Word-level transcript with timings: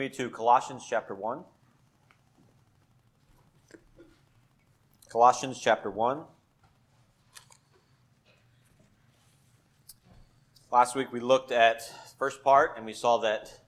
me 0.00 0.08
to 0.08 0.30
Colossians 0.30 0.86
chapter 0.88 1.14
1. 1.14 1.44
Colossians 5.10 5.60
chapter 5.60 5.90
1. 5.90 6.22
Last 10.72 10.96
week 10.96 11.12
we 11.12 11.20
looked 11.20 11.52
at 11.52 11.82
first 12.18 12.42
part 12.42 12.78
and 12.78 12.86
we 12.86 12.94
saw 12.94 13.18
that 13.18 13.60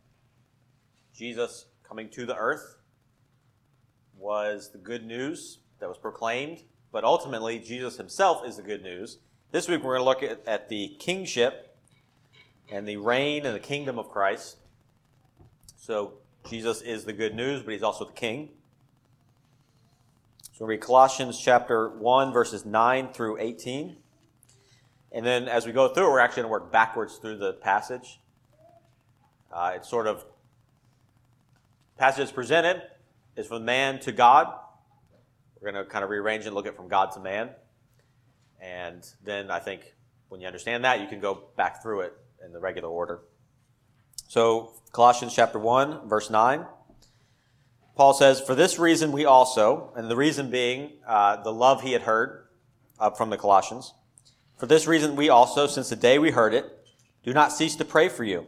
Jesus 1.14 1.66
coming 1.86 2.08
to 2.08 2.24
the 2.24 2.34
earth 2.34 2.78
was 4.16 4.70
the 4.72 4.78
good 4.78 5.04
news 5.04 5.58
that 5.80 5.88
was 5.90 5.98
proclaimed, 5.98 6.62
but 6.92 7.04
ultimately 7.04 7.58
Jesus 7.58 7.98
himself 7.98 8.46
is 8.46 8.56
the 8.56 8.62
good 8.62 8.82
news. 8.82 9.18
This 9.50 9.68
week 9.68 9.84
we're 9.84 9.98
going 9.98 10.00
to 10.00 10.04
look 10.04 10.22
at, 10.22 10.48
at 10.48 10.70
the 10.70 10.96
kingship 10.98 11.76
and 12.70 12.88
the 12.88 12.96
reign 12.96 13.44
and 13.44 13.54
the 13.54 13.60
kingdom 13.60 13.98
of 13.98 14.08
Christ. 14.08 14.56
So 15.76 16.21
Jesus 16.48 16.82
is 16.82 17.04
the 17.04 17.12
good 17.12 17.34
news, 17.34 17.62
but 17.62 17.72
he's 17.72 17.82
also 17.82 18.04
the 18.04 18.12
king. 18.12 18.50
So 20.52 20.64
we 20.64 20.74
read 20.74 20.80
Colossians 20.80 21.38
chapter 21.38 21.88
1, 21.88 22.32
verses 22.32 22.66
9 22.66 23.12
through 23.12 23.38
18. 23.38 23.96
And 25.12 25.24
then 25.24 25.48
as 25.48 25.66
we 25.66 25.72
go 25.72 25.88
through 25.88 26.06
it, 26.06 26.10
we're 26.10 26.20
actually 26.20 26.42
going 26.42 26.50
to 26.50 26.52
work 26.52 26.72
backwards 26.72 27.16
through 27.16 27.38
the 27.38 27.54
passage. 27.54 28.20
Uh, 29.52 29.72
it's 29.76 29.88
sort 29.88 30.06
of, 30.06 30.24
passage 31.98 32.32
presented 32.34 32.82
is 33.36 33.46
from 33.46 33.64
man 33.64 33.98
to 34.00 34.12
God. 34.12 34.48
We're 35.60 35.72
going 35.72 35.84
to 35.84 35.90
kind 35.90 36.04
of 36.04 36.10
rearrange 36.10 36.46
and 36.46 36.54
look 36.54 36.66
at 36.66 36.76
from 36.76 36.88
God 36.88 37.12
to 37.12 37.20
man. 37.20 37.50
And 38.60 39.06
then 39.24 39.50
I 39.50 39.58
think 39.58 39.94
when 40.28 40.40
you 40.40 40.46
understand 40.46 40.84
that, 40.84 41.00
you 41.00 41.06
can 41.06 41.20
go 41.20 41.48
back 41.56 41.82
through 41.82 42.00
it 42.02 42.14
in 42.44 42.52
the 42.52 42.60
regular 42.60 42.88
order. 42.88 43.20
So, 44.32 44.72
Colossians 44.92 45.34
chapter 45.34 45.58
1, 45.58 46.08
verse 46.08 46.30
9. 46.30 46.64
Paul 47.96 48.14
says, 48.14 48.40
For 48.40 48.54
this 48.54 48.78
reason 48.78 49.12
we 49.12 49.26
also, 49.26 49.92
and 49.94 50.10
the 50.10 50.16
reason 50.16 50.50
being 50.50 50.92
uh, 51.06 51.42
the 51.42 51.52
love 51.52 51.82
he 51.82 51.92
had 51.92 52.00
heard 52.00 52.46
uh, 52.98 53.10
from 53.10 53.28
the 53.28 53.36
Colossians, 53.36 53.92
for 54.56 54.64
this 54.64 54.86
reason, 54.86 55.16
we 55.16 55.28
also, 55.28 55.66
since 55.66 55.90
the 55.90 55.96
day 55.96 56.18
we 56.18 56.30
heard 56.30 56.54
it, 56.54 56.64
do 57.22 57.34
not 57.34 57.52
cease 57.52 57.76
to 57.76 57.84
pray 57.84 58.08
for 58.08 58.24
you, 58.24 58.46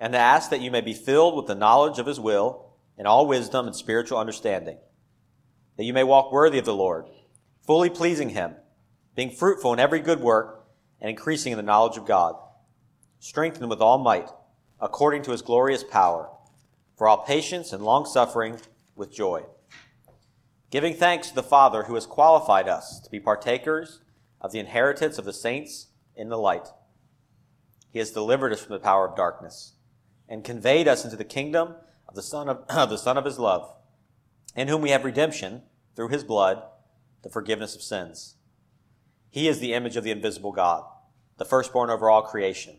and 0.00 0.14
to 0.14 0.18
ask 0.18 0.48
that 0.48 0.62
you 0.62 0.70
may 0.70 0.80
be 0.80 0.94
filled 0.94 1.36
with 1.36 1.46
the 1.46 1.54
knowledge 1.54 1.98
of 1.98 2.06
his 2.06 2.18
will 2.18 2.72
in 2.96 3.04
all 3.04 3.26
wisdom 3.26 3.66
and 3.66 3.76
spiritual 3.76 4.16
understanding, 4.16 4.78
that 5.76 5.84
you 5.84 5.92
may 5.92 6.04
walk 6.04 6.32
worthy 6.32 6.58
of 6.58 6.64
the 6.64 6.74
Lord, 6.74 7.04
fully 7.66 7.90
pleasing 7.90 8.30
him, 8.30 8.54
being 9.14 9.30
fruitful 9.30 9.74
in 9.74 9.78
every 9.78 10.00
good 10.00 10.20
work, 10.20 10.64
and 11.02 11.10
increasing 11.10 11.52
in 11.52 11.58
the 11.58 11.62
knowledge 11.62 11.98
of 11.98 12.06
God, 12.06 12.34
strengthened 13.20 13.68
with 13.68 13.82
all 13.82 13.98
might, 13.98 14.30
according 14.82 15.22
to 15.22 15.30
his 15.30 15.42
glorious 15.42 15.84
power, 15.84 16.28
for 16.98 17.06
all 17.08 17.24
patience 17.24 17.72
and 17.72 17.84
long 17.84 18.04
suffering 18.04 18.58
with 18.96 19.14
joy, 19.14 19.44
giving 20.70 20.92
thanks 20.92 21.28
to 21.28 21.34
the 21.34 21.42
Father 21.42 21.84
who 21.84 21.94
has 21.94 22.04
qualified 22.04 22.68
us 22.68 22.98
to 23.00 23.08
be 23.08 23.20
partakers 23.20 24.00
of 24.40 24.50
the 24.50 24.58
inheritance 24.58 25.18
of 25.18 25.24
the 25.24 25.32
saints 25.32 25.86
in 26.16 26.28
the 26.28 26.36
light. 26.36 26.66
He 27.92 28.00
has 28.00 28.10
delivered 28.10 28.52
us 28.52 28.60
from 28.60 28.72
the 28.72 28.80
power 28.80 29.06
of 29.06 29.16
darkness 29.16 29.74
and 30.28 30.42
conveyed 30.42 30.88
us 30.88 31.04
into 31.04 31.16
the 31.16 31.24
kingdom 31.24 31.76
of 32.08 32.16
the 32.16 32.22
Son 32.22 32.48
of, 32.48 32.66
the 32.68 32.96
Son 32.96 33.16
of 33.16 33.24
His 33.24 33.38
love, 33.38 33.72
in 34.56 34.66
whom 34.66 34.82
we 34.82 34.90
have 34.90 35.04
redemption 35.04 35.62
through 35.94 36.08
His 36.08 36.24
blood, 36.24 36.60
the 37.22 37.30
forgiveness 37.30 37.76
of 37.76 37.82
sins. 37.82 38.34
He 39.30 39.46
is 39.46 39.60
the 39.60 39.74
image 39.74 39.96
of 39.96 40.02
the 40.02 40.10
invisible 40.10 40.52
God, 40.52 40.84
the 41.38 41.44
firstborn 41.44 41.88
over 41.88 42.10
all 42.10 42.22
creation. 42.22 42.78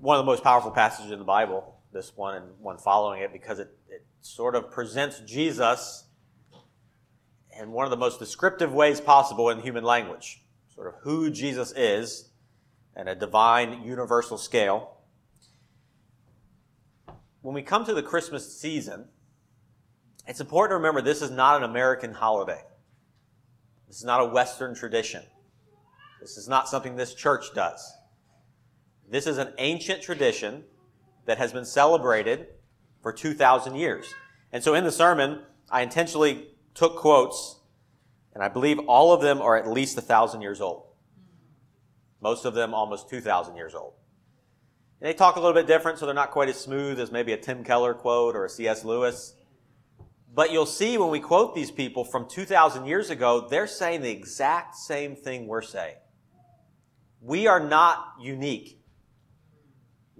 One 0.00 0.18
of 0.18 0.24
the 0.24 0.30
most 0.30 0.42
powerful 0.42 0.70
passages 0.70 1.12
in 1.12 1.18
the 1.18 1.24
Bible, 1.24 1.76
this 1.92 2.16
one 2.16 2.34
and 2.34 2.46
one 2.58 2.78
following 2.78 3.22
it, 3.22 3.32
because 3.32 3.58
it, 3.58 3.76
it 3.88 4.04
sort 4.22 4.54
of 4.54 4.70
presents 4.70 5.20
Jesus 5.20 6.04
in 7.60 7.72
one 7.72 7.84
of 7.84 7.90
the 7.90 7.96
most 7.96 8.18
descriptive 8.18 8.72
ways 8.72 9.00
possible 9.00 9.50
in 9.50 9.60
human 9.60 9.84
language 9.84 10.42
sort 10.80 10.94
of 10.94 11.00
who 11.02 11.28
Jesus 11.30 11.72
is 11.76 12.30
and 12.96 13.06
a 13.06 13.14
divine 13.14 13.82
universal 13.82 14.38
scale. 14.38 14.96
When 17.42 17.54
we 17.54 17.62
come 17.62 17.84
to 17.84 17.92
the 17.92 18.02
Christmas 18.02 18.58
season, 18.58 19.04
it's 20.26 20.40
important 20.40 20.70
to 20.70 20.76
remember 20.76 21.02
this 21.02 21.20
is 21.20 21.30
not 21.30 21.58
an 21.58 21.68
American 21.68 22.14
holiday. 22.14 22.62
This 23.88 23.98
is 23.98 24.04
not 24.04 24.22
a 24.22 24.24
Western 24.24 24.74
tradition. 24.74 25.22
This 26.18 26.38
is 26.38 26.48
not 26.48 26.66
something 26.66 26.96
this 26.96 27.14
church 27.14 27.52
does. 27.54 27.92
This 29.10 29.26
is 29.26 29.38
an 29.38 29.52
ancient 29.58 30.02
tradition 30.02 30.64
that 31.26 31.38
has 31.38 31.52
been 31.52 31.64
celebrated 31.64 32.46
for 33.02 33.12
2,000 33.12 33.74
years. 33.74 34.06
And 34.52 34.62
so 34.62 34.74
in 34.74 34.84
the 34.84 34.92
sermon, 34.92 35.42
I 35.70 35.82
intentionally 35.82 36.48
took 36.74 36.96
quotes 36.96 37.60
and 38.34 38.42
I 38.42 38.48
believe 38.48 38.78
all 38.80 39.12
of 39.12 39.20
them 39.20 39.40
are 39.40 39.56
at 39.56 39.68
least 39.68 39.98
a 39.98 40.00
thousand 40.00 40.42
years 40.42 40.60
old. 40.60 40.84
Most 42.20 42.44
of 42.44 42.54
them 42.54 42.74
almost 42.74 43.10
2,000 43.10 43.56
years 43.56 43.74
old. 43.74 43.94
And 45.00 45.08
they 45.08 45.14
talk 45.14 45.36
a 45.36 45.40
little 45.40 45.54
bit 45.54 45.66
different, 45.66 45.98
so 45.98 46.06
they're 46.06 46.14
not 46.14 46.30
quite 46.30 46.48
as 46.48 46.60
smooth 46.60 47.00
as 47.00 47.10
maybe 47.10 47.32
a 47.32 47.36
Tim 47.36 47.64
Keller 47.64 47.94
quote 47.94 48.36
or 48.36 48.44
a 48.44 48.48
C.S. 48.48 48.84
Lewis. 48.84 49.34
But 50.32 50.52
you'll 50.52 50.66
see 50.66 50.96
when 50.98 51.10
we 51.10 51.18
quote 51.18 51.54
these 51.54 51.70
people 51.70 52.04
from 52.04 52.28
2,000 52.28 52.86
years 52.86 53.10
ago, 53.10 53.48
they're 53.48 53.66
saying 53.66 54.02
the 54.02 54.10
exact 54.10 54.76
same 54.76 55.16
thing 55.16 55.46
we're 55.46 55.62
saying. 55.62 55.96
We 57.20 57.46
are 57.46 57.60
not 57.60 58.14
unique. 58.20 58.79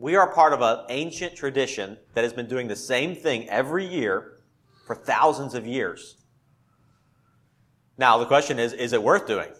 We 0.00 0.16
are 0.16 0.32
part 0.32 0.54
of 0.54 0.62
an 0.62 0.86
ancient 0.88 1.36
tradition 1.36 1.98
that 2.14 2.24
has 2.24 2.32
been 2.32 2.48
doing 2.48 2.68
the 2.68 2.74
same 2.74 3.14
thing 3.14 3.46
every 3.50 3.86
year 3.86 4.38
for 4.86 4.96
thousands 4.96 5.54
of 5.54 5.66
years. 5.66 6.16
Now, 7.98 8.16
the 8.16 8.24
question 8.24 8.58
is, 8.58 8.72
is 8.72 8.94
it 8.94 9.02
worth 9.02 9.26
doing? 9.26 9.50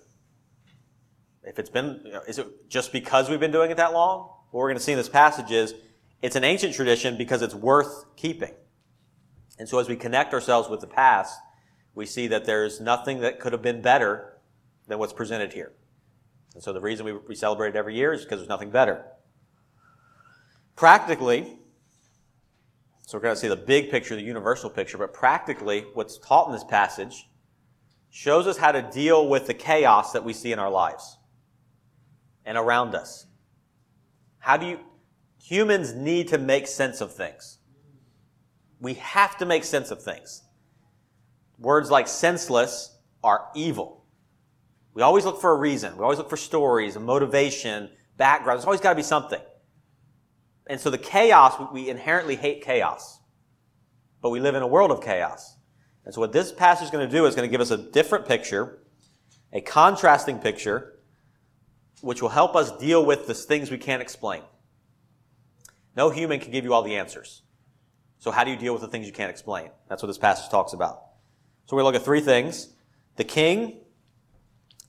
If 1.43 1.59
it's 1.59 1.69
been, 1.69 2.01
you 2.07 2.13
know, 2.13 2.23
is 2.27 2.39
it 2.39 2.71
just 2.71 2.91
because 2.91 3.29
we've 3.29 3.39
been 3.39 3.53
doing 3.53 3.71
it 3.71 3.77
that 3.77 3.93
long? 3.93 4.31
What 4.51 4.61
we're 4.61 4.69
going 4.69 4.79
to 4.79 4.83
see 4.83 4.93
in 4.93 4.99
this 4.99 5.11
passage 5.11 5.51
is 5.51 5.75
it's 6.23 6.37
an 6.37 6.45
ancient 6.45 6.75
tradition 6.75 7.19
because 7.19 7.43
it's 7.43 7.55
worth 7.55 8.07
keeping. 8.17 8.55
And 9.59 9.69
so 9.69 9.79
as 9.79 9.91
we 9.91 9.97
connect 9.97 10.33
ourselves 10.33 10.71
with 10.71 10.81
the 10.81 10.87
past, 10.87 11.39
we 11.95 12.07
see 12.07 12.29
that 12.29 12.47
there's 12.47 12.81
nothing 12.81 13.21
that 13.21 13.41
could 13.41 13.53
have 13.53 13.61
been 13.61 13.83
better 13.83 14.39
than 14.89 14.99
what's 14.99 15.13
presented 15.13 15.53
here. 15.53 15.73
And 16.55 16.63
so 16.63 16.73
the 16.73 16.81
reason 16.81 17.05
we, 17.05 17.13
we 17.13 17.35
celebrate 17.35 17.69
it 17.69 17.77
every 17.77 17.95
year 17.95 18.15
is 18.15 18.23
because 18.23 18.39
there's 18.39 18.49
nothing 18.49 18.71
better. 18.71 19.05
Practically, 20.81 21.59
so 23.07 23.19
we're 23.19 23.23
going 23.23 23.35
to 23.35 23.39
see 23.39 23.49
the 23.49 23.55
big 23.55 23.91
picture, 23.91 24.17
the 24.17 24.23
universal 24.23 24.71
picture, 24.71 24.97
but 24.97 25.13
practically, 25.13 25.85
what's 25.93 26.17
taught 26.17 26.47
in 26.47 26.55
this 26.55 26.65
passage 26.65 27.29
shows 28.09 28.47
us 28.47 28.57
how 28.57 28.73
to 28.73 28.81
deal 28.91 29.29
with 29.29 29.47
the 29.47 29.53
chaos 29.53 30.13
that 30.13 30.25
we 30.25 30.33
see 30.33 30.53
in 30.53 30.59
our 30.59 30.71
lives 30.71 31.19
and 32.47 32.57
around 32.57 32.95
us. 32.95 33.27
How 34.39 34.57
do 34.57 34.69
you, 34.69 34.81
humans 35.39 35.93
need 35.93 36.29
to 36.29 36.39
make 36.39 36.67
sense 36.67 37.03
of 37.03 37.15
things. 37.15 37.59
We 38.81 38.95
have 38.95 39.37
to 39.37 39.45
make 39.45 39.65
sense 39.65 39.91
of 39.91 40.03
things. 40.03 40.45
Words 41.59 41.91
like 41.91 42.09
senseless 42.09 42.97
are 43.23 43.49
evil. 43.55 44.07
We 44.95 45.03
always 45.03 45.27
look 45.27 45.43
for 45.43 45.51
a 45.51 45.59
reason. 45.59 45.95
We 45.99 46.05
always 46.05 46.17
look 46.17 46.31
for 46.31 46.39
stories 46.39 46.97
and 46.97 47.05
motivation, 47.05 47.91
background. 48.17 48.57
There's 48.57 48.65
always 48.65 48.81
got 48.81 48.93
to 48.93 48.97
be 48.97 49.03
something. 49.03 49.41
And 50.71 50.81
so 50.81 50.89
the 50.89 50.99
chaos, 50.99 51.61
we 51.73 51.89
inherently 51.89 52.37
hate 52.37 52.63
chaos. 52.63 53.19
But 54.23 54.31
we 54.31 54.39
live 54.39 54.55
in 54.55 54.63
a 54.63 54.69
world 54.69 54.93
of 54.93 55.03
chaos. 55.03 55.57
And 56.05 56.15
so 56.15 56.21
what 56.21 56.33
this 56.33 56.53
passage 56.53 56.85
is 56.85 56.91
going 56.93 57.05
to 57.05 57.13
do 57.13 57.27
is 57.27 57.35
going 57.35 57.47
to 57.47 57.51
give 57.51 57.61
us 57.61 57.73
a 57.73 57.77
different 57.77 58.25
picture, 58.25 58.79
a 59.53 59.61
contrasting 59.63 60.39
picture, 60.39 61.01
which 62.03 62.23
will 62.23 62.29
help 62.29 62.55
us 62.55 62.71
deal 62.79 63.05
with 63.05 63.27
the 63.27 63.35
things 63.35 63.69
we 63.69 63.79
can't 63.79 64.01
explain. 64.01 64.43
No 65.97 66.11
human 66.11 66.39
can 66.39 66.53
give 66.53 66.63
you 66.63 66.73
all 66.73 66.85
the 66.85 66.95
answers. 66.95 67.43
So 68.21 68.31
how 68.31 68.45
do 68.45 68.53
you 68.53 68.57
deal 68.57 68.73
with 68.73 68.83
the 68.83 68.89
things 68.89 69.09
you 69.09 69.13
can't 69.13 69.31
explain? 69.31 69.71
That's 69.89 70.05
what 70.05 70.07
this 70.07 70.19
passage 70.19 70.53
talks 70.53 70.73
about. 70.73 71.03
So 71.67 71.77
we 71.77 71.83
look 71.83 71.97
at 71.97 72.05
three 72.05 72.21
things. 72.21 72.69
The 73.17 73.25
king, 73.25 73.81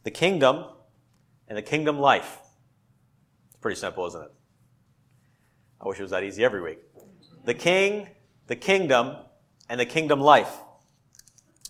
the 0.03 0.11
kingdom, 0.11 0.63
and 1.47 1.57
the 1.57 1.63
kingdom 1.63 1.97
life. 1.97 2.37
It's 3.47 3.55
pretty 3.55 3.79
simple, 3.79 4.05
isn't 4.05 4.21
it? 4.21 4.31
I 5.81 5.87
wish 5.87 5.99
it 5.99 6.03
was 6.03 6.11
that 6.11 6.23
easy 6.23 6.43
every 6.43 6.61
week. 6.61 6.79
The 7.45 7.53
king, 7.53 8.07
the 8.47 8.55
kingdom, 8.55 9.15
and 9.67 9.79
the 9.79 9.85
kingdom 9.85 10.21
life. 10.21 10.59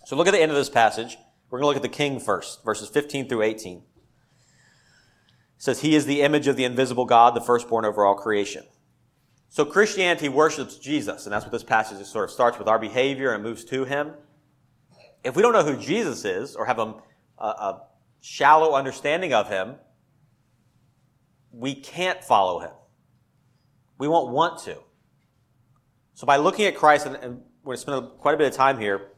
So 0.04 0.16
look 0.16 0.26
at 0.26 0.32
the 0.32 0.42
end 0.42 0.50
of 0.50 0.56
this 0.56 0.68
passage. 0.68 1.16
We're 1.48 1.60
going 1.60 1.74
to 1.74 1.78
look 1.78 1.84
at 1.84 1.90
the 1.90 1.96
king 1.96 2.20
first, 2.20 2.64
verses 2.64 2.88
15 2.88 3.28
through 3.28 3.42
18. 3.42 3.78
It 3.78 3.82
says, 5.56 5.80
He 5.80 5.94
is 5.94 6.04
the 6.04 6.22
image 6.22 6.46
of 6.46 6.56
the 6.56 6.64
invisible 6.64 7.04
God, 7.04 7.34
the 7.34 7.40
firstborn 7.40 7.84
over 7.84 8.04
all 8.04 8.14
creation. 8.14 8.64
So 9.48 9.64
Christianity 9.64 10.28
worships 10.28 10.76
Jesus, 10.76 11.26
and 11.26 11.32
that's 11.32 11.44
what 11.44 11.52
this 11.52 11.62
passage 11.62 12.04
sort 12.06 12.24
of 12.24 12.30
starts 12.30 12.58
with 12.58 12.68
our 12.68 12.78
behavior 12.78 13.32
and 13.32 13.42
moves 13.42 13.64
to 13.66 13.84
him. 13.84 14.12
If 15.22 15.36
we 15.36 15.42
don't 15.42 15.52
know 15.52 15.62
who 15.62 15.76
Jesus 15.76 16.24
is 16.24 16.56
or 16.56 16.66
have 16.66 16.78
a, 16.78 16.94
a, 17.38 17.46
a 17.46 17.82
shallow 18.22 18.74
understanding 18.74 19.34
of 19.34 19.48
him, 19.48 19.76
we 21.52 21.74
can't 21.74 22.24
follow 22.24 22.60
him. 22.60 22.70
We 24.02 24.08
won't 24.08 24.30
want 24.32 24.58
to. 24.64 24.78
So 26.14 26.26
by 26.26 26.36
looking 26.36 26.64
at 26.64 26.74
Christ, 26.74 27.06
and, 27.06 27.14
and 27.14 27.40
we're 27.62 27.76
going 27.76 27.76
to 27.76 27.82
spend 27.82 28.08
quite 28.18 28.34
a 28.34 28.36
bit 28.36 28.48
of 28.48 28.52
time 28.52 28.80
here, 28.80 29.12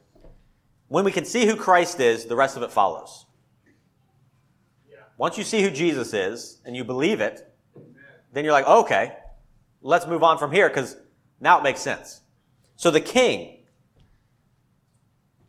when 0.89 1.07
we 1.07 1.11
can 1.11 1.25
see 1.25 1.47
who 1.47 1.57
Christ 1.57 2.01
is, 2.01 2.27
the 2.27 2.37
rest 2.37 2.59
of 2.59 2.63
it 2.63 2.71
follows. 2.71 3.25
Yeah. 4.87 4.97
Once 5.17 5.39
you 5.39 5.43
see 5.43 5.63
who 5.63 5.71
Jesus 5.71 6.13
is 6.13 6.61
and 6.67 6.77
you 6.77 6.85
believe 6.85 7.23
it, 7.23 7.51
Amen. 7.75 7.95
then 8.35 8.45
you're 8.45 8.53
like, 8.53 8.67
okay, 8.67 9.17
let's 9.81 10.07
move 10.07 10.23
on 10.23 10.37
from 10.37 10.53
here 10.53 10.69
because 10.69 10.99
now 11.41 11.59
it 11.59 11.63
makes 11.63 11.81
sense. 11.81 12.21
So 12.77 12.91
the 12.91 13.01
king, 13.01 13.61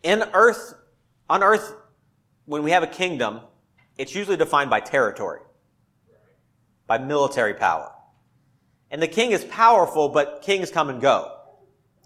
in 0.01 0.23
earth, 0.31 0.75
on 1.29 1.43
earth, 1.43 1.75
when 2.45 2.63
we 2.63 2.71
have 2.71 2.83
a 2.83 2.87
kingdom, 2.87 3.41
it's 3.97 4.15
usually 4.15 4.37
defined 4.37 4.69
by 4.69 4.79
territory, 4.79 5.41
by 6.87 6.99
military 6.99 7.53
power. 7.53 7.91
And 8.91 9.01
the 9.01 9.07
king 9.07 9.31
is 9.31 9.43
powerful, 9.45 10.09
but 10.09 10.41
kings 10.41 10.71
come 10.71 10.89
and 10.89 11.01
go. 11.01 11.31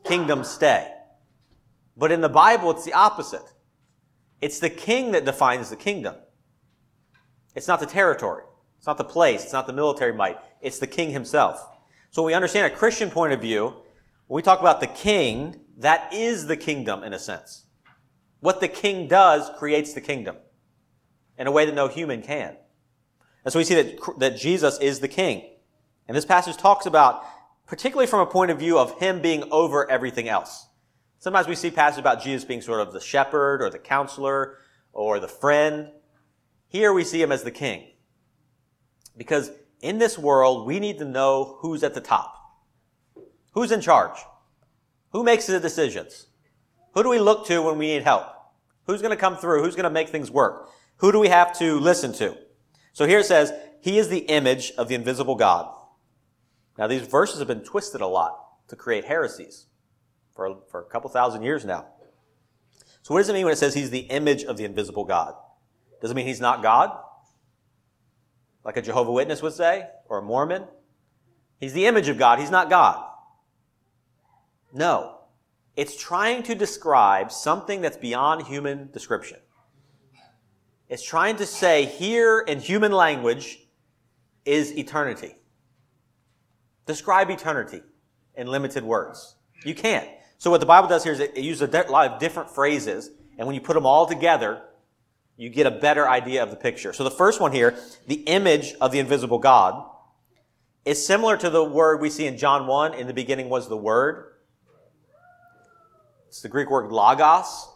Kingdoms 0.03 0.49
stay. 0.49 0.91
But 1.97 2.11
in 2.11 2.21
the 2.21 2.29
Bible, 2.29 2.71
it's 2.71 2.85
the 2.85 2.93
opposite. 2.93 3.53
It's 4.41 4.59
the 4.59 4.69
king 4.69 5.11
that 5.11 5.25
defines 5.25 5.69
the 5.69 5.75
kingdom. 5.75 6.15
It's 7.55 7.67
not 7.67 7.79
the 7.79 7.85
territory. 7.85 8.43
It's 8.77 8.87
not 8.87 8.97
the 8.97 9.03
place. 9.03 9.43
It's 9.43 9.53
not 9.53 9.67
the 9.67 9.73
military 9.73 10.13
might. 10.13 10.37
It's 10.61 10.79
the 10.79 10.87
king 10.87 11.11
himself. 11.11 11.61
So 12.11 12.23
we 12.23 12.33
understand 12.33 12.71
a 12.71 12.75
Christian 12.75 13.11
point 13.11 13.33
of 13.33 13.41
view, 13.41 13.73
when 14.27 14.37
we 14.37 14.41
talk 14.41 14.61
about 14.61 14.79
the 14.79 14.87
king, 14.87 15.59
that 15.77 16.13
is 16.13 16.47
the 16.47 16.57
kingdom 16.57 17.03
in 17.03 17.13
a 17.13 17.19
sense. 17.19 17.65
What 18.39 18.61
the 18.61 18.67
king 18.69 19.07
does 19.07 19.49
creates 19.57 19.93
the 19.93 20.01
kingdom 20.01 20.37
in 21.37 21.47
a 21.47 21.51
way 21.51 21.65
that 21.65 21.75
no 21.75 21.87
human 21.87 22.21
can. 22.21 22.55
And 23.43 23.51
so 23.51 23.59
we 23.59 23.65
see 23.65 23.75
that, 23.75 23.99
that 24.19 24.37
Jesus 24.37 24.79
is 24.79 24.99
the 24.99 25.07
king. 25.07 25.43
And 26.09 26.17
this 26.17 26.25
passage 26.25 26.57
talks 26.57 26.87
about, 26.87 27.23
particularly 27.67 28.07
from 28.07 28.21
a 28.21 28.25
point 28.25 28.49
of 28.49 28.57
view 28.57 28.79
of 28.79 28.99
him 28.99 29.21
being 29.21 29.43
over 29.51 29.89
everything 29.91 30.27
else. 30.27 30.65
Sometimes 31.19 31.47
we 31.47 31.53
see 31.53 31.69
passages 31.69 31.99
about 31.99 32.23
Jesus 32.23 32.43
being 32.43 32.61
sort 32.61 32.81
of 32.81 32.93
the 32.93 32.99
shepherd 32.99 33.61
or 33.61 33.69
the 33.69 33.77
counselor 33.77 34.57
or 34.91 35.19
the 35.19 35.27
friend. 35.27 35.89
Here 36.67 36.91
we 36.91 37.03
see 37.03 37.21
him 37.21 37.31
as 37.31 37.43
the 37.43 37.51
king. 37.51 37.91
Because 39.15 39.51
in 39.81 39.99
this 39.99 40.17
world, 40.17 40.65
we 40.65 40.79
need 40.79 40.97
to 40.97 41.05
know 41.05 41.57
who's 41.59 41.83
at 41.83 41.93
the 41.93 42.01
top. 42.01 42.35
Who's 43.51 43.71
in 43.71 43.79
charge? 43.79 44.17
Who 45.11 45.23
makes 45.23 45.45
the 45.45 45.59
decisions? 45.59 46.25
Who 46.95 47.03
do 47.03 47.09
we 47.09 47.19
look 47.19 47.45
to 47.47 47.61
when 47.61 47.77
we 47.77 47.85
need 47.85 48.01
help? 48.01 48.25
Who's 48.87 49.03
going 49.03 49.15
to 49.15 49.15
come 49.15 49.37
through? 49.37 49.61
Who's 49.61 49.75
going 49.75 49.83
to 49.83 49.91
make 49.91 50.09
things 50.09 50.31
work? 50.31 50.69
Who 50.97 51.11
do 51.11 51.19
we 51.19 51.27
have 51.27 51.55
to 51.59 51.79
listen 51.79 52.13
to? 52.13 52.35
So 52.93 53.05
here 53.05 53.19
it 53.19 53.27
says, 53.27 53.53
He 53.81 53.99
is 53.99 54.09
the 54.09 54.21
image 54.21 54.71
of 54.75 54.87
the 54.87 54.95
invisible 54.95 55.35
God. 55.35 55.75
Now 56.79 56.87
these 56.87 57.01
verses 57.01 57.39
have 57.39 57.47
been 57.49 57.63
twisted 57.63 57.99
a 57.99 58.07
lot 58.07 58.39
to 58.69 58.77
create 58.77 59.03
heresies 59.03 59.67
for, 60.33 60.59
for 60.71 60.81
a 60.81 60.85
couple 60.85 61.09
thousand 61.09 61.43
years 61.43 61.65
now. 61.65 61.87
So 63.01 63.13
what 63.13 63.19
does 63.19 63.27
it 63.27 63.33
mean 63.33 63.43
when 63.43 63.51
it 63.51 63.57
says 63.57 63.73
He's 63.73 63.89
the 63.89 63.99
image 63.99 64.45
of 64.45 64.55
the 64.55 64.63
invisible 64.63 65.03
God? 65.03 65.33
Does 66.01 66.11
it 66.11 66.13
mean 66.13 66.25
He's 66.25 66.39
not 66.39 66.63
God? 66.63 66.97
Like 68.63 68.77
a 68.77 68.81
Jehovah 68.81 69.11
Witness 69.11 69.41
would 69.41 69.53
say, 69.53 69.87
or 70.07 70.19
a 70.19 70.21
Mormon? 70.21 70.63
He's 71.59 71.73
the 71.73 71.85
image 71.85 72.07
of 72.07 72.17
God. 72.17 72.39
He's 72.39 72.51
not 72.51 72.69
God. 72.69 73.05
No. 74.73 75.19
It's 75.75 76.01
trying 76.01 76.43
to 76.43 76.55
describe 76.55 77.31
something 77.31 77.81
that's 77.81 77.97
beyond 77.97 78.47
human 78.47 78.89
description. 78.91 79.39
It's 80.87 81.03
trying 81.03 81.35
to 81.37 81.45
say 81.45 81.85
here 81.85 82.39
in 82.39 82.59
human 82.59 82.93
language 82.93 83.59
is 84.45 84.77
eternity. 84.77 85.35
Describe 86.89 87.29
eternity 87.29 87.83
in 88.33 88.47
limited 88.47 88.83
words. 88.83 89.35
You 89.63 89.75
can't. 89.75 90.09
So 90.39 90.49
what 90.49 90.59
the 90.59 90.65
Bible 90.65 90.87
does 90.87 91.03
here 91.03 91.13
is 91.13 91.19
it 91.19 91.37
uses 91.37 91.61
a 91.61 91.83
lot 91.87 92.09
of 92.09 92.19
different 92.19 92.49
phrases, 92.49 93.11
and 93.37 93.45
when 93.45 93.53
you 93.53 93.61
put 93.61 93.75
them 93.75 93.85
all 93.85 94.07
together, 94.07 94.63
you 95.37 95.49
get 95.49 95.67
a 95.67 95.71
better 95.71 96.09
idea 96.09 96.41
of 96.41 96.49
the 96.49 96.55
picture. 96.55 96.91
So 96.91 97.03
the 97.03 97.11
first 97.11 97.39
one 97.39 97.51
here, 97.51 97.77
the 98.07 98.23
image 98.23 98.73
of 98.81 98.91
the 98.91 98.97
invisible 98.97 99.37
God, 99.37 99.87
is 100.83 101.05
similar 101.05 101.37
to 101.37 101.51
the 101.51 101.63
word 101.63 102.01
we 102.01 102.09
see 102.09 102.25
in 102.25 102.39
John 102.39 102.65
1. 102.65 102.95
In 102.95 103.05
the 103.05 103.13
beginning 103.13 103.49
was 103.49 103.69
the 103.69 103.77
Word. 103.77 104.33
It's 106.29 106.41
the 106.41 106.49
Greek 106.49 106.71
word 106.71 106.91
logos. 106.91 107.69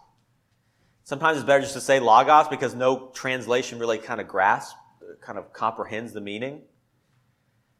Sometimes 1.03 1.37
it's 1.37 1.45
better 1.45 1.61
just 1.61 1.75
to 1.75 1.81
say 1.81 1.99
logos 1.99 2.47
because 2.47 2.73
no 2.73 3.11
translation 3.13 3.77
really 3.77 3.99
kind 3.99 4.19
of 4.19 4.27
grasps, 4.27 4.73
kind 5.21 5.37
of 5.37 5.53
comprehends 5.53 6.13
the 6.13 6.21
meaning. 6.21 6.63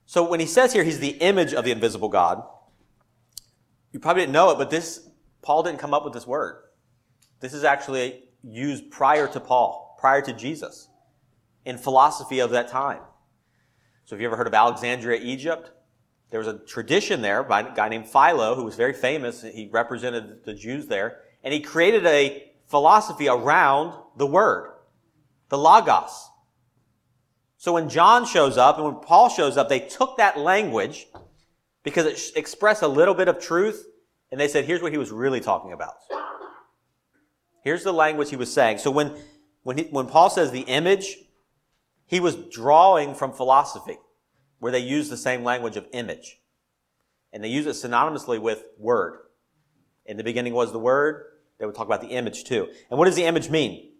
So 0.05 0.27
when 0.27 0.39
he 0.39 0.45
says 0.45 0.73
here 0.73 0.83
he's 0.83 0.99
the 0.99 1.09
image 1.09 1.53
of 1.53 1.65
the 1.65 1.71
invisible 1.71 2.09
God, 2.09 2.43
you 3.91 3.99
probably 3.99 4.23
didn't 4.23 4.33
know 4.33 4.49
it, 4.51 4.57
but 4.57 4.69
this, 4.69 5.07
Paul 5.41 5.63
didn't 5.63 5.79
come 5.79 5.93
up 5.93 6.03
with 6.03 6.13
this 6.13 6.27
word. 6.27 6.63
This 7.39 7.53
is 7.53 7.63
actually 7.63 8.23
used 8.43 8.89
prior 8.91 9.27
to 9.27 9.39
Paul, 9.39 9.95
prior 9.99 10.21
to 10.21 10.33
Jesus, 10.33 10.89
in 11.65 11.77
philosophy 11.77 12.39
of 12.39 12.51
that 12.51 12.67
time. 12.67 13.01
So 14.05 14.15
have 14.15 14.21
you 14.21 14.27
ever 14.27 14.35
heard 14.35 14.47
of 14.47 14.53
Alexandria, 14.53 15.21
Egypt? 15.21 15.71
There 16.29 16.39
was 16.39 16.47
a 16.47 16.57
tradition 16.57 17.21
there 17.21 17.43
by 17.43 17.61
a 17.61 17.75
guy 17.75 17.89
named 17.89 18.07
Philo 18.07 18.55
who 18.55 18.63
was 18.63 18.75
very 18.75 18.93
famous. 18.93 19.43
He 19.43 19.69
represented 19.71 20.43
the 20.43 20.53
Jews 20.53 20.87
there. 20.87 21.19
And 21.43 21.53
he 21.53 21.59
created 21.59 22.05
a 22.05 22.51
philosophy 22.65 23.27
around 23.27 23.93
the 24.17 24.25
word, 24.25 24.71
the 25.49 25.57
logos. 25.57 26.29
So 27.63 27.71
when 27.71 27.87
John 27.87 28.25
shows 28.25 28.57
up 28.57 28.75
and 28.75 28.85
when 28.85 28.95
Paul 28.95 29.29
shows 29.29 29.55
up, 29.55 29.69
they 29.69 29.79
took 29.79 30.17
that 30.17 30.37
language 30.37 31.07
because 31.81 32.05
it 32.05 32.37
expressed 32.37 32.81
a 32.81 32.89
little 32.89 33.13
bit 33.13 33.29
of 33.29 33.39
truth 33.39 33.87
and 34.33 34.37
they 34.37 34.49
said, 34.49 34.65
here's 34.65 34.81
what 34.81 34.91
he 34.91 34.97
was 34.97 35.11
really 35.11 35.39
talking 35.39 35.71
about. 35.71 35.93
Here's 37.63 37.85
the 37.85 37.93
language 37.93 38.29
he 38.29 38.35
was 38.35 38.51
saying. 38.51 38.79
So 38.79 38.91
when, 38.91 39.13
when, 39.61 39.77
he, 39.77 39.83
when 39.85 40.07
Paul 40.07 40.29
says 40.29 40.51
the 40.51 40.63
image, 40.63 41.15
he 42.05 42.19
was 42.19 42.35
drawing 42.35 43.15
from 43.15 43.31
philosophy 43.31 43.97
where 44.59 44.73
they 44.73 44.79
use 44.79 45.07
the 45.07 45.15
same 45.15 45.45
language 45.45 45.77
of 45.77 45.87
image. 45.93 46.41
And 47.31 47.41
they 47.41 47.47
use 47.47 47.65
it 47.65 47.89
synonymously 47.89 48.41
with 48.41 48.65
word. 48.77 49.19
In 50.05 50.17
the 50.17 50.23
beginning 50.25 50.53
was 50.53 50.73
the 50.73 50.79
word. 50.79 51.23
They 51.59 51.65
would 51.65 51.75
talk 51.75 51.87
about 51.87 52.01
the 52.01 52.09
image 52.09 52.43
too. 52.43 52.67
And 52.89 52.99
what 52.99 53.05
does 53.05 53.15
the 53.15 53.23
image 53.23 53.49
mean? 53.49 53.92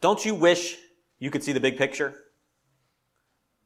Don't 0.00 0.24
you 0.24 0.34
wish 0.34 0.76
you 1.18 1.30
could 1.30 1.42
see 1.42 1.52
the 1.52 1.60
big 1.60 1.76
picture? 1.76 2.14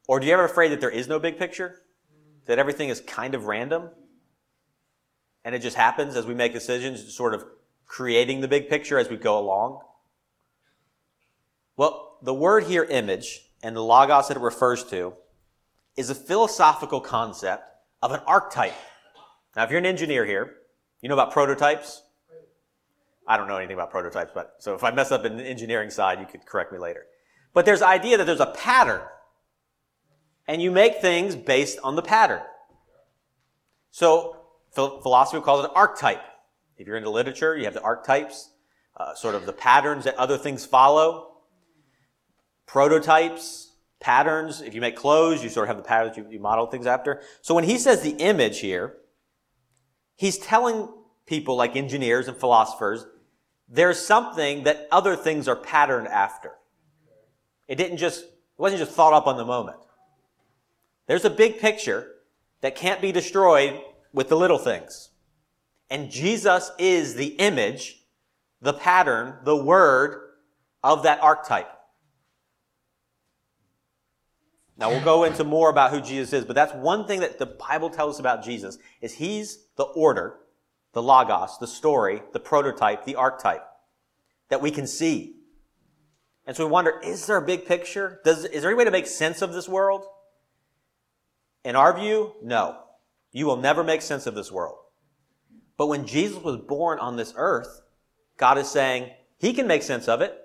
Or 0.09 0.19
do 0.19 0.27
you 0.27 0.33
ever 0.33 0.45
afraid 0.45 0.73
that 0.73 0.81
there 0.81 0.91
is 0.91 1.09
no 1.09 1.19
big 1.19 1.39
picture? 1.39 1.83
That 2.47 2.59
everything 2.59 2.89
is 2.89 3.01
kind 3.01 3.35
of 3.35 3.47
random? 3.47 3.91
And 5.45 5.55
it 5.55 5.61
just 5.61 5.77
happens 5.77 6.17
as 6.17 6.27
we 6.27 6.35
make 6.35 6.53
decisions, 6.53 7.15
sort 7.15 7.35
of 7.35 7.45
creating 7.87 8.41
the 8.41 8.49
big 8.49 8.71
picture 8.71 8.99
as 8.99 9.11
we 9.11 9.17
go 9.17 9.39
along? 9.39 9.81
Well, 11.77 12.19
the 12.23 12.35
word 12.35 12.65
here, 12.65 12.85
image, 12.85 13.51
and 13.62 13.77
the 13.77 13.83
logos 13.83 14.29
that 14.29 14.37
it 14.37 14.41
refers 14.41 14.85
to, 14.85 15.15
is 15.97 16.09
a 16.09 16.15
philosophical 16.15 17.01
concept 17.01 17.65
of 18.01 18.12
an 18.12 18.21
archetype. 18.27 18.75
Now, 19.55 19.65
if 19.65 19.71
you're 19.71 19.79
an 19.79 19.87
engineer 19.87 20.25
here, 20.25 20.55
you 21.03 21.09
know 21.09 21.15
about 21.15 21.33
prototypes? 21.33 22.03
I 23.26 23.37
don't 23.37 23.49
know 23.49 23.57
anything 23.57 23.75
about 23.75 23.91
prototypes, 23.91 24.33
but 24.35 24.57
so 24.59 24.75
if 24.75 24.83
I 24.83 24.91
mess 24.91 25.12
up 25.12 25.25
in 25.25 25.37
the 25.37 25.45
engineering 25.45 25.91
side, 25.91 26.19
you 26.21 26.26
could 26.26 26.45
correct 26.45 26.73
me 26.73 26.79
later. 26.79 27.05
But 27.55 27.64
there's 27.64 27.81
the 27.81 27.87
idea 27.87 28.17
that 28.19 28.25
there's 28.25 28.41
a 28.41 28.47
pattern, 28.47 29.02
and 30.49 30.61
you 30.61 30.71
make 30.71 31.00
things 31.00 31.37
based 31.37 31.79
on 31.85 31.97
the 31.97 32.02
pattern. 32.02 32.43
So 33.91 34.38
philosophy 34.73 35.43
calls 35.43 35.64
it 35.64 35.71
archetype. 35.75 36.23
If 36.79 36.87
you're 36.87 36.97
into 36.97 37.11
literature, 37.11 37.57
you 37.57 37.64
have 37.64 37.75
the 37.75 37.83
archetypes, 37.83 38.50
uh, 38.97 39.14
sort 39.14 39.35
of 39.35 39.47
the 39.47 39.52
patterns 39.52 40.05
that 40.05 40.17
other 40.17 40.38
things 40.38 40.64
follow 40.64 41.29
prototypes, 42.67 43.76
patterns. 44.00 44.62
If 44.62 44.75
you 44.75 44.81
make 44.81 44.97
clothes, 44.97 45.45
you 45.45 45.50
sort 45.50 45.69
of 45.69 45.76
have 45.76 45.76
the 45.76 45.88
patterns 45.88 46.17
you, 46.17 46.26
you 46.31 46.41
model 46.41 46.67
things 46.67 46.87
after. 46.87 47.21
So 47.43 47.55
when 47.55 47.64
he 47.64 47.76
says 47.76 48.00
the 48.00 48.12
image 48.12 48.61
here, 48.61 48.95
he's 50.17 50.38
telling 50.38 50.88
people 51.26 51.57
like 51.57 51.76
engineers 51.76 52.29
and 52.29 52.37
philosophers, 52.37 53.07
there's 53.69 53.99
something 53.99 54.64
that 54.64 54.88
other 54.91 55.17
things 55.17 55.49
are 55.49 55.57
patterned 55.57 56.09
after. 56.09 56.52
It 57.69 57.76
didn't 57.76 57.99
just, 57.99 58.25
it 58.25 58.31
wasn't 58.59 58.81
just 58.81 58.93
thought 58.93 59.12
up 59.12 59.26
on 59.26 59.37
the 59.37 59.45
moment. 59.45 59.79
There's 61.07 61.25
a 61.25 61.31
big 61.31 61.59
picture 61.59 62.09
that 62.61 62.76
can't 62.76 63.00
be 63.00 63.12
destroyed 63.12 63.81
with 64.12 64.29
the 64.29 64.37
little 64.37 64.59
things. 64.59 65.11
And 65.91 66.11
Jesus 66.11 66.71
is 66.79 67.14
the 67.14 67.29
image, 67.38 68.05
the 68.61 68.73
pattern, 68.73 69.37
the 69.45 69.57
word 69.57 70.31
of 70.83 71.02
that 71.02 71.23
archetype. 71.23 71.69
Now 74.76 74.91
we'll 74.91 75.05
go 75.05 75.25
into 75.25 75.45
more 75.45 75.71
about 75.71 75.91
who 75.91 76.00
Jesus 76.00 76.33
is, 76.33 76.45
but 76.45 76.57
that's 76.57 76.75
one 76.75 77.07
thing 77.07 77.21
that 77.21 77.38
the 77.38 77.47
Bible 77.47 77.91
tells 77.91 78.17
us 78.17 78.21
about 78.21 78.45
Jesus 78.45 78.79
is 79.00 79.14
he's 79.14 79.67
the 79.76 79.85
order, 79.85 80.38
the 80.93 81.03
logos, 81.03 81.59
the 81.59 81.67
story, 81.67 82.23
the 82.33 82.41
prototype, 82.41 83.05
the 83.05 83.17
archetype 83.17 83.67
that 84.49 84.61
we 84.61 84.71
can 84.71 84.87
see. 84.87 85.37
And 86.47 86.57
so 86.57 86.67
we 86.67 86.71
wonder, 86.71 87.01
is 87.03 87.27
there 87.27 87.37
a 87.37 87.47
big 87.47 87.67
picture? 87.67 88.21
Does, 88.25 88.45
is 88.45 88.63
there 88.63 88.71
any 88.71 88.79
way 88.79 88.85
to 88.85 88.91
make 88.91 89.07
sense 89.07 89.43
of 89.43 89.53
this 89.53 89.69
world? 89.69 90.05
In 91.65 91.77
our 91.77 91.97
view, 91.99 92.35
no. 92.43 92.79
You 93.31 93.47
will 93.47 93.57
never 93.57 93.83
make 93.83 94.03
sense 94.03 94.27
of 94.27 94.35
this 94.35 94.53
world. 94.53 94.77
But 95.79 95.87
when 95.87 96.07
Jesus 96.07 96.43
was 96.43 96.57
born 96.57 96.99
on 96.99 97.17
this 97.17 97.33
earth, 97.37 97.81
God 98.37 98.59
is 98.59 98.69
saying, 98.69 99.11
He 99.39 99.53
can 99.53 99.67
make 99.67 99.83
sense 99.83 100.09
of 100.09 100.21
it. 100.21 100.37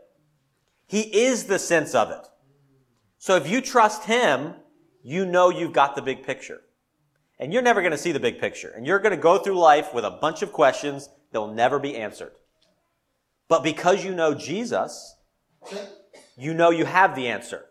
He 0.86 1.02
is 1.02 1.46
the 1.46 1.60
sense 1.60 1.94
of 1.94 2.12
it. 2.12 2.26
So 3.18 3.36
if 3.36 3.50
you 3.50 3.60
trust 3.60 4.06
Him, 4.06 4.54
you 5.04 5.26
know 5.26 5.50
you've 5.50 5.74
got 5.74 5.96
the 5.96 6.02
big 6.02 6.24
picture. 6.24 6.62
And 7.40 7.54
you're 7.54 7.62
never 7.62 7.82
going 7.82 7.92
to 7.92 7.98
see 7.98 8.12
the 8.12 8.20
big 8.20 8.40
picture. 8.40 8.70
And 8.70 8.86
you're 8.86 9.00
going 9.00 9.16
to 9.16 9.22
go 9.22 9.38
through 9.38 9.60
life 9.60 9.94
with 9.94 10.06
a 10.06 10.12
bunch 10.12 10.42
of 10.42 10.52
questions 10.52 11.10
that 11.32 11.40
will 11.40 11.54
never 11.54 11.80
be 11.80 11.96
answered. 11.96 12.32
But 13.48 13.64
because 13.64 14.04
you 14.04 14.14
know 14.16 14.34
Jesus, 14.34 15.16
you 16.38 16.54
know 16.54 16.70
you 16.70 16.86
have 16.86 17.16
the 17.16 17.28
answer. 17.28 17.66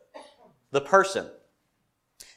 The 0.71 0.81
person. 0.81 1.29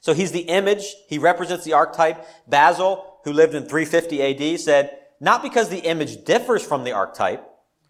So 0.02 0.14
he's 0.14 0.32
the 0.32 0.42
image. 0.42 0.96
He 1.08 1.18
represents 1.18 1.66
the 1.66 1.74
archetype. 1.74 2.26
Basil, 2.48 3.20
who 3.24 3.34
lived 3.34 3.54
in 3.54 3.64
350 3.64 4.54
AD, 4.54 4.60
said, 4.60 4.98
not 5.20 5.44
because 5.44 5.70
the 5.70 5.80
image 5.80 6.24
differs 6.24 6.66
from 6.66 6.84
the 6.84 6.94
archetype, 6.94 7.46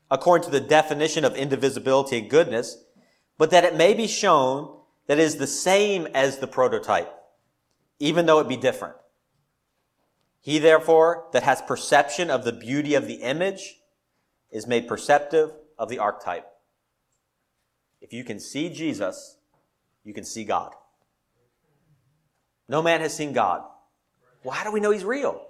according 0.09 0.45
to 0.45 0.51
the 0.51 0.65
definition 0.65 1.23
of 1.23 1.35
indivisibility 1.35 2.17
and 2.17 2.29
goodness, 2.29 2.83
but 3.37 3.51
that 3.51 3.63
it 3.63 3.75
may 3.75 3.93
be 3.93 4.07
shown 4.07 4.75
that 5.07 5.19
it 5.19 5.23
is 5.23 5.35
the 5.37 5.47
same 5.47 6.07
as 6.13 6.37
the 6.37 6.47
prototype, 6.47 7.13
even 7.99 8.25
though 8.25 8.39
it 8.39 8.47
be 8.47 8.57
different. 8.57 8.95
He 10.41 10.59
therefore 10.59 11.27
that 11.33 11.43
has 11.43 11.61
perception 11.61 12.29
of 12.29 12.43
the 12.43 12.53
beauty 12.53 12.95
of 12.95 13.07
the 13.07 13.15
image 13.15 13.75
is 14.51 14.67
made 14.67 14.87
perceptive 14.87 15.51
of 15.77 15.89
the 15.89 15.99
archetype. 15.99 16.47
If 18.01 18.13
you 18.13 18.23
can 18.23 18.39
see 18.39 18.69
Jesus, 18.69 19.37
you 20.03 20.13
can 20.13 20.23
see 20.23 20.43
God. 20.43 20.73
No 22.67 22.81
man 22.81 23.01
has 23.01 23.13
seen 23.13 23.33
God. 23.33 23.63
Well, 24.43 24.55
how 24.55 24.63
do 24.63 24.71
we 24.71 24.79
know 24.79 24.91
he's 24.91 25.03
real? 25.03 25.41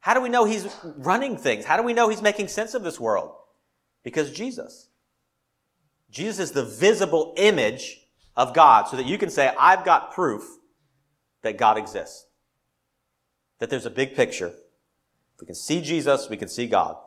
How 0.00 0.14
do 0.14 0.20
we 0.20 0.28
know 0.28 0.44
he's 0.44 0.68
running 0.96 1.36
things? 1.36 1.64
How 1.64 1.76
do 1.76 1.82
we 1.82 1.92
know 1.92 2.08
he's 2.08 2.22
making 2.22 2.48
sense 2.48 2.74
of 2.74 2.82
this 2.82 3.00
world? 3.00 3.34
Because 4.02 4.30
Jesus. 4.30 4.88
Jesus 6.10 6.50
is 6.50 6.52
the 6.52 6.64
visible 6.64 7.34
image 7.36 8.00
of 8.36 8.54
God 8.54 8.88
so 8.88 8.96
that 8.96 9.06
you 9.06 9.18
can 9.18 9.30
say, 9.30 9.52
I've 9.58 9.84
got 9.84 10.12
proof 10.12 10.44
that 11.42 11.58
God 11.58 11.76
exists. 11.78 12.26
That 13.64 13.70
there's 13.70 13.86
a 13.86 13.90
big 13.90 14.14
picture. 14.14 14.48
If 14.48 15.40
we 15.40 15.46
can 15.46 15.54
see 15.54 15.80
Jesus, 15.80 16.28
we 16.28 16.36
can 16.36 16.48
see 16.48 16.66
God. 16.66 16.98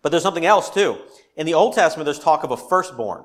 But 0.00 0.10
there's 0.10 0.22
something 0.22 0.46
else 0.46 0.70
too. 0.70 0.98
In 1.36 1.46
the 1.46 1.54
Old 1.54 1.74
Testament, 1.74 2.04
there's 2.04 2.20
talk 2.20 2.44
of 2.44 2.52
a 2.52 2.56
firstborn. 2.56 3.24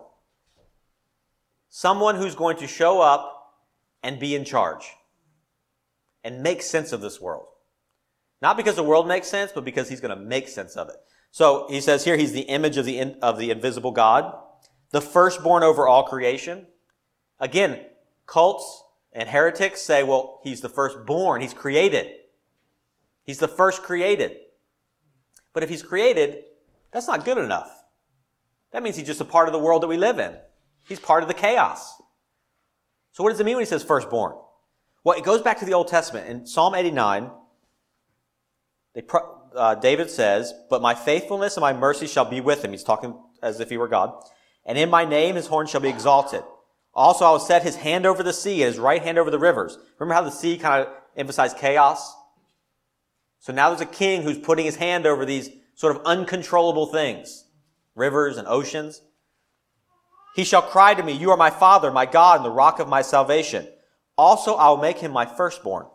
Someone 1.70 2.16
who's 2.16 2.34
going 2.34 2.58
to 2.58 2.66
show 2.66 3.02
up 3.02 3.54
and 4.02 4.20
be 4.20 4.34
in 4.34 4.46
charge 4.46 4.96
and 6.24 6.42
make 6.42 6.64
sense 6.64 6.92
of 6.92 7.02
this 7.02 7.22
world. 7.22 7.50
Not 8.42 8.58
because 8.58 8.78
the 8.78 8.82
world 8.82 9.08
makes 9.08 9.28
sense, 9.28 9.52
but 9.54 9.64
because 9.64 9.88
he's 9.88 10.02
going 10.02 10.18
to 10.18 10.26
make 10.26 10.48
sense 10.48 10.76
of 10.76 10.90
it. 10.90 10.96
So 11.30 11.68
he 11.70 11.80
says 11.82 12.04
here, 12.04 12.18
he's 12.18 12.34
the 12.34 12.42
image 12.42 12.78
of 12.78 12.86
the, 12.86 12.98
in, 12.98 13.20
of 13.22 13.38
the 13.38 13.52
invisible 13.52 13.92
God, 13.92 14.36
the 14.90 15.02
firstborn 15.02 15.62
over 15.62 15.88
all 15.88 16.02
creation. 16.02 16.66
Again, 17.40 17.86
cults 18.26 18.86
and 19.18 19.28
heretics 19.28 19.82
say, 19.82 20.04
well, 20.04 20.40
he's 20.44 20.62
the 20.62 20.70
firstborn. 20.70 21.42
He's 21.42 21.54
created. 21.54 22.08
He's 23.24 23.40
the 23.40 23.48
first 23.48 23.82
created. 23.82 24.38
But 25.54 25.64
if 25.64 25.70
he's 25.70 25.82
created, 25.82 26.44
that's 26.92 27.08
not 27.08 27.26
good 27.26 27.40
enough. 27.40 27.68
That 28.72 28.84
means 28.84 28.96
he's 28.96 29.08
just 29.08 29.20
a 29.20 29.26
part 29.26 29.48
of 29.48 29.54
the 29.54 29.60
world 29.60 29.82
that 29.82 29.88
we 29.88 29.98
live 29.98 30.20
in. 30.20 30.36
He's 30.88 31.00
part 31.00 31.24
of 31.24 31.30
the 31.30 31.34
chaos. 31.34 32.00
So 33.12 33.24
what 33.24 33.32
does 33.32 33.40
it 33.40 33.46
mean 33.46 33.56
when 33.56 33.66
he 33.66 33.70
says 33.70 33.84
firstborn? 33.84 34.36
Well, 35.04 35.18
it 35.18 35.24
goes 35.24 35.42
back 35.42 35.58
to 35.60 35.66
the 35.66 35.74
Old 35.74 35.88
Testament. 35.88 36.30
In 36.30 36.46
Psalm 36.46 36.76
89, 36.76 37.32
uh, 39.56 39.76
David 39.76 40.12
says, 40.12 40.54
But 40.70 40.84
my 40.84 40.94
faithfulness 40.94 41.58
and 41.58 41.62
my 41.62 41.74
mercy 41.74 42.06
shall 42.06 42.26
be 42.30 42.40
with 42.40 42.64
him. 42.64 42.70
He's 42.70 42.84
talking 42.84 43.20
as 43.42 43.60
if 43.60 43.72
he 43.72 43.78
were 43.78 43.88
God. 43.88 44.14
And 44.64 44.78
in 44.78 44.92
my 44.92 45.06
name 45.06 45.38
his 45.38 45.48
horn 45.48 45.66
shall 45.66 45.82
be 45.82 45.90
exalted. 45.90 46.44
Also, 46.98 47.26
I 47.26 47.30
will 47.30 47.40
set 47.40 47.62
his 47.62 47.76
hand 47.76 48.08
over 48.08 48.24
the 48.24 48.34
sea 48.34 48.64
and 48.64 48.74
his 48.74 48.80
right 48.80 49.04
hand 49.04 49.20
over 49.20 49.30
the 49.30 49.38
rivers. 49.38 49.78
Remember 50.00 50.16
how 50.16 50.24
the 50.28 50.36
sea 50.36 50.58
kind 50.58 50.84
of 50.84 50.92
emphasized 51.16 51.58
chaos? 51.58 52.16
So 53.38 53.54
now 53.54 53.70
there's 53.70 53.82
a 53.82 53.86
king 53.86 54.24
who's 54.24 54.40
putting 54.40 54.66
his 54.66 54.78
hand 54.78 55.06
over 55.06 55.24
these 55.24 55.52
sort 55.76 55.96
of 55.96 56.02
uncontrollable 56.06 56.88
things, 56.88 57.46
rivers 57.94 58.38
and 58.38 58.48
oceans. 58.48 59.04
He 60.36 60.44
shall 60.44 60.64
cry 60.64 60.96
to 60.96 61.04
me, 61.04 61.14
You 61.14 61.30
are 61.30 61.38
my 61.38 61.52
Father, 61.52 61.92
my 61.92 62.08
God, 62.08 62.38
and 62.38 62.46
the 62.46 62.50
rock 62.50 62.80
of 62.80 62.90
my 62.90 63.04
salvation. 63.04 63.68
Also, 64.18 64.56
I 64.56 64.70
will 64.70 64.78
make 64.78 64.98
him 64.98 65.12
my 65.12 65.28
firstborn. 65.28 65.86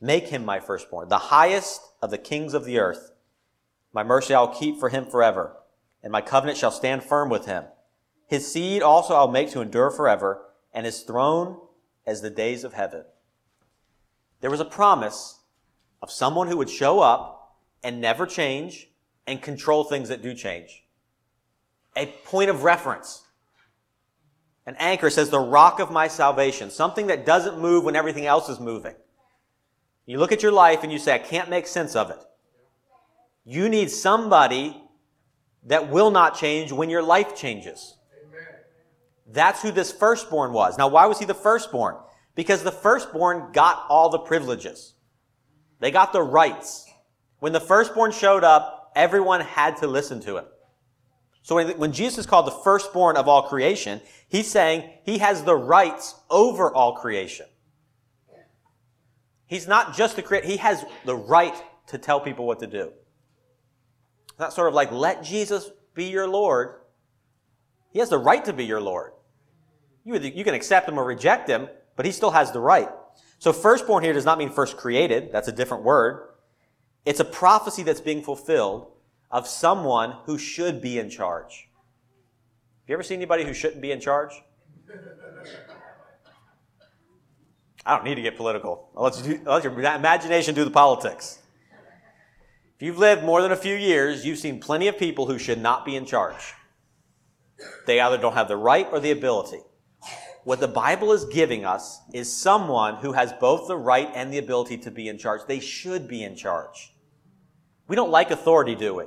Make 0.00 0.28
him 0.28 0.44
my 0.44 0.60
firstborn, 0.60 1.08
the 1.08 1.18
highest 1.18 1.80
of 2.00 2.12
the 2.12 2.18
kings 2.18 2.54
of 2.54 2.66
the 2.66 2.78
earth. 2.78 3.10
My 3.92 4.04
mercy 4.04 4.32
I 4.32 4.40
will 4.40 4.48
keep 4.48 4.78
for 4.78 4.90
him 4.90 5.06
forever, 5.06 5.56
and 6.04 6.12
my 6.12 6.20
covenant 6.20 6.56
shall 6.56 6.70
stand 6.70 7.02
firm 7.02 7.30
with 7.30 7.46
him. 7.46 7.64
His 8.26 8.50
seed 8.50 8.82
also 8.82 9.14
I'll 9.14 9.28
make 9.28 9.50
to 9.52 9.60
endure 9.60 9.90
forever, 9.90 10.42
and 10.72 10.84
his 10.84 11.02
throne 11.02 11.58
as 12.06 12.20
the 12.20 12.30
days 12.30 12.64
of 12.64 12.72
heaven. 12.72 13.04
There 14.40 14.50
was 14.50 14.60
a 14.60 14.64
promise 14.64 15.40
of 16.02 16.10
someone 16.10 16.48
who 16.48 16.56
would 16.56 16.70
show 16.70 17.00
up 17.00 17.56
and 17.82 18.00
never 18.00 18.26
change 18.26 18.90
and 19.26 19.40
control 19.40 19.84
things 19.84 20.08
that 20.08 20.22
do 20.22 20.34
change. 20.34 20.84
A 21.96 22.06
point 22.24 22.50
of 22.50 22.62
reference. 22.62 23.22
An 24.66 24.76
anchor 24.78 25.10
says 25.10 25.30
the 25.30 25.38
rock 25.38 25.78
of 25.80 25.90
my 25.90 26.08
salvation, 26.08 26.70
something 26.70 27.06
that 27.06 27.24
doesn't 27.24 27.58
move 27.58 27.84
when 27.84 27.96
everything 27.96 28.26
else 28.26 28.48
is 28.48 28.60
moving. 28.60 28.94
You 30.04 30.18
look 30.18 30.32
at 30.32 30.42
your 30.42 30.52
life 30.52 30.82
and 30.82 30.92
you 30.92 30.98
say, 30.98 31.14
I 31.14 31.18
can't 31.18 31.50
make 31.50 31.66
sense 31.66 31.96
of 31.96 32.10
it. 32.10 32.18
You 33.44 33.68
need 33.68 33.90
somebody 33.90 34.82
that 35.64 35.88
will 35.90 36.10
not 36.10 36.36
change 36.36 36.72
when 36.72 36.90
your 36.90 37.02
life 37.02 37.34
changes. 37.36 37.95
That's 39.28 39.62
who 39.62 39.72
this 39.72 39.92
firstborn 39.92 40.52
was. 40.52 40.78
Now, 40.78 40.88
why 40.88 41.06
was 41.06 41.18
he 41.18 41.24
the 41.24 41.34
firstborn? 41.34 41.96
Because 42.34 42.62
the 42.62 42.72
firstborn 42.72 43.52
got 43.52 43.84
all 43.88 44.08
the 44.08 44.18
privileges. 44.18 44.94
They 45.80 45.90
got 45.90 46.12
the 46.12 46.22
rights. 46.22 46.88
When 47.40 47.52
the 47.52 47.60
firstborn 47.60 48.12
showed 48.12 48.44
up, 48.44 48.92
everyone 48.94 49.40
had 49.40 49.78
to 49.78 49.86
listen 49.86 50.20
to 50.20 50.38
him. 50.38 50.44
So 51.42 51.56
when, 51.56 51.78
when 51.78 51.92
Jesus 51.92 52.18
is 52.18 52.26
called 52.26 52.46
the 52.46 52.50
firstborn 52.64 53.16
of 53.16 53.28
all 53.28 53.42
creation, 53.42 54.00
he's 54.28 54.50
saying 54.50 54.90
he 55.04 55.18
has 55.18 55.44
the 55.44 55.54
rights 55.54 56.14
over 56.30 56.72
all 56.74 56.94
creation. 56.94 57.46
He's 59.46 59.68
not 59.68 59.96
just 59.96 60.16
the 60.16 60.22
creator, 60.22 60.46
he 60.46 60.56
has 60.56 60.84
the 61.04 61.14
right 61.14 61.54
to 61.88 61.98
tell 61.98 62.20
people 62.20 62.46
what 62.46 62.58
to 62.60 62.66
do. 62.66 62.92
It's 64.30 64.40
not 64.40 64.52
sort 64.52 64.68
of 64.68 64.74
like, 64.74 64.90
let 64.90 65.22
Jesus 65.22 65.70
be 65.94 66.06
your 66.06 66.28
Lord. 66.28 66.80
He 67.92 68.00
has 68.00 68.10
the 68.10 68.18
right 68.18 68.44
to 68.44 68.52
be 68.52 68.64
your 68.64 68.80
Lord. 68.80 69.12
You, 70.06 70.14
you 70.20 70.44
can 70.44 70.54
accept 70.54 70.88
him 70.88 70.98
or 70.98 71.04
reject 71.04 71.50
him, 71.50 71.68
but 71.96 72.06
he 72.06 72.12
still 72.12 72.30
has 72.30 72.52
the 72.52 72.60
right. 72.60 72.88
So 73.40 73.52
firstborn 73.52 74.04
here 74.04 74.12
does 74.12 74.24
not 74.24 74.38
mean 74.38 74.50
first 74.50 74.76
created. 74.76 75.32
That's 75.32 75.48
a 75.48 75.52
different 75.52 75.82
word. 75.82 76.28
It's 77.04 77.18
a 77.18 77.24
prophecy 77.24 77.82
that's 77.82 78.00
being 78.00 78.22
fulfilled 78.22 78.92
of 79.32 79.48
someone 79.48 80.14
who 80.24 80.38
should 80.38 80.80
be 80.80 81.00
in 81.00 81.10
charge. 81.10 81.68
Have 82.82 82.88
you 82.88 82.94
ever 82.94 83.02
seen 83.02 83.16
anybody 83.16 83.44
who 83.44 83.52
shouldn't 83.52 83.82
be 83.82 83.90
in 83.90 84.00
charge? 84.00 84.32
I 87.84 87.96
don't 87.96 88.04
need 88.04 88.14
to 88.14 88.22
get 88.22 88.36
political. 88.36 88.90
I'll 88.96 89.04
let, 89.04 89.18
you 89.18 89.38
do, 89.38 89.44
let 89.44 89.64
your 89.64 89.72
imagination 89.72 90.54
do 90.54 90.64
the 90.64 90.70
politics. 90.70 91.40
If 92.76 92.82
you've 92.82 92.98
lived 92.98 93.24
more 93.24 93.42
than 93.42 93.50
a 93.50 93.56
few 93.56 93.74
years, 93.74 94.24
you've 94.24 94.38
seen 94.38 94.60
plenty 94.60 94.86
of 94.86 94.98
people 94.98 95.26
who 95.26 95.38
should 95.38 95.60
not 95.60 95.84
be 95.84 95.96
in 95.96 96.04
charge. 96.06 96.54
They 97.86 98.00
either 98.00 98.18
don't 98.18 98.34
have 98.34 98.48
the 98.48 98.56
right 98.56 98.86
or 98.92 99.00
the 99.00 99.10
ability. 99.10 99.60
What 100.46 100.60
the 100.60 100.68
Bible 100.68 101.10
is 101.10 101.24
giving 101.24 101.64
us 101.64 102.02
is 102.14 102.32
someone 102.32 102.98
who 102.98 103.10
has 103.10 103.32
both 103.32 103.66
the 103.66 103.76
right 103.76 104.08
and 104.14 104.32
the 104.32 104.38
ability 104.38 104.78
to 104.78 104.92
be 104.92 105.08
in 105.08 105.18
charge. 105.18 105.40
They 105.48 105.58
should 105.58 106.06
be 106.06 106.22
in 106.22 106.36
charge. 106.36 106.94
We 107.88 107.96
don't 107.96 108.12
like 108.12 108.30
authority, 108.30 108.76
do 108.76 108.94
we? 108.94 109.06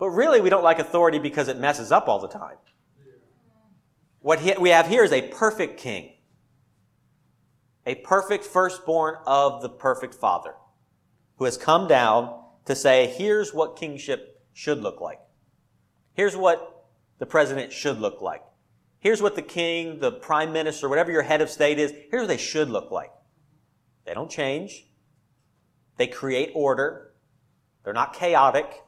But 0.00 0.08
really, 0.08 0.40
we 0.40 0.50
don't 0.50 0.64
like 0.64 0.80
authority 0.80 1.20
because 1.20 1.46
it 1.46 1.60
messes 1.60 1.92
up 1.92 2.08
all 2.08 2.18
the 2.18 2.26
time. 2.26 2.56
What 4.18 4.40
we 4.58 4.70
have 4.70 4.88
here 4.88 5.04
is 5.04 5.12
a 5.12 5.28
perfect 5.28 5.78
king, 5.78 6.14
a 7.86 7.94
perfect 7.94 8.42
firstborn 8.42 9.14
of 9.26 9.62
the 9.62 9.68
perfect 9.68 10.16
father. 10.16 10.54
who 11.40 11.46
has 11.46 11.56
come 11.56 11.88
down 11.88 12.38
to 12.66 12.74
say, 12.76 13.06
here's 13.16 13.54
what 13.54 13.74
kingship 13.74 14.42
should 14.52 14.82
look 14.82 15.00
like. 15.00 15.20
Here's 16.12 16.36
what 16.36 16.84
the 17.18 17.24
president 17.24 17.72
should 17.72 17.98
look 17.98 18.20
like. 18.20 18.42
Here's 19.00 19.22
what 19.22 19.34
the 19.34 19.42
king, 19.42 19.98
the 19.98 20.12
prime 20.12 20.52
minister, 20.52 20.88
whatever 20.88 21.10
your 21.10 21.22
head 21.22 21.40
of 21.40 21.48
state 21.50 21.78
is, 21.78 21.92
here's 22.10 22.22
what 22.22 22.28
they 22.28 22.36
should 22.36 22.68
look 22.68 22.90
like. 22.90 23.10
They 24.04 24.12
don't 24.12 24.30
change. 24.30 24.86
They 25.96 26.06
create 26.06 26.52
order. 26.54 27.12
They're 27.82 27.94
not 27.94 28.12
chaotic. 28.12 28.82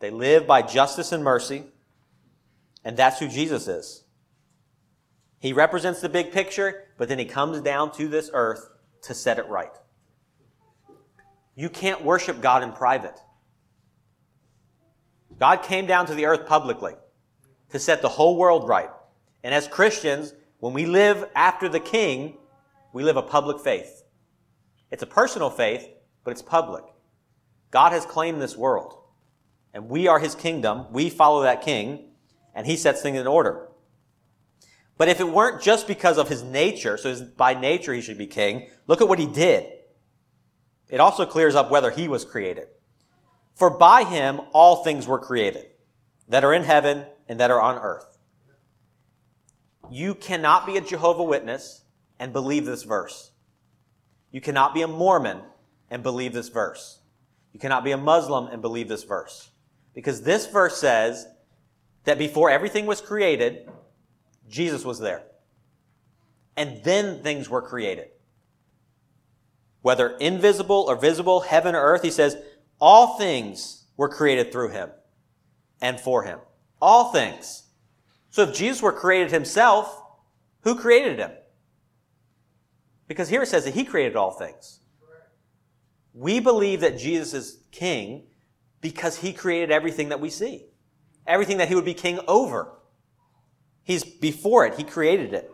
They 0.00 0.10
live 0.10 0.46
by 0.46 0.60
justice 0.60 1.12
and 1.12 1.24
mercy. 1.24 1.64
And 2.84 2.96
that's 2.96 3.18
who 3.18 3.28
Jesus 3.28 3.68
is. 3.68 4.04
He 5.38 5.54
represents 5.54 6.00
the 6.00 6.08
big 6.08 6.30
picture, 6.30 6.88
but 6.98 7.08
then 7.08 7.18
he 7.18 7.24
comes 7.24 7.60
down 7.62 7.92
to 7.92 8.06
this 8.06 8.30
earth 8.32 8.68
to 9.02 9.14
set 9.14 9.38
it 9.38 9.48
right. 9.48 9.72
You 11.54 11.70
can't 11.70 12.04
worship 12.04 12.40
God 12.40 12.62
in 12.62 12.72
private. 12.72 13.18
God 15.38 15.62
came 15.62 15.86
down 15.86 16.06
to 16.06 16.14
the 16.14 16.26
earth 16.26 16.46
publicly 16.46 16.94
to 17.72 17.78
set 17.78 18.02
the 18.02 18.08
whole 18.08 18.36
world 18.36 18.68
right. 18.68 18.90
And 19.42 19.54
as 19.54 19.66
Christians, 19.66 20.34
when 20.60 20.72
we 20.72 20.86
live 20.86 21.28
after 21.34 21.68
the 21.68 21.80
King, 21.80 22.36
we 22.92 23.02
live 23.02 23.16
a 23.16 23.22
public 23.22 23.60
faith. 23.60 24.04
It's 24.90 25.02
a 25.02 25.06
personal 25.06 25.50
faith, 25.50 25.88
but 26.22 26.30
it's 26.32 26.42
public. 26.42 26.84
God 27.70 27.92
has 27.92 28.04
claimed 28.04 28.40
this 28.40 28.56
world, 28.56 28.94
and 29.72 29.88
we 29.88 30.06
are 30.06 30.18
his 30.18 30.34
kingdom. 30.34 30.86
We 30.92 31.08
follow 31.08 31.42
that 31.42 31.62
king, 31.62 32.10
and 32.54 32.66
he 32.66 32.76
sets 32.76 33.00
things 33.00 33.18
in 33.18 33.26
order. 33.26 33.68
But 34.98 35.08
if 35.08 35.20
it 35.20 35.28
weren't 35.28 35.62
just 35.62 35.88
because 35.88 36.18
of 36.18 36.28
his 36.28 36.42
nature, 36.42 36.98
so 36.98 37.26
by 37.36 37.54
nature 37.54 37.94
he 37.94 38.02
should 38.02 38.18
be 38.18 38.26
king, 38.26 38.68
look 38.86 39.00
at 39.00 39.08
what 39.08 39.18
he 39.18 39.26
did. 39.26 39.66
It 40.90 41.00
also 41.00 41.24
clears 41.24 41.54
up 41.54 41.70
whether 41.70 41.90
he 41.90 42.06
was 42.06 42.26
created. 42.26 42.68
For 43.54 43.70
by 43.70 44.04
him 44.04 44.42
all 44.52 44.84
things 44.84 45.06
were 45.06 45.18
created, 45.18 45.66
that 46.28 46.44
are 46.44 46.52
in 46.52 46.64
heaven 46.64 47.06
and 47.32 47.40
that 47.40 47.50
are 47.50 47.62
on 47.62 47.78
earth. 47.78 48.18
You 49.90 50.14
cannot 50.14 50.66
be 50.66 50.76
a 50.76 50.82
Jehovah 50.82 51.22
Witness 51.22 51.82
and 52.18 52.30
believe 52.30 52.66
this 52.66 52.82
verse. 52.82 53.30
You 54.30 54.42
cannot 54.42 54.74
be 54.74 54.82
a 54.82 54.86
Mormon 54.86 55.40
and 55.90 56.02
believe 56.02 56.34
this 56.34 56.50
verse. 56.50 57.00
You 57.54 57.58
cannot 57.58 57.84
be 57.84 57.92
a 57.92 57.96
Muslim 57.96 58.48
and 58.48 58.60
believe 58.60 58.86
this 58.86 59.04
verse. 59.04 59.50
Because 59.94 60.24
this 60.24 60.46
verse 60.46 60.76
says 60.76 61.26
that 62.04 62.18
before 62.18 62.50
everything 62.50 62.84
was 62.84 63.00
created, 63.00 63.66
Jesus 64.46 64.84
was 64.84 64.98
there. 64.98 65.22
And 66.54 66.84
then 66.84 67.22
things 67.22 67.48
were 67.48 67.62
created. 67.62 68.08
Whether 69.80 70.18
invisible 70.18 70.84
or 70.86 70.96
visible, 70.96 71.40
heaven 71.40 71.74
or 71.74 71.80
earth, 71.80 72.02
he 72.02 72.10
says, 72.10 72.36
all 72.78 73.16
things 73.16 73.86
were 73.96 74.10
created 74.10 74.52
through 74.52 74.68
him 74.68 74.90
and 75.80 75.98
for 75.98 76.24
him. 76.24 76.38
All 76.82 77.12
things. 77.12 77.62
So 78.30 78.42
if 78.42 78.54
Jesus 78.54 78.82
were 78.82 78.92
created 78.92 79.30
himself, 79.30 80.02
who 80.62 80.74
created 80.74 81.20
him? 81.20 81.30
Because 83.06 83.28
here 83.28 83.42
it 83.42 83.46
says 83.46 83.64
that 83.66 83.74
he 83.74 83.84
created 83.84 84.16
all 84.16 84.32
things. 84.32 84.80
We 86.12 86.40
believe 86.40 86.80
that 86.80 86.98
Jesus 86.98 87.34
is 87.34 87.62
king 87.70 88.24
because 88.80 89.18
he 89.18 89.32
created 89.32 89.70
everything 89.70 90.08
that 90.08 90.20
we 90.20 90.28
see. 90.28 90.66
Everything 91.24 91.58
that 91.58 91.68
he 91.68 91.76
would 91.76 91.84
be 91.84 91.94
king 91.94 92.18
over. 92.26 92.72
He's 93.84 94.02
before 94.02 94.66
it. 94.66 94.74
He 94.74 94.82
created 94.82 95.32
it. 95.32 95.50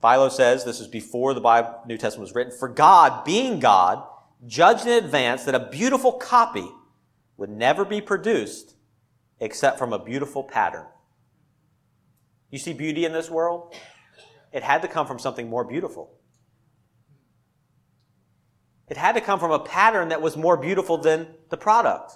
Philo 0.00 0.30
says, 0.30 0.64
this 0.64 0.80
is 0.80 0.88
before 0.88 1.32
the 1.32 1.40
Bible, 1.40 1.80
New 1.86 1.96
Testament 1.96 2.28
was 2.28 2.34
written, 2.34 2.52
for 2.58 2.68
God, 2.68 3.24
being 3.24 3.60
God, 3.60 4.02
judged 4.46 4.84
in 4.84 5.04
advance 5.04 5.44
that 5.44 5.54
a 5.54 5.68
beautiful 5.70 6.12
copy 6.12 6.68
would 7.36 7.50
never 7.50 7.84
be 7.84 8.00
produced 8.00 8.74
except 9.40 9.78
from 9.78 9.92
a 9.92 10.02
beautiful 10.02 10.44
pattern. 10.44 10.86
You 12.50 12.58
see 12.58 12.72
beauty 12.72 13.04
in 13.04 13.12
this 13.12 13.30
world? 13.30 13.74
It 14.52 14.62
had 14.62 14.82
to 14.82 14.88
come 14.88 15.06
from 15.06 15.18
something 15.18 15.48
more 15.48 15.64
beautiful. 15.64 16.12
It 18.88 18.96
had 18.96 19.12
to 19.12 19.20
come 19.20 19.40
from 19.40 19.50
a 19.50 19.58
pattern 19.58 20.10
that 20.10 20.22
was 20.22 20.36
more 20.36 20.56
beautiful 20.56 20.98
than 20.98 21.28
the 21.48 21.56
product. 21.56 22.12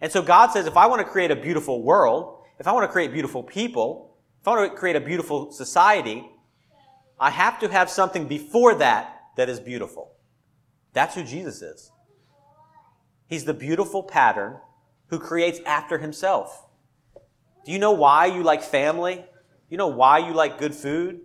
And 0.00 0.10
so 0.10 0.20
God 0.20 0.48
says, 0.48 0.66
if 0.66 0.76
I 0.76 0.86
want 0.86 1.00
to 1.00 1.10
create 1.10 1.30
a 1.30 1.36
beautiful 1.36 1.82
world, 1.82 2.42
if 2.58 2.66
I 2.66 2.72
want 2.72 2.88
to 2.88 2.92
create 2.92 3.12
beautiful 3.12 3.42
people, 3.42 4.16
if 4.40 4.48
I 4.48 4.56
want 4.56 4.72
to 4.72 4.76
create 4.76 4.96
a 4.96 5.00
beautiful 5.00 5.52
society, 5.52 6.28
I 7.18 7.30
have 7.30 7.60
to 7.60 7.68
have 7.68 7.88
something 7.88 8.26
before 8.26 8.74
that 8.74 9.20
that 9.36 9.48
is 9.48 9.60
beautiful. 9.60 10.12
That's 10.92 11.14
who 11.14 11.22
Jesus 11.22 11.62
is. 11.62 11.91
He's 13.32 13.46
the 13.46 13.54
beautiful 13.54 14.02
pattern 14.02 14.58
who 15.06 15.18
creates 15.18 15.58
after 15.64 15.96
himself. 15.96 16.66
Do 17.64 17.72
you 17.72 17.78
know 17.78 17.92
why 17.92 18.26
you 18.26 18.42
like 18.42 18.62
family? 18.62 19.24
You 19.70 19.78
know 19.78 19.86
why 19.86 20.18
you 20.18 20.34
like 20.34 20.58
good 20.58 20.74
food? 20.74 21.18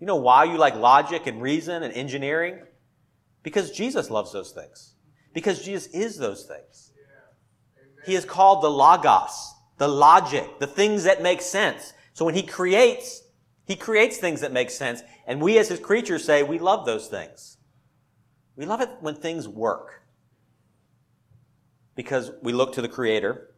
You 0.00 0.06
know 0.06 0.16
why 0.16 0.44
you 0.44 0.56
like 0.56 0.76
logic 0.76 1.26
and 1.26 1.42
reason 1.42 1.82
and 1.82 1.92
engineering? 1.92 2.60
Because 3.42 3.70
Jesus 3.70 4.08
loves 4.08 4.32
those 4.32 4.52
things. 4.52 4.94
Because 5.34 5.62
Jesus 5.62 5.88
is 5.88 6.16
those 6.16 6.44
things. 6.44 6.92
He 8.06 8.14
is 8.14 8.24
called 8.24 8.62
the 8.62 8.70
Logos, 8.70 9.52
the 9.76 9.88
logic, 9.88 10.58
the 10.58 10.66
things 10.66 11.04
that 11.04 11.22
make 11.22 11.42
sense. 11.42 11.92
So 12.14 12.24
when 12.24 12.34
he 12.34 12.44
creates, 12.44 13.24
he 13.66 13.76
creates 13.76 14.16
things 14.16 14.40
that 14.40 14.52
make 14.52 14.70
sense. 14.70 15.02
And 15.26 15.38
we 15.38 15.58
as 15.58 15.68
his 15.68 15.80
creatures 15.80 16.24
say, 16.24 16.44
we 16.44 16.58
love 16.58 16.86
those 16.86 17.08
things. 17.08 17.58
We 18.56 18.64
love 18.64 18.80
it 18.80 18.88
when 19.02 19.16
things 19.16 19.46
work. 19.46 20.01
Because 22.02 22.32
we 22.42 22.52
look 22.52 22.72
to 22.74 22.82
the 22.82 22.88
creator. 22.88 23.54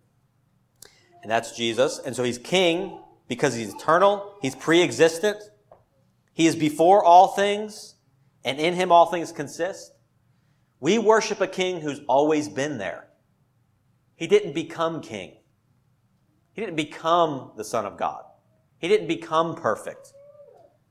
And 1.23 1.31
that's 1.31 1.57
Jesus. 1.57 1.99
And 1.99 2.15
so 2.15 2.23
he's 2.23 2.37
king 2.37 3.01
because 3.27 3.55
he's 3.55 3.73
eternal, 3.73 4.35
he's 4.43 4.55
pre-existent, 4.55 5.39
he 6.35 6.47
is 6.47 6.55
before 6.55 7.03
all 7.03 7.29
things, 7.29 7.95
and 8.45 8.59
in 8.59 8.75
him 8.75 8.93
all 8.93 9.07
things 9.07 9.33
consist. 9.33 9.93
We 10.79 10.99
worship 10.99 11.41
a 11.41 11.47
king 11.47 11.81
who's 11.81 12.01
always 12.07 12.51
been 12.51 12.77
there. 12.77 13.09
He 14.17 14.27
didn't 14.27 14.53
become 14.53 15.01
king. 15.01 15.39
He 16.53 16.61
didn't 16.61 16.77
become 16.77 17.53
the 17.57 17.65
son 17.65 17.87
of 17.87 17.97
God. 17.97 18.23
He 18.77 18.89
didn't 18.89 19.09
become 19.09 19.55
perfect. 19.55 20.13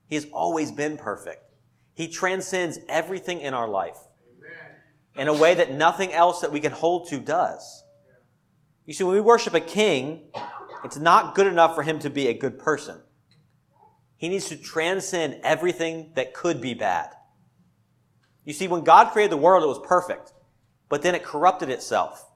He 0.07 0.15
has 0.15 0.25
always 0.33 0.71
been 0.71 0.97
perfect. 0.97 1.53
He 1.93 2.07
transcends 2.07 2.79
everything 2.89 3.41
in 3.41 3.53
our 3.53 3.67
life 3.67 3.97
in 5.15 5.27
a 5.27 5.33
way 5.33 5.53
that 5.55 5.73
nothing 5.73 6.11
else 6.13 6.41
that 6.41 6.51
we 6.51 6.59
can 6.59 6.71
hold 6.71 7.07
to 7.09 7.19
does. 7.19 7.83
You 8.85 8.93
see, 8.93 9.03
when 9.03 9.15
we 9.15 9.21
worship 9.21 9.53
a 9.53 9.59
king, 9.59 10.21
it's 10.83 10.97
not 10.97 11.35
good 11.35 11.47
enough 11.47 11.75
for 11.75 11.83
him 11.83 11.99
to 11.99 12.09
be 12.09 12.27
a 12.27 12.33
good 12.33 12.59
person. 12.59 12.99
He 14.17 14.29
needs 14.29 14.49
to 14.49 14.57
transcend 14.57 15.39
everything 15.43 16.11
that 16.15 16.33
could 16.33 16.61
be 16.61 16.73
bad. 16.73 17.09
You 18.45 18.53
see, 18.53 18.67
when 18.67 18.83
God 18.83 19.11
created 19.11 19.31
the 19.31 19.37
world, 19.37 19.63
it 19.63 19.67
was 19.67 19.79
perfect, 19.85 20.33
but 20.89 21.01
then 21.01 21.15
it 21.15 21.23
corrupted 21.23 21.69
itself. 21.69 22.29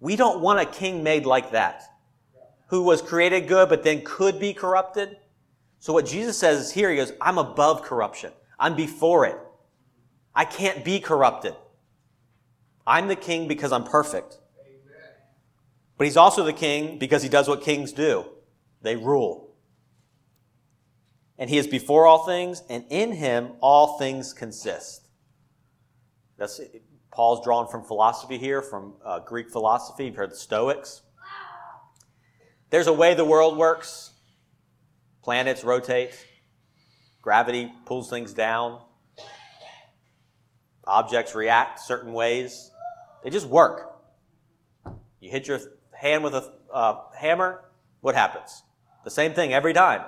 We 0.00 0.16
don't 0.16 0.40
want 0.40 0.60
a 0.60 0.66
king 0.66 1.02
made 1.02 1.26
like 1.26 1.52
that, 1.52 1.82
who 2.68 2.82
was 2.82 3.00
created 3.00 3.48
good, 3.48 3.68
but 3.68 3.82
then 3.82 4.02
could 4.04 4.38
be 4.38 4.52
corrupted. 4.52 5.16
So 5.78 5.92
what 5.92 6.06
Jesus 6.06 6.36
says 6.36 6.60
is 6.60 6.72
here, 6.72 6.90
he 6.90 6.96
goes, 6.96 7.12
I'm 7.20 7.38
above 7.38 7.82
corruption. 7.82 8.32
I'm 8.58 8.74
before 8.74 9.26
it. 9.26 9.38
I 10.34 10.44
can't 10.44 10.84
be 10.84 11.00
corrupted. 11.00 11.54
I'm 12.88 13.06
the 13.06 13.16
king 13.16 13.46
because 13.48 13.70
I'm 13.70 13.84
perfect. 13.84 14.38
But 15.98 16.06
he's 16.06 16.16
also 16.16 16.42
the 16.42 16.54
king 16.54 16.98
because 16.98 17.22
he 17.22 17.28
does 17.28 17.46
what 17.46 17.60
kings 17.60 17.92
do. 17.92 18.24
They 18.80 18.96
rule. 18.96 19.54
And 21.36 21.50
he 21.50 21.58
is 21.58 21.66
before 21.66 22.06
all 22.06 22.24
things, 22.24 22.62
and 22.70 22.84
in 22.88 23.12
him 23.12 23.52
all 23.60 23.98
things 23.98 24.32
consist. 24.32 25.06
That's 26.38 26.60
Paul's 27.12 27.44
drawn 27.44 27.68
from 27.68 27.84
philosophy 27.84 28.38
here, 28.38 28.62
from 28.62 28.94
uh, 29.04 29.18
Greek 29.20 29.50
philosophy. 29.50 30.06
You've 30.06 30.16
heard 30.16 30.30
the 30.30 30.36
Stoics. 30.36 31.02
There's 32.70 32.86
a 32.86 32.92
way 32.92 33.14
the 33.14 33.24
world 33.24 33.58
works. 33.58 34.12
Planets 35.22 35.62
rotate. 35.62 36.14
Gravity 37.20 37.70
pulls 37.84 38.08
things 38.08 38.32
down. 38.32 38.80
Objects 40.86 41.34
react 41.34 41.80
certain 41.80 42.14
ways. 42.14 42.70
They 43.28 43.32
just 43.32 43.48
work. 43.48 43.94
You 45.20 45.30
hit 45.30 45.48
your 45.48 45.60
hand 45.92 46.24
with 46.24 46.34
a 46.34 46.50
uh, 46.72 47.00
hammer, 47.14 47.62
what 48.00 48.14
happens? 48.14 48.62
The 49.04 49.10
same 49.10 49.34
thing 49.34 49.52
every 49.52 49.74
time. 49.74 50.00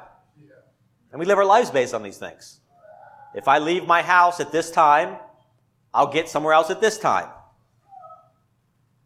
And 1.13 1.21
we 1.21 1.27
live 1.27 1.37
our 1.37 1.45
lives 1.45 1.71
based 1.71 1.93
on 1.93 2.03
these 2.03 2.17
things. 2.17 2.61
If 3.35 3.47
I 3.47 3.59
leave 3.59 3.87
my 3.87 4.01
house 4.01 4.41
at 4.41 4.53
this 4.53 4.71
time, 4.71 5.19
I'll 5.93 6.11
get 6.11 6.31
somewhere 6.31 6.55
else 6.55 6.71
at 6.71 6.81
this 6.81 6.97
time. 6.97 7.29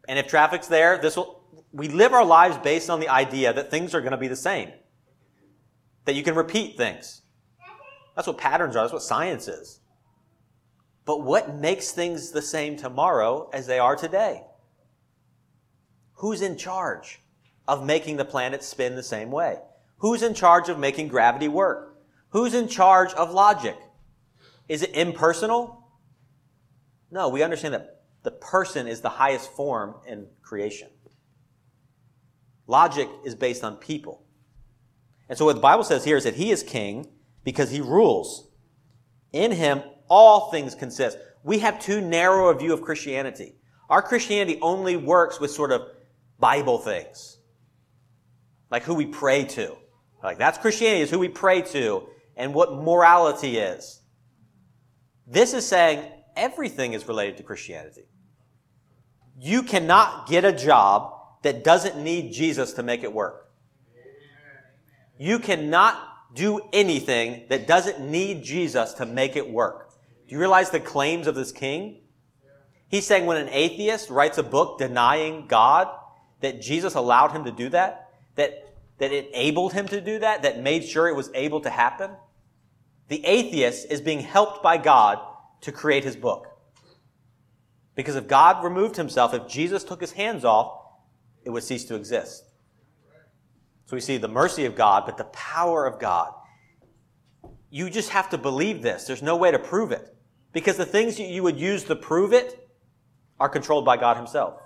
And 0.07 0.17
if 0.17 0.27
traffic's 0.27 0.67
there, 0.67 0.97
this 0.97 1.17
will, 1.17 1.41
we 1.73 1.89
live 1.89 2.13
our 2.13 2.23
lives 2.23 2.57
based 2.59 2.89
on 2.89 3.01
the 3.01 3.09
idea 3.09 3.51
that 3.51 3.69
things 3.69 3.93
are 3.93 3.99
going 3.99 4.11
to 4.11 4.17
be 4.17 4.29
the 4.29 4.37
same. 4.37 4.71
That 6.05 6.15
you 6.15 6.23
can 6.23 6.35
repeat 6.35 6.77
things. 6.77 7.21
That's 8.15 8.29
what 8.29 8.37
patterns 8.37 8.77
are. 8.77 8.83
That's 8.83 8.93
what 8.93 9.01
science 9.01 9.49
is. 9.49 9.81
But 11.05 11.21
what 11.21 11.55
makes 11.55 11.91
things 11.91 12.31
the 12.31 12.41
same 12.41 12.75
tomorrow 12.75 13.49
as 13.53 13.67
they 13.67 13.79
are 13.79 13.95
today? 13.95 14.43
Who's 16.13 16.41
in 16.41 16.57
charge 16.57 17.21
of 17.67 17.85
making 17.85 18.17
the 18.17 18.25
planet 18.25 18.63
spin 18.63 18.95
the 18.95 19.03
same 19.03 19.31
way? 19.31 19.59
Who's 19.97 20.23
in 20.23 20.33
charge 20.33 20.69
of 20.69 20.79
making 20.79 21.09
gravity 21.09 21.47
work? 21.47 21.97
Who's 22.29 22.53
in 22.53 22.67
charge 22.67 23.13
of 23.13 23.31
logic? 23.31 23.77
Is 24.67 24.81
it 24.81 24.95
impersonal? 24.95 25.87
No, 27.11 27.29
we 27.29 27.43
understand 27.43 27.75
that 27.75 28.01
the 28.23 28.31
person 28.31 28.87
is 28.87 29.01
the 29.01 29.09
highest 29.09 29.51
form 29.51 29.95
in 30.07 30.27
creation. 30.41 30.89
Logic 32.67 33.07
is 33.23 33.35
based 33.35 33.63
on 33.63 33.75
people. 33.75 34.23
And 35.29 35.37
so 35.37 35.45
what 35.45 35.55
the 35.55 35.61
Bible 35.61 35.83
says 35.83 36.03
here 36.03 36.17
is 36.17 36.23
that 36.23 36.35
he 36.35 36.51
is 36.51 36.63
king 36.63 37.07
because 37.43 37.69
he 37.69 37.79
rules. 37.79 38.49
In 39.31 39.51
him, 39.51 39.83
all 40.09 40.51
things 40.51 40.75
consist. 40.75 41.17
We 41.43 41.59
have 41.59 41.79
too 41.79 42.01
narrow 42.01 42.49
a 42.49 42.55
view 42.55 42.73
of 42.73 42.81
Christianity. 42.81 43.55
Our 43.89 44.01
Christianity 44.01 44.59
only 44.61 44.95
works 44.97 45.39
with 45.39 45.51
sort 45.51 45.71
of 45.71 45.83
Bible 46.39 46.79
things. 46.79 47.37
Like 48.71 48.83
who 48.83 48.95
we 48.95 49.05
pray 49.05 49.45
to. 49.45 49.75
Like 50.23 50.37
that's 50.37 50.57
Christianity 50.57 51.01
is 51.01 51.11
who 51.11 51.19
we 51.19 51.29
pray 51.29 51.61
to 51.61 52.07
and 52.35 52.53
what 52.53 52.73
morality 52.73 53.57
is. 53.57 54.01
This 55.27 55.53
is 55.53 55.65
saying 55.65 56.11
everything 56.35 56.93
is 56.93 57.07
related 57.07 57.37
to 57.37 57.43
Christianity. 57.43 58.05
You 59.37 59.63
cannot 59.63 60.27
get 60.27 60.45
a 60.45 60.51
job 60.51 61.13
that 61.43 61.63
doesn't 61.63 62.01
need 62.01 62.31
Jesus 62.31 62.73
to 62.73 62.83
make 62.83 63.03
it 63.03 63.13
work. 63.13 63.51
You 65.17 65.39
cannot 65.39 65.99
do 66.33 66.59
anything 66.73 67.45
that 67.49 67.67
doesn't 67.67 67.99
need 68.01 68.43
Jesus 68.43 68.93
to 68.93 69.05
make 69.05 69.35
it 69.35 69.49
work. 69.49 69.84
Do 70.27 70.33
you 70.33 70.39
realize 70.39 70.69
the 70.69 70.79
claims 70.79 71.27
of 71.27 71.35
this 71.35 71.51
king? 71.51 72.01
He's 72.87 73.05
saying 73.05 73.25
when 73.25 73.37
an 73.37 73.49
atheist 73.49 74.09
writes 74.09 74.37
a 74.37 74.43
book 74.43 74.79
denying 74.79 75.47
God, 75.47 75.87
that 76.41 76.61
Jesus 76.61 76.95
allowed 76.95 77.31
him 77.31 77.45
to 77.45 77.51
do 77.51 77.69
that, 77.69 78.09
that, 78.35 78.73
that 78.99 79.11
enabled 79.11 79.73
him 79.73 79.87
to 79.87 80.01
do 80.01 80.19
that, 80.19 80.43
that 80.43 80.59
made 80.61 80.83
sure 80.83 81.07
it 81.07 81.15
was 81.15 81.29
able 81.33 81.61
to 81.61 81.69
happen. 81.69 82.11
The 83.07 83.25
atheist 83.25 83.91
is 83.91 84.01
being 84.01 84.19
helped 84.19 84.63
by 84.63 84.77
God 84.77 85.19
to 85.61 85.71
create 85.71 86.03
his 86.03 86.15
book. 86.15 86.47
Because 87.95 88.15
if 88.15 88.27
God 88.27 88.63
removed 88.63 88.97
himself, 88.97 89.33
if 89.33 89.47
Jesus 89.47 89.83
took 89.83 90.01
his 90.01 90.11
hands 90.11 90.43
off, 90.43 90.81
it 91.43 91.49
would 91.49 91.63
cease 91.63 91.85
to 91.85 91.95
exist. 91.95 92.43
So 93.85 93.95
we 93.95 94.01
see 94.01 94.17
the 94.17 94.27
mercy 94.27 94.65
of 94.65 94.75
God, 94.75 95.03
but 95.05 95.17
the 95.17 95.25
power 95.25 95.85
of 95.85 95.99
God. 95.99 96.33
You 97.69 97.89
just 97.89 98.09
have 98.09 98.29
to 98.31 98.37
believe 98.37 98.81
this. 98.81 99.05
There's 99.05 99.21
no 99.21 99.37
way 99.37 99.51
to 99.51 99.59
prove 99.59 99.91
it. 99.91 100.14
Because 100.55 100.77
the 100.77 100.85
things 100.85 101.17
that 101.17 101.27
you 101.27 101.43
would 101.43 101.59
use 101.59 101.83
to 101.83 101.97
prove 101.97 102.31
it 102.31 102.69
are 103.41 103.49
controlled 103.49 103.83
by 103.83 103.97
God 103.97 104.15
Himself. 104.15 104.61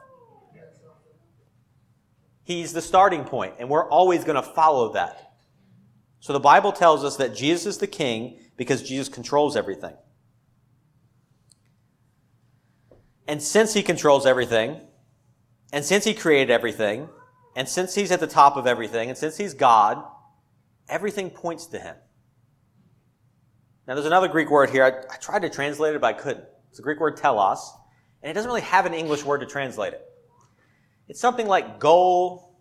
He's 2.44 2.74
the 2.74 2.82
starting 2.82 3.24
point, 3.24 3.56
and 3.58 3.70
we're 3.70 3.90
always 3.90 4.24
going 4.24 4.36
to 4.36 4.44
follow 4.44 4.94
that. 4.94 5.34
So 6.20 6.32
the 6.32 6.40
Bible 6.40 6.72
tells 6.72 7.04
us 7.04 7.18
that 7.18 7.36
Jesus 7.36 7.66
is 7.66 7.78
the 7.80 7.88
king 7.88 8.38
because 8.56 8.84
Jesus 8.84 9.10
controls 9.10 9.58
everything. 9.58 9.96
And 13.28 13.42
since 13.42 13.74
he 13.74 13.82
controls 13.82 14.28
everything, 14.28 14.82
and 15.74 15.84
since 15.84 16.04
he 16.04 16.14
created 16.14 16.52
everything, 16.52 17.10
and 17.56 17.68
since 17.68 17.96
he's 17.96 18.12
at 18.12 18.20
the 18.20 18.28
top 18.28 18.58
of 18.58 18.68
everything, 18.68 19.10
and 19.10 19.18
since 19.18 19.38
he's 19.38 19.56
God, 19.56 20.04
everything 20.88 21.32
points 21.32 21.66
to 21.68 21.80
him. 21.80 21.96
Now, 23.90 23.96
there's 23.96 24.06
another 24.06 24.28
Greek 24.28 24.52
word 24.52 24.70
here. 24.70 24.84
I, 24.84 24.90
I, 24.90 25.18
tried 25.18 25.42
to 25.42 25.50
translate 25.50 25.96
it, 25.96 26.02
but 26.02 26.06
I 26.06 26.14
couldn't. 26.14 26.46
It's 26.70 26.78
a 26.78 26.84
Greek 26.84 27.00
word 27.00 27.18
telos, 27.18 27.74
and 28.22 28.30
it 28.30 28.36
doesn't 28.36 28.48
really 28.48 28.62
have 28.62 28.86
an 28.86 28.94
English 28.94 29.24
word 29.24 29.40
to 29.40 29.48
translate 29.48 29.94
it. 29.94 30.06
It's 31.08 31.20
something 31.20 31.48
like 31.48 31.80
goal, 31.80 32.56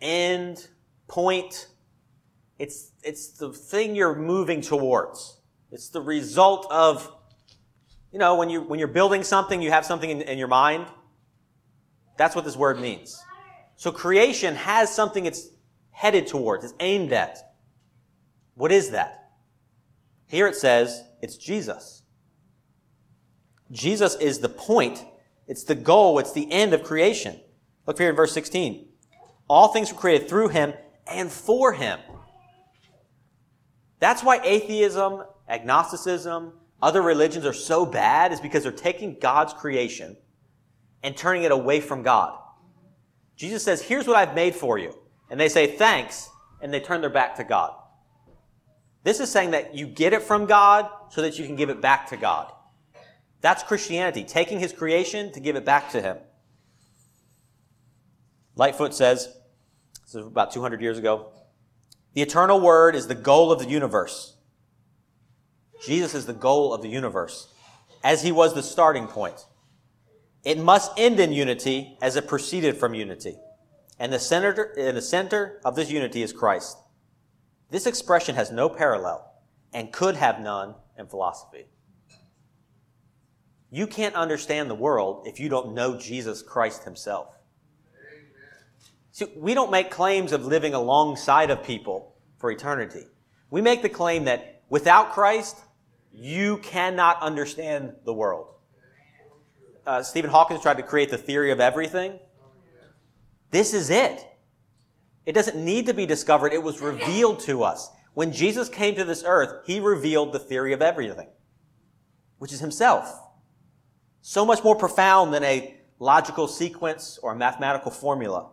end, 0.00 0.68
point. 1.06 1.68
It's, 2.58 2.92
it's 3.02 3.32
the 3.32 3.52
thing 3.52 3.94
you're 3.94 4.14
moving 4.14 4.62
towards. 4.62 5.42
It's 5.70 5.90
the 5.90 6.00
result 6.00 6.66
of, 6.70 7.12
you 8.10 8.18
know, 8.18 8.36
when, 8.36 8.48
you, 8.48 8.62
when 8.62 8.78
you're 8.78 8.88
building 8.88 9.22
something, 9.22 9.60
you 9.60 9.70
have 9.70 9.84
something 9.84 10.08
in, 10.08 10.22
in 10.22 10.38
your 10.38 10.48
mind. 10.48 10.86
That's 12.16 12.34
what 12.34 12.46
this 12.46 12.56
word 12.56 12.80
means. 12.80 13.22
So 13.76 13.92
creation 13.92 14.54
has 14.54 14.90
something 14.90 15.26
it's 15.26 15.46
headed 15.90 16.26
towards, 16.26 16.64
it's 16.64 16.74
aimed 16.80 17.12
at. 17.12 17.36
What 18.54 18.72
is 18.72 18.92
that? 18.92 19.19
Here 20.30 20.46
it 20.46 20.54
says 20.54 21.02
it's 21.20 21.36
Jesus. 21.36 22.04
Jesus 23.72 24.14
is 24.14 24.38
the 24.38 24.48
point, 24.48 25.04
it's 25.48 25.64
the 25.64 25.74
goal, 25.74 26.20
it's 26.20 26.32
the 26.32 26.50
end 26.52 26.72
of 26.72 26.84
creation. 26.84 27.40
Look 27.84 27.98
here 27.98 28.10
in 28.10 28.14
verse 28.14 28.32
16. 28.32 28.86
All 29.48 29.68
things 29.68 29.92
were 29.92 29.98
created 29.98 30.28
through 30.28 30.48
him 30.48 30.72
and 31.08 31.30
for 31.30 31.72
him. 31.72 31.98
That's 33.98 34.22
why 34.22 34.40
atheism, 34.44 35.24
agnosticism, 35.48 36.52
other 36.80 37.02
religions 37.02 37.44
are 37.44 37.52
so 37.52 37.84
bad, 37.84 38.32
is 38.32 38.40
because 38.40 38.62
they're 38.62 38.70
taking 38.70 39.18
God's 39.20 39.52
creation 39.52 40.16
and 41.02 41.16
turning 41.16 41.42
it 41.42 41.50
away 41.50 41.80
from 41.80 42.04
God. 42.04 42.38
Jesus 43.34 43.64
says, 43.64 43.82
Here's 43.82 44.06
what 44.06 44.16
I've 44.16 44.36
made 44.36 44.54
for 44.54 44.78
you. 44.78 44.96
And 45.28 45.40
they 45.40 45.48
say, 45.48 45.66
Thanks, 45.76 46.30
and 46.62 46.72
they 46.72 46.78
turn 46.78 47.00
their 47.00 47.10
back 47.10 47.34
to 47.36 47.44
God. 47.44 47.74
This 49.02 49.20
is 49.20 49.30
saying 49.30 49.52
that 49.52 49.74
you 49.74 49.86
get 49.86 50.12
it 50.12 50.22
from 50.22 50.46
God 50.46 50.88
so 51.10 51.22
that 51.22 51.38
you 51.38 51.46
can 51.46 51.56
give 51.56 51.70
it 51.70 51.80
back 51.80 52.08
to 52.10 52.16
God. 52.16 52.52
That's 53.40 53.62
Christianity, 53.62 54.24
taking 54.24 54.60
his 54.60 54.72
creation 54.72 55.32
to 55.32 55.40
give 55.40 55.56
it 55.56 55.64
back 55.64 55.90
to 55.92 56.02
him. 56.02 56.18
Lightfoot 58.56 58.94
says, 58.94 59.34
this 60.04 60.14
is 60.14 60.26
about 60.26 60.52
200 60.52 60.82
years 60.82 60.98
ago, 60.98 61.32
the 62.12 62.20
eternal 62.20 62.60
word 62.60 62.94
is 62.94 63.06
the 63.06 63.14
goal 63.14 63.50
of 63.50 63.58
the 63.58 63.68
universe. 63.68 64.36
Jesus 65.86 66.14
is 66.14 66.26
the 66.26 66.34
goal 66.34 66.74
of 66.74 66.82
the 66.82 66.88
universe, 66.88 67.48
as 68.04 68.22
he 68.22 68.32
was 68.32 68.52
the 68.52 68.62
starting 68.62 69.06
point. 69.06 69.46
It 70.44 70.58
must 70.58 70.92
end 70.98 71.20
in 71.20 71.32
unity 71.32 71.96
as 72.02 72.16
it 72.16 72.28
proceeded 72.28 72.76
from 72.76 72.94
unity. 72.94 73.36
And 73.98 74.12
the 74.12 74.18
center, 74.18 74.74
and 74.76 74.96
the 74.96 75.02
center 75.02 75.60
of 75.64 75.76
this 75.76 75.90
unity 75.90 76.22
is 76.22 76.32
Christ. 76.32 76.76
This 77.70 77.86
expression 77.86 78.34
has 78.34 78.50
no 78.50 78.68
parallel 78.68 79.32
and 79.72 79.92
could 79.92 80.16
have 80.16 80.40
none 80.40 80.74
in 80.98 81.06
philosophy. 81.06 81.66
You 83.70 83.86
can't 83.86 84.14
understand 84.16 84.68
the 84.68 84.74
world 84.74 85.26
if 85.26 85.38
you 85.38 85.48
don't 85.48 85.74
know 85.74 85.96
Jesus 85.96 86.42
Christ 86.42 86.84
himself. 86.84 87.38
See, 89.12 89.26
we 89.36 89.54
don't 89.54 89.70
make 89.70 89.90
claims 89.90 90.32
of 90.32 90.44
living 90.44 90.74
alongside 90.74 91.50
of 91.50 91.62
people 91.62 92.16
for 92.38 92.50
eternity. 92.50 93.04
We 93.50 93.60
make 93.60 93.82
the 93.82 93.88
claim 93.88 94.24
that 94.24 94.62
without 94.68 95.12
Christ, 95.12 95.56
you 96.12 96.58
cannot 96.58 97.22
understand 97.22 97.94
the 98.04 98.14
world 98.14 98.50
uh, 99.86 100.02
Stephen 100.02 100.30
Hawking 100.30 100.60
tried 100.60 100.76
to 100.76 100.82
create 100.82 101.10
the 101.10 101.18
theory 101.18 101.50
of 101.50 101.60
everything. 101.60 102.18
This 103.50 103.74
is 103.74 103.90
it. 103.90 104.24
It 105.26 105.32
doesn't 105.32 105.62
need 105.62 105.86
to 105.86 105.94
be 105.94 106.06
discovered. 106.06 106.52
It 106.52 106.62
was 106.62 106.80
revealed 106.80 107.40
to 107.40 107.62
us. 107.62 107.90
When 108.14 108.32
Jesus 108.32 108.68
came 108.68 108.94
to 108.96 109.04
this 109.04 109.22
earth, 109.24 109.64
he 109.66 109.80
revealed 109.80 110.32
the 110.32 110.38
theory 110.38 110.72
of 110.72 110.82
everything, 110.82 111.28
which 112.38 112.52
is 112.52 112.60
himself. 112.60 113.20
So 114.22 114.44
much 114.44 114.64
more 114.64 114.74
profound 114.74 115.32
than 115.32 115.44
a 115.44 115.76
logical 115.98 116.48
sequence 116.48 117.18
or 117.22 117.32
a 117.32 117.36
mathematical 117.36 117.90
formula. 117.90 118.50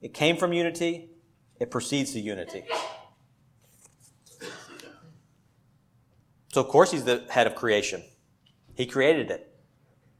It 0.00 0.14
came 0.14 0.36
from 0.36 0.52
unity. 0.52 1.10
It 1.60 1.70
proceeds 1.70 2.12
to 2.12 2.20
unity. 2.20 2.64
So, 6.52 6.60
of 6.60 6.68
course, 6.68 6.90
he's 6.90 7.04
the 7.04 7.24
head 7.30 7.46
of 7.46 7.54
creation. 7.54 8.02
He 8.74 8.86
created 8.86 9.30
it 9.30 9.54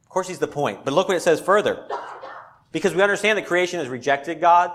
Of 0.03 0.09
course, 0.09 0.27
he's 0.27 0.39
the 0.39 0.47
point. 0.47 0.83
But 0.83 0.93
look 0.93 1.07
what 1.07 1.17
it 1.17 1.21
says 1.21 1.39
further. 1.39 1.87
Because 2.73 2.93
we 2.93 3.01
understand 3.01 3.37
that 3.37 3.45
creation 3.45 3.79
has 3.79 3.87
rejected 3.87 4.41
God. 4.41 4.71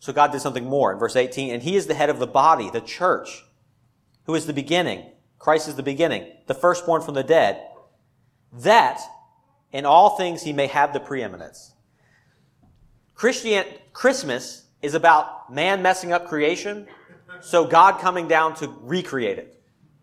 So 0.00 0.12
God 0.12 0.32
did 0.32 0.42
something 0.42 0.66
more 0.66 0.92
in 0.92 0.98
verse 0.98 1.16
18. 1.16 1.54
And 1.54 1.62
he 1.62 1.76
is 1.76 1.86
the 1.86 1.94
head 1.94 2.10
of 2.10 2.18
the 2.18 2.26
body, 2.26 2.68
the 2.68 2.82
church, 2.82 3.44
who 4.24 4.34
is 4.34 4.46
the 4.46 4.52
beginning. 4.52 5.06
Christ 5.38 5.68
is 5.68 5.76
the 5.76 5.82
beginning, 5.82 6.30
the 6.46 6.54
firstborn 6.54 7.00
from 7.00 7.14
the 7.14 7.22
dead. 7.22 7.64
That 8.52 9.00
in 9.72 9.86
all 9.86 10.16
things 10.16 10.42
he 10.42 10.52
may 10.52 10.66
have 10.66 10.92
the 10.92 11.00
preeminence. 11.00 11.72
Christian, 13.14 13.64
Christmas 13.92 14.64
is 14.82 14.94
about 14.94 15.52
man 15.52 15.82
messing 15.82 16.12
up 16.12 16.26
creation, 16.26 16.86
so 17.40 17.64
God 17.64 18.00
coming 18.00 18.28
down 18.28 18.54
to 18.56 18.74
recreate 18.82 19.38
it. 19.38 19.62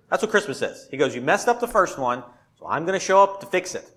That's 0.09 0.23
what 0.23 0.31
Christmas 0.31 0.61
is. 0.61 0.87
He 0.89 0.97
goes, 0.97 1.13
You 1.13 1.21
messed 1.21 1.47
up 1.47 1.59
the 1.59 1.67
first 1.67 1.97
one, 1.97 2.23
so 2.57 2.67
I'm 2.67 2.85
going 2.85 2.97
to 2.97 3.05
show 3.05 3.21
up 3.21 3.41
to 3.41 3.45
fix 3.47 3.75
it. 3.75 3.89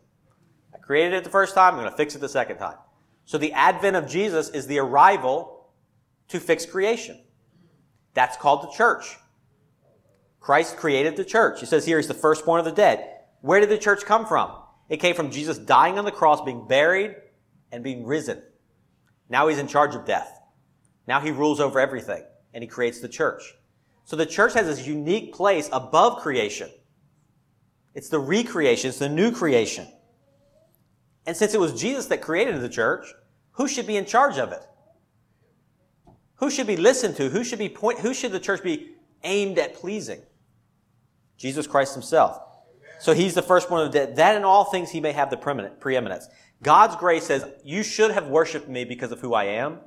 Created 0.86 1.14
it 1.14 1.24
the 1.24 1.30
first 1.30 1.54
time, 1.54 1.74
I'm 1.74 1.80
going 1.80 1.90
to 1.90 1.96
fix 1.96 2.14
it 2.14 2.20
the 2.20 2.28
second 2.28 2.58
time. 2.58 2.76
So 3.24 3.38
the 3.38 3.52
advent 3.52 3.96
of 3.96 4.08
Jesus 4.08 4.48
is 4.50 4.68
the 4.68 4.78
arrival 4.78 5.68
to 6.28 6.38
fix 6.38 6.64
creation. 6.64 7.20
That's 8.14 8.36
called 8.36 8.62
the 8.62 8.72
church. 8.72 9.16
Christ 10.40 10.76
created 10.76 11.16
the 11.16 11.24
church. 11.24 11.58
He 11.58 11.66
says 11.66 11.84
here 11.84 11.98
he's 11.98 12.06
the 12.06 12.14
firstborn 12.14 12.60
of 12.60 12.64
the 12.64 12.72
dead. 12.72 13.14
Where 13.40 13.58
did 13.58 13.68
the 13.68 13.78
church 13.78 14.04
come 14.04 14.26
from? 14.26 14.52
It 14.88 14.98
came 14.98 15.16
from 15.16 15.32
Jesus 15.32 15.58
dying 15.58 15.98
on 15.98 16.04
the 16.04 16.12
cross, 16.12 16.40
being 16.40 16.68
buried, 16.68 17.16
and 17.72 17.82
being 17.82 18.06
risen. 18.06 18.40
Now 19.28 19.48
he's 19.48 19.58
in 19.58 19.66
charge 19.66 19.96
of 19.96 20.06
death. 20.06 20.40
Now 21.08 21.20
he 21.20 21.32
rules 21.32 21.58
over 21.58 21.80
everything, 21.80 22.22
and 22.54 22.62
he 22.62 22.68
creates 22.68 23.00
the 23.00 23.08
church. 23.08 23.42
So 24.04 24.14
the 24.14 24.24
church 24.24 24.54
has 24.54 24.66
this 24.66 24.86
unique 24.86 25.34
place 25.34 25.68
above 25.72 26.22
creation. 26.22 26.70
It's 27.94 28.08
the 28.08 28.20
recreation, 28.20 28.90
it's 28.90 29.00
the 29.00 29.08
new 29.08 29.32
creation. 29.32 29.88
And 31.26 31.36
since 31.36 31.54
it 31.54 31.60
was 31.60 31.78
Jesus 31.78 32.06
that 32.06 32.22
created 32.22 32.60
the 32.60 32.68
church, 32.68 33.06
who 33.52 33.66
should 33.66 33.86
be 33.86 33.96
in 33.96 34.06
charge 34.06 34.38
of 34.38 34.52
it? 34.52 34.62
Who 36.36 36.50
should 36.50 36.66
be 36.66 36.76
listened 36.76 37.16
to? 37.16 37.28
Who 37.28 37.42
should 37.42 37.58
be 37.58 37.68
point, 37.68 38.00
who 38.00 38.14
should 38.14 38.32
the 38.32 38.40
church 38.40 38.62
be 38.62 38.90
aimed 39.24 39.58
at 39.58 39.74
pleasing? 39.74 40.22
Jesus 41.36 41.66
Christ 41.66 41.94
himself. 41.94 42.38
So 42.98 43.12
he's 43.12 43.34
the 43.34 43.42
firstborn 43.42 43.86
of 43.86 43.92
the 43.92 43.98
dead. 43.98 44.16
That 44.16 44.36
in 44.36 44.44
all 44.44 44.64
things 44.64 44.90
he 44.90 45.00
may 45.00 45.12
have 45.12 45.30
the 45.30 45.36
preeminence. 45.36 46.28
God's 46.62 46.96
grace 46.96 47.24
says, 47.24 47.44
you 47.64 47.82
should 47.82 48.10
have 48.10 48.28
worshiped 48.28 48.68
me 48.68 48.84
because 48.84 49.12
of 49.12 49.20
who 49.20 49.34
I 49.34 49.44
am. 49.44 49.80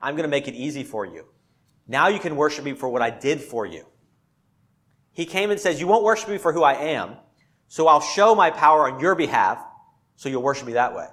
I'm 0.00 0.14
going 0.14 0.24
to 0.24 0.28
make 0.28 0.46
it 0.46 0.54
easy 0.54 0.84
for 0.84 1.04
you. 1.04 1.26
Now 1.88 2.08
you 2.08 2.20
can 2.20 2.36
worship 2.36 2.64
me 2.64 2.74
for 2.74 2.88
what 2.88 3.02
I 3.02 3.10
did 3.10 3.40
for 3.40 3.66
you. 3.66 3.86
He 5.12 5.26
came 5.26 5.50
and 5.50 5.58
says, 5.58 5.80
you 5.80 5.88
won't 5.88 6.04
worship 6.04 6.28
me 6.28 6.38
for 6.38 6.52
who 6.52 6.62
I 6.62 6.74
am, 6.74 7.16
so 7.66 7.88
I'll 7.88 8.00
show 8.00 8.34
my 8.34 8.50
power 8.50 8.90
on 8.90 9.00
your 9.00 9.16
behalf, 9.16 9.58
so 10.20 10.28
you'll 10.28 10.42
worship 10.42 10.66
me 10.66 10.74
that 10.74 10.94
way. 10.94 11.06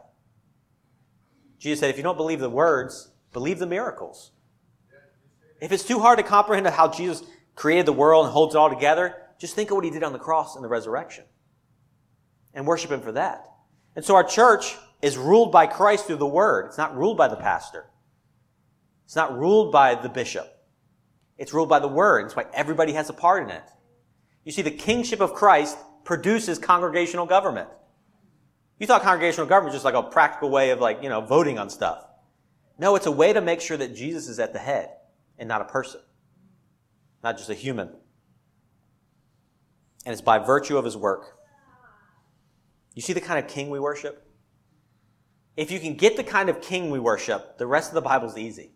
Jesus 1.59 1.79
said, 1.79 1.89
if 1.89 1.95
you 1.95 2.03
don't 2.03 2.17
believe 2.17 2.41
the 2.41 2.49
words, 2.49 3.09
believe 3.31 3.57
the 3.57 3.65
miracles. 3.65 4.31
If 5.61 5.71
it's 5.71 5.85
too 5.85 5.99
hard 5.99 6.19
to 6.19 6.25
comprehend 6.25 6.67
how 6.67 6.89
Jesus 6.89 7.23
created 7.55 7.85
the 7.85 7.93
world 7.93 8.25
and 8.25 8.33
holds 8.33 8.53
it 8.53 8.57
all 8.57 8.69
together, 8.69 9.15
just 9.39 9.55
think 9.55 9.71
of 9.71 9.75
what 9.75 9.85
he 9.85 9.91
did 9.91 10.03
on 10.03 10.11
the 10.11 10.19
cross 10.19 10.55
and 10.55 10.63
the 10.63 10.67
resurrection 10.67 11.23
and 12.53 12.67
worship 12.67 12.91
him 12.91 12.99
for 12.99 13.13
that. 13.13 13.47
And 13.95 14.03
so 14.03 14.13
our 14.13 14.25
church 14.25 14.75
is 15.01 15.17
ruled 15.17 15.53
by 15.53 15.67
Christ 15.67 16.07
through 16.07 16.17
the 16.17 16.27
word. 16.27 16.65
It's 16.65 16.77
not 16.77 16.97
ruled 16.97 17.15
by 17.15 17.29
the 17.29 17.37
pastor. 17.37 17.85
It's 19.05 19.15
not 19.15 19.39
ruled 19.39 19.71
by 19.71 19.95
the 19.95 20.09
bishop. 20.09 20.53
It's 21.37 21.53
ruled 21.53 21.69
by 21.69 21.79
the 21.79 21.87
word. 21.87 22.25
That's 22.25 22.35
why 22.35 22.47
everybody 22.53 22.91
has 22.91 23.09
a 23.09 23.13
part 23.13 23.43
in 23.43 23.51
it. 23.51 23.63
You 24.43 24.51
see, 24.51 24.63
the 24.63 24.69
kingship 24.69 25.21
of 25.21 25.33
Christ 25.33 25.77
produces 26.03 26.59
congregational 26.59 27.25
government. 27.25 27.69
You 28.79 28.87
thought 28.87 29.01
congregational 29.01 29.47
government 29.47 29.73
was 29.73 29.81
just 29.81 29.85
like 29.85 29.95
a 29.95 30.03
practical 30.03 30.49
way 30.49 30.69
of 30.69 30.79
like, 30.79 31.01
you 31.01 31.09
know, 31.09 31.21
voting 31.21 31.57
on 31.57 31.69
stuff. 31.69 32.05
No, 32.77 32.95
it's 32.95 33.07
a 33.07 33.11
way 33.11 33.33
to 33.33 33.41
make 33.41 33.59
sure 33.59 33.77
that 33.77 33.95
Jesus 33.95 34.27
is 34.27 34.39
at 34.39 34.53
the 34.53 34.59
head 34.59 34.89
and 35.39 35.47
not 35.47 35.61
a 35.61 35.65
person, 35.65 36.01
not 37.23 37.37
just 37.37 37.49
a 37.49 37.55
human 37.55 37.89
and 40.07 40.13
it's 40.13 40.21
by 40.21 40.39
virtue 40.39 40.77
of 40.77 40.85
his 40.85 40.95
work. 40.95 41.37
You 42.95 43.01
see 43.01 43.11
the 43.11 43.19
kind 43.19 43.43
of 43.43 43.51
king 43.51 43.69
we 43.69 43.77
worship? 43.77 44.25
If 45.57 45.69
you 45.69 45.81
can 45.81 45.95
get 45.95 46.15
the 46.15 46.23
kind 46.23 46.47
of 46.47 46.61
king 46.61 46.91
we 46.91 46.97
worship, 46.97 47.57
the 47.57 47.67
rest 47.67 47.89
of 47.89 47.95
the 47.95 48.01
Bible 48.01 48.29
is 48.29 48.37
easy. 48.37 48.71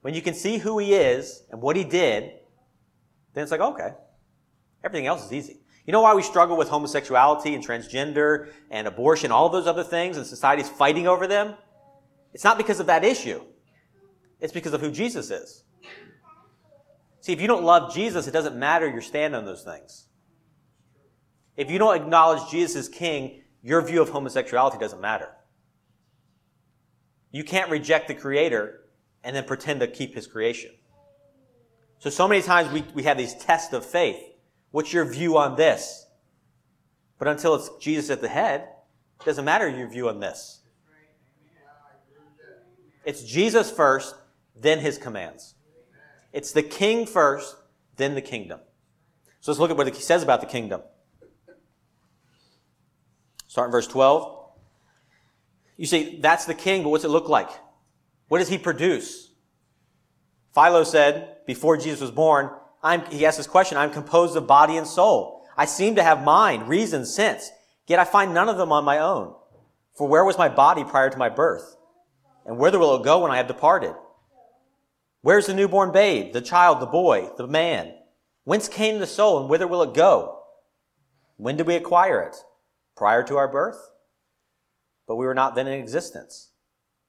When 0.00 0.14
you 0.14 0.22
can 0.22 0.32
see 0.32 0.56
who 0.56 0.78
he 0.78 0.94
is 0.94 1.42
and 1.50 1.60
what 1.60 1.76
he 1.76 1.84
did, 1.84 2.32
then 3.34 3.42
it's 3.42 3.52
like, 3.52 3.60
okay, 3.60 3.90
everything 4.82 5.06
else 5.06 5.26
is 5.26 5.32
easy. 5.34 5.60
You 5.86 5.92
know 5.92 6.00
why 6.00 6.14
we 6.14 6.22
struggle 6.22 6.56
with 6.56 6.68
homosexuality 6.68 7.54
and 7.54 7.66
transgender 7.66 8.52
and 8.70 8.86
abortion, 8.86 9.32
all 9.32 9.48
those 9.48 9.66
other 9.66 9.82
things, 9.82 10.16
and 10.16 10.24
society's 10.24 10.68
fighting 10.68 11.08
over 11.08 11.26
them? 11.26 11.54
It's 12.32 12.44
not 12.44 12.56
because 12.56 12.78
of 12.78 12.86
that 12.86 13.04
issue. 13.04 13.42
It's 14.40 14.52
because 14.52 14.72
of 14.72 14.80
who 14.80 14.90
Jesus 14.90 15.30
is. 15.30 15.64
See, 17.20 17.32
if 17.32 17.40
you 17.40 17.46
don't 17.46 17.64
love 17.64 17.94
Jesus, 17.94 18.26
it 18.26 18.32
doesn't 18.32 18.56
matter 18.56 18.88
your 18.88 19.00
stand 19.00 19.34
on 19.34 19.44
those 19.44 19.62
things. 19.62 20.06
If 21.56 21.70
you 21.70 21.78
don't 21.78 21.96
acknowledge 21.96 22.50
Jesus 22.50 22.76
as 22.76 22.88
king, 22.88 23.42
your 23.62 23.82
view 23.82 24.02
of 24.02 24.08
homosexuality 24.08 24.78
doesn't 24.78 25.00
matter. 25.00 25.28
You 27.30 27.44
can't 27.44 27.70
reject 27.70 28.08
the 28.08 28.14
creator 28.14 28.80
and 29.22 29.36
then 29.36 29.44
pretend 29.44 29.80
to 29.80 29.86
keep 29.86 30.14
his 30.14 30.26
creation. 30.26 30.72
So, 31.98 32.10
so 32.10 32.26
many 32.26 32.42
times 32.42 32.72
we, 32.72 32.84
we 32.94 33.04
have 33.04 33.16
these 33.16 33.34
tests 33.34 33.72
of 33.72 33.86
faith. 33.86 34.20
What's 34.72 34.92
your 34.92 35.04
view 35.04 35.38
on 35.38 35.54
this? 35.56 36.06
But 37.18 37.28
until 37.28 37.54
it's 37.54 37.70
Jesus 37.80 38.10
at 38.10 38.20
the 38.20 38.28
head, 38.28 38.68
it 39.20 39.24
doesn't 39.24 39.44
matter 39.44 39.68
your 39.68 39.88
view 39.88 40.08
on 40.08 40.18
this. 40.18 40.60
It's 43.04 43.22
Jesus 43.22 43.70
first, 43.70 44.14
then 44.56 44.80
his 44.80 44.98
commands. 44.98 45.54
It's 46.32 46.52
the 46.52 46.62
king 46.62 47.06
first, 47.06 47.56
then 47.96 48.14
the 48.14 48.22
kingdom. 48.22 48.60
So 49.40 49.52
let's 49.52 49.60
look 49.60 49.70
at 49.70 49.76
what 49.76 49.86
he 49.86 50.00
says 50.00 50.22
about 50.22 50.40
the 50.40 50.46
kingdom. 50.46 50.82
Start 53.46 53.68
in 53.68 53.72
verse 53.72 53.86
12. 53.86 54.38
You 55.76 55.86
see, 55.86 56.18
that's 56.20 56.46
the 56.46 56.54
king, 56.54 56.82
but 56.82 56.88
what's 56.90 57.04
it 57.04 57.08
look 57.08 57.28
like? 57.28 57.50
What 58.28 58.38
does 58.38 58.48
he 58.48 58.56
produce? 58.56 59.30
Philo 60.54 60.84
said, 60.84 61.44
before 61.46 61.76
Jesus 61.76 62.00
was 62.00 62.10
born, 62.10 62.50
I'm, 62.82 63.04
he 63.06 63.24
asks 63.24 63.36
this 63.36 63.46
question, 63.46 63.78
I'm 63.78 63.92
composed 63.92 64.36
of 64.36 64.46
body 64.46 64.76
and 64.76 64.86
soul. 64.86 65.44
I 65.56 65.66
seem 65.66 65.94
to 65.96 66.02
have 66.02 66.24
mind, 66.24 66.68
reason, 66.68 67.04
sense, 67.04 67.50
yet 67.86 67.98
I 67.98 68.04
find 68.04 68.34
none 68.34 68.48
of 68.48 68.56
them 68.56 68.72
on 68.72 68.84
my 68.84 68.98
own. 68.98 69.34
For 69.96 70.08
where 70.08 70.24
was 70.24 70.38
my 70.38 70.48
body 70.48 70.82
prior 70.82 71.10
to 71.10 71.18
my 71.18 71.28
birth? 71.28 71.76
And 72.44 72.58
whither 72.58 72.78
will 72.78 72.96
it 72.96 73.04
go 73.04 73.22
when 73.22 73.30
I 73.30 73.36
have 73.36 73.46
departed? 73.46 73.94
Where's 75.20 75.46
the 75.46 75.54
newborn 75.54 75.92
babe, 75.92 76.32
the 76.32 76.40
child, 76.40 76.80
the 76.80 76.86
boy, 76.86 77.30
the 77.36 77.46
man? 77.46 77.94
Whence 78.44 78.68
came 78.68 78.98
the 78.98 79.06
soul 79.06 79.38
and 79.38 79.48
whither 79.48 79.68
will 79.68 79.82
it 79.82 79.94
go? 79.94 80.40
When 81.36 81.56
did 81.56 81.66
we 81.66 81.76
acquire 81.76 82.20
it? 82.22 82.36
Prior 82.96 83.22
to 83.24 83.36
our 83.36 83.46
birth? 83.46 83.78
But 85.06 85.16
we 85.16 85.26
were 85.26 85.34
not 85.34 85.54
then 85.54 85.68
in 85.68 85.78
existence. 85.78 86.50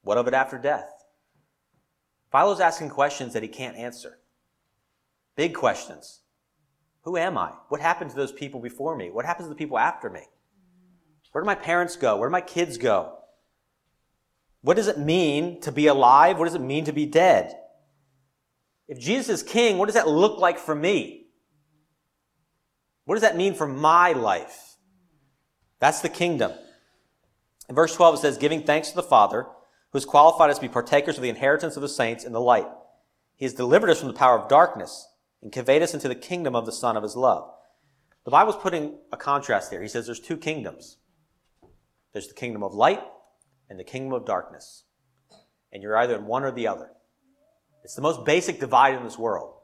What 0.03 0.17
of 0.17 0.27
it 0.27 0.33
after 0.33 0.57
death? 0.59 0.89
Philo's 2.31 2.59
asking 2.59 2.89
questions 2.89 3.33
that 3.33 3.43
he 3.43 3.49
can't 3.49 3.77
answer. 3.77 4.19
Big 5.35 5.53
questions. 5.53 6.21
Who 7.03 7.17
am 7.17 7.37
I? 7.37 7.51
What 7.69 7.81
happened 7.81 8.11
to 8.11 8.15
those 8.15 8.31
people 8.31 8.59
before 8.59 8.95
me? 8.95 9.09
What 9.09 9.25
happens 9.25 9.47
to 9.47 9.49
the 9.49 9.55
people 9.55 9.77
after 9.77 10.09
me? 10.09 10.21
Where 11.31 11.43
do 11.43 11.45
my 11.47 11.55
parents 11.55 11.95
go? 11.95 12.15
Where 12.17 12.29
do 12.29 12.31
my 12.31 12.41
kids 12.41 12.77
go? 12.77 13.17
What 14.61 14.77
does 14.77 14.87
it 14.87 14.99
mean 14.99 15.59
to 15.61 15.71
be 15.71 15.87
alive? 15.87 16.37
What 16.37 16.45
does 16.45 16.55
it 16.55 16.61
mean 16.61 16.85
to 16.85 16.93
be 16.93 17.05
dead? 17.05 17.53
If 18.87 18.99
Jesus 18.99 19.41
is 19.41 19.43
king, 19.43 19.77
what 19.77 19.87
does 19.87 19.95
that 19.95 20.07
look 20.07 20.39
like 20.39 20.59
for 20.59 20.75
me? 20.75 21.25
What 23.05 23.15
does 23.15 23.23
that 23.23 23.35
mean 23.35 23.55
for 23.55 23.67
my 23.67 24.13
life? 24.13 24.75
That's 25.79 26.01
the 26.01 26.09
kingdom. 26.09 26.53
In 27.67 27.75
verse 27.75 27.95
12, 27.95 28.15
it 28.15 28.17
says, 28.19 28.37
giving 28.37 28.63
thanks 28.63 28.89
to 28.89 28.95
the 28.95 29.03
Father, 29.03 29.43
who 29.43 29.97
has 29.97 30.05
qualified 30.05 30.49
us 30.49 30.57
to 30.57 30.61
be 30.61 30.69
partakers 30.69 31.17
of 31.17 31.23
the 31.23 31.29
inheritance 31.29 31.75
of 31.75 31.81
the 31.81 31.89
saints 31.89 32.23
in 32.23 32.31
the 32.31 32.39
light. 32.39 32.67
He 33.35 33.45
has 33.45 33.53
delivered 33.53 33.89
us 33.89 33.99
from 33.99 34.07
the 34.07 34.13
power 34.13 34.39
of 34.39 34.47
darkness 34.47 35.07
and 35.43 35.51
conveyed 35.51 35.83
us 35.83 35.93
into 35.93 36.07
the 36.07 36.15
kingdom 36.15 36.55
of 36.55 36.65
the 36.65 36.71
Son 36.71 36.95
of 36.95 37.03
his 37.03 37.17
love. 37.17 37.51
The 38.23 38.31
Bible's 38.31 38.55
putting 38.55 38.95
a 39.11 39.17
contrast 39.17 39.69
there. 39.69 39.81
He 39.81 39.89
says 39.89 40.05
there's 40.05 40.19
two 40.19 40.37
kingdoms. 40.37 40.97
There's 42.13 42.29
the 42.29 42.33
kingdom 42.33 42.63
of 42.63 42.73
light 42.73 43.01
and 43.69 43.77
the 43.77 43.83
kingdom 43.83 44.13
of 44.13 44.25
darkness. 44.25 44.85
And 45.71 45.83
you're 45.83 45.97
either 45.97 46.15
in 46.15 46.25
one 46.25 46.43
or 46.43 46.51
the 46.51 46.67
other. 46.67 46.91
It's 47.83 47.95
the 47.95 48.01
most 48.01 48.23
basic 48.23 48.61
divide 48.61 48.95
in 48.95 49.03
this 49.03 49.17
world. 49.17 49.55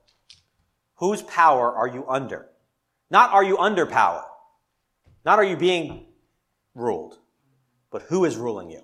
Whose 0.96 1.22
power 1.22 1.72
are 1.72 1.88
you 1.88 2.06
under? 2.10 2.50
Not 3.10 3.32
are 3.32 3.44
you 3.44 3.58
under 3.58 3.86
power. 3.86 4.26
Not 5.26 5.39
are 5.39 5.46
you 5.46 5.56
being 5.56 6.08
ruled, 6.76 7.20
but 7.89 8.02
who 8.04 8.26
is 8.26 8.36
ruling 8.36 8.70
you? 8.70 8.82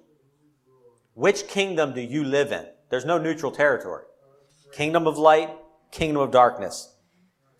Which 1.13 1.47
kingdom 1.47 1.93
do 1.93 2.01
you 2.01 2.23
live 2.23 2.53
in? 2.53 2.65
There's 2.89 3.05
no 3.05 3.17
neutral 3.17 3.51
territory. 3.51 4.05
Kingdom 4.73 5.07
of 5.07 5.17
light, 5.17 5.49
kingdom 5.95 6.21
of 6.21 6.31
darkness. 6.31 6.93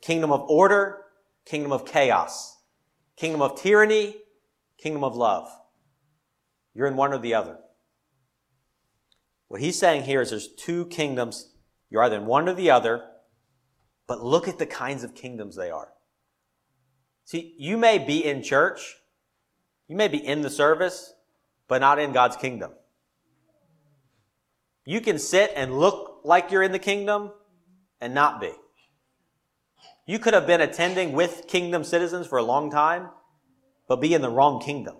Kingdom 0.02 0.32
of 0.32 0.41
order, 0.50 1.06
kingdom 1.45 1.71
of 1.71 1.86
chaos. 1.86 2.58
Kingdom 3.15 3.41
of 3.41 3.56
tyranny, 3.56 4.17
kingdom 4.78 5.06
of 5.06 5.15
love. 5.15 5.48
You're 6.74 6.88
in 6.88 6.98
one 6.98 7.13
or 7.13 7.17
the 7.17 7.34
other. 7.34 7.58
What 9.48 9.62
he's 9.62 9.80
saying 9.80 10.04
here 10.04 10.21
is 10.21 10.32
there's 10.32 10.54
two 10.54 10.86
kingdoms 10.88 11.54
you're 11.89 12.04
either 12.04 12.17
in 12.17 12.26
one 12.26 12.50
or 12.50 12.54
the 12.54 12.71
other, 12.71 13.04
but 14.06 14.21
look 14.21 14.50
at 14.50 14.60
the 14.60 14.65
kinds 14.65 15.06
of 15.06 15.15
kingdoms 15.15 15.56
they 15.56 15.69
are. 15.69 15.93
See, 17.24 17.56
you 17.58 17.78
may 17.78 17.98
be 17.98 18.26
in 18.26 18.43
church, 18.43 18.95
you 19.88 19.95
may 19.95 20.10
be 20.10 20.17
in 20.17 20.41
the 20.41 20.50
service, 20.50 21.13
but 21.69 21.80
not 21.80 22.00
in 22.00 22.12
God's 22.12 22.36
kingdom. 22.36 22.71
You 24.84 25.00
can 25.00 25.19
sit 25.19 25.54
and 25.56 25.80
look 25.80 26.19
like 26.26 26.52
you're 26.52 26.63
in 26.63 26.74
the 26.74 26.80
kingdom 26.80 27.32
and 28.05 28.13
not 28.13 28.39
be. 28.39 28.51
You 30.05 30.19
could 30.19 30.35
have 30.35 30.45
been 30.45 30.61
attending 30.61 31.13
with 31.13 31.47
kingdom 31.47 31.83
citizens 31.83 32.27
for 32.27 32.37
a 32.37 32.43
long 32.43 32.69
time, 32.69 33.09
but 33.87 33.99
be 33.99 34.13
in 34.13 34.21
the 34.21 34.29
wrong 34.29 34.61
kingdom. 34.61 34.97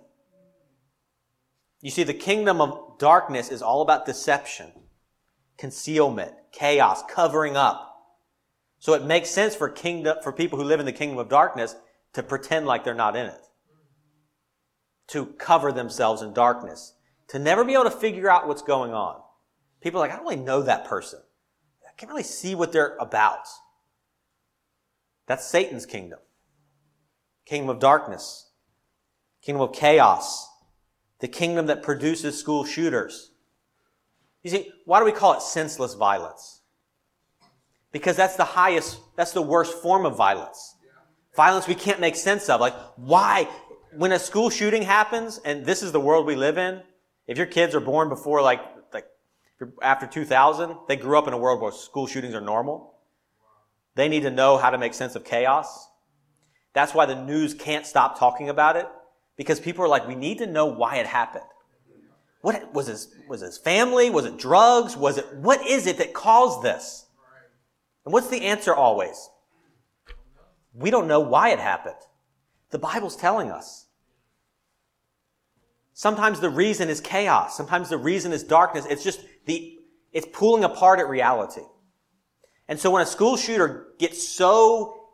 You 1.80 1.92
see, 1.92 2.02
the 2.02 2.12
kingdom 2.12 2.60
of 2.60 2.98
darkness 2.98 3.48
is 3.48 3.62
all 3.62 3.80
about 3.80 4.06
deception, 4.06 4.72
concealment, 5.56 6.32
chaos, 6.50 7.04
covering 7.08 7.56
up. 7.56 7.96
So 8.80 8.94
it 8.94 9.04
makes 9.04 9.30
sense 9.30 9.54
for 9.54 9.68
kingdom, 9.68 10.16
for 10.24 10.32
people 10.32 10.58
who 10.58 10.64
live 10.64 10.80
in 10.80 10.86
the 10.86 10.92
kingdom 10.92 11.18
of 11.18 11.28
darkness 11.28 11.76
to 12.14 12.24
pretend 12.24 12.66
like 12.66 12.82
they're 12.82 12.92
not 12.92 13.14
in 13.14 13.26
it. 13.26 13.40
To 15.08 15.26
cover 15.26 15.70
themselves 15.70 16.22
in 16.22 16.32
darkness. 16.32 16.94
To 17.28 17.38
never 17.38 17.64
be 17.64 17.74
able 17.74 17.84
to 17.84 17.90
figure 17.92 18.28
out 18.28 18.48
what's 18.48 18.62
going 18.62 18.92
on. 18.92 19.20
People 19.80 20.00
are 20.00 20.08
like, 20.08 20.12
I 20.12 20.16
don't 20.16 20.24
really 20.24 20.42
know 20.42 20.62
that 20.62 20.86
person. 20.86 21.20
Can't 21.96 22.10
really 22.10 22.22
see 22.22 22.54
what 22.54 22.72
they're 22.72 22.96
about. 22.96 23.46
That's 25.26 25.46
Satan's 25.46 25.86
kingdom. 25.86 26.18
Kingdom 27.46 27.70
of 27.70 27.78
darkness. 27.78 28.50
Kingdom 29.42 29.62
of 29.62 29.72
chaos. 29.72 30.48
The 31.20 31.28
kingdom 31.28 31.66
that 31.66 31.82
produces 31.82 32.38
school 32.38 32.64
shooters. 32.64 33.32
You 34.42 34.50
see, 34.50 34.70
why 34.84 35.00
do 35.00 35.04
we 35.04 35.12
call 35.12 35.32
it 35.34 35.42
senseless 35.42 35.94
violence? 35.94 36.60
Because 37.90 38.16
that's 38.16 38.36
the 38.36 38.44
highest, 38.44 39.00
that's 39.16 39.32
the 39.32 39.42
worst 39.42 39.74
form 39.82 40.04
of 40.04 40.16
violence. 40.16 40.74
Violence 41.34 41.66
we 41.66 41.74
can't 41.74 42.00
make 42.00 42.14
sense 42.14 42.48
of. 42.48 42.60
Like, 42.60 42.74
why? 42.96 43.48
When 43.96 44.12
a 44.12 44.18
school 44.18 44.50
shooting 44.50 44.82
happens, 44.82 45.40
and 45.44 45.64
this 45.64 45.82
is 45.82 45.92
the 45.92 46.00
world 46.00 46.26
we 46.26 46.36
live 46.36 46.58
in, 46.58 46.82
if 47.26 47.38
your 47.38 47.46
kids 47.46 47.74
are 47.74 47.80
born 47.80 48.08
before 48.08 48.42
like 48.42 48.60
after 49.82 50.06
2000, 50.06 50.76
they 50.88 50.96
grew 50.96 51.18
up 51.18 51.26
in 51.26 51.32
a 51.32 51.38
world 51.38 51.60
where 51.60 51.72
school 51.72 52.06
shootings 52.06 52.34
are 52.34 52.40
normal. 52.40 52.94
They 53.94 54.08
need 54.08 54.22
to 54.22 54.30
know 54.30 54.58
how 54.58 54.70
to 54.70 54.78
make 54.78 54.94
sense 54.94 55.14
of 55.16 55.24
chaos. 55.24 55.88
That's 56.74 56.92
why 56.92 57.06
the 57.06 57.14
news 57.14 57.54
can't 57.54 57.86
stop 57.86 58.18
talking 58.18 58.50
about 58.50 58.76
it 58.76 58.86
because 59.36 59.58
people 59.58 59.84
are 59.84 59.88
like, 59.88 60.06
we 60.06 60.14
need 60.14 60.38
to 60.38 60.46
know 60.46 60.66
why 60.66 60.96
it 60.96 61.06
happened. 61.06 61.44
What 62.42 62.74
was 62.74 62.86
his, 62.86 63.08
was 63.28 63.40
his 63.40 63.56
family? 63.56 64.10
Was 64.10 64.26
it 64.26 64.36
drugs? 64.36 64.96
Was 64.96 65.18
it, 65.18 65.26
what 65.34 65.66
is 65.66 65.86
it 65.86 65.98
that 65.98 66.12
caused 66.12 66.62
this? 66.62 67.06
And 68.04 68.12
what's 68.12 68.28
the 68.28 68.42
answer 68.42 68.74
always? 68.74 69.30
We 70.74 70.90
don't 70.90 71.08
know 71.08 71.20
why 71.20 71.48
it 71.50 71.58
happened. 71.58 71.96
The 72.70 72.78
Bible's 72.78 73.16
telling 73.16 73.50
us. 73.50 73.86
Sometimes 75.94 76.40
the 76.40 76.50
reason 76.50 76.90
is 76.90 77.00
chaos. 77.00 77.56
Sometimes 77.56 77.88
the 77.88 77.96
reason 77.96 78.32
is 78.32 78.44
darkness. 78.44 78.84
It's 78.88 79.02
just 79.02 79.20
the, 79.46 79.78
it's 80.12 80.26
pulling 80.32 80.64
apart 80.64 81.00
at 81.00 81.08
reality. 81.08 81.62
And 82.68 82.78
so 82.78 82.90
when 82.90 83.02
a 83.02 83.06
school 83.06 83.36
shooter 83.36 83.88
gets 83.98 84.26
so 84.26 85.08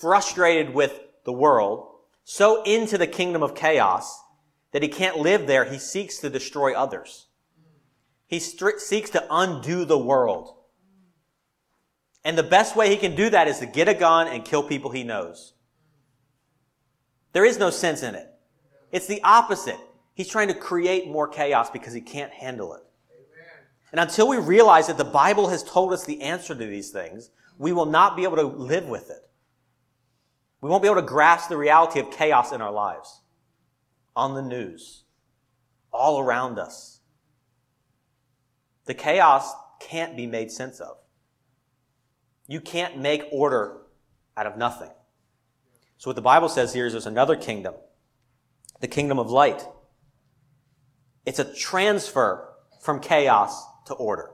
frustrated 0.00 0.74
with 0.74 0.98
the 1.24 1.32
world, 1.32 1.88
so 2.24 2.62
into 2.64 2.98
the 2.98 3.06
kingdom 3.06 3.42
of 3.42 3.54
chaos, 3.54 4.20
that 4.72 4.82
he 4.82 4.88
can't 4.88 5.18
live 5.18 5.46
there, 5.46 5.64
he 5.64 5.78
seeks 5.78 6.18
to 6.18 6.28
destroy 6.28 6.74
others. 6.74 7.26
He 8.26 8.40
seeks 8.40 9.10
to 9.10 9.26
undo 9.30 9.84
the 9.84 9.98
world. 9.98 10.54
And 12.24 12.36
the 12.36 12.42
best 12.42 12.74
way 12.74 12.90
he 12.90 12.96
can 12.96 13.14
do 13.14 13.30
that 13.30 13.46
is 13.46 13.60
to 13.60 13.66
get 13.66 13.88
a 13.88 13.94
gun 13.94 14.26
and 14.26 14.44
kill 14.44 14.62
people 14.62 14.90
he 14.90 15.04
knows. 15.04 15.52
There 17.32 17.44
is 17.44 17.58
no 17.58 17.70
sense 17.70 18.02
in 18.02 18.14
it. 18.14 18.26
It's 18.90 19.06
the 19.06 19.22
opposite. 19.22 19.78
He's 20.14 20.28
trying 20.28 20.48
to 20.48 20.54
create 20.54 21.06
more 21.06 21.28
chaos 21.28 21.70
because 21.70 21.92
he 21.92 22.00
can't 22.00 22.32
handle 22.32 22.74
it. 22.74 22.82
And 23.96 24.10
until 24.10 24.28
we 24.28 24.36
realize 24.36 24.88
that 24.88 24.98
the 24.98 25.04
Bible 25.04 25.48
has 25.48 25.62
told 25.62 25.90
us 25.90 26.04
the 26.04 26.20
answer 26.20 26.54
to 26.54 26.66
these 26.66 26.90
things, 26.90 27.30
we 27.56 27.72
will 27.72 27.86
not 27.86 28.14
be 28.14 28.24
able 28.24 28.36
to 28.36 28.42
live 28.42 28.84
with 28.84 29.08
it. 29.08 29.26
We 30.60 30.68
won't 30.68 30.82
be 30.82 30.88
able 30.90 31.00
to 31.00 31.06
grasp 31.06 31.48
the 31.48 31.56
reality 31.56 31.98
of 31.98 32.10
chaos 32.10 32.52
in 32.52 32.60
our 32.60 32.70
lives, 32.70 33.22
on 34.14 34.34
the 34.34 34.42
news, 34.42 35.04
all 35.94 36.20
around 36.20 36.58
us. 36.58 37.00
The 38.84 38.92
chaos 38.92 39.54
can't 39.80 40.14
be 40.14 40.26
made 40.26 40.50
sense 40.50 40.78
of. 40.78 40.98
You 42.46 42.60
can't 42.60 42.98
make 42.98 43.24
order 43.32 43.78
out 44.36 44.46
of 44.46 44.58
nothing. 44.58 44.90
So, 45.96 46.10
what 46.10 46.16
the 46.16 46.22
Bible 46.22 46.50
says 46.50 46.74
here 46.74 46.84
is 46.84 46.92
there's 46.92 47.06
another 47.06 47.34
kingdom, 47.34 47.72
the 48.82 48.88
kingdom 48.88 49.18
of 49.18 49.30
light. 49.30 49.66
It's 51.24 51.38
a 51.38 51.50
transfer 51.50 52.52
from 52.82 53.00
chaos 53.00 53.64
to 53.86 53.94
order. 53.94 54.30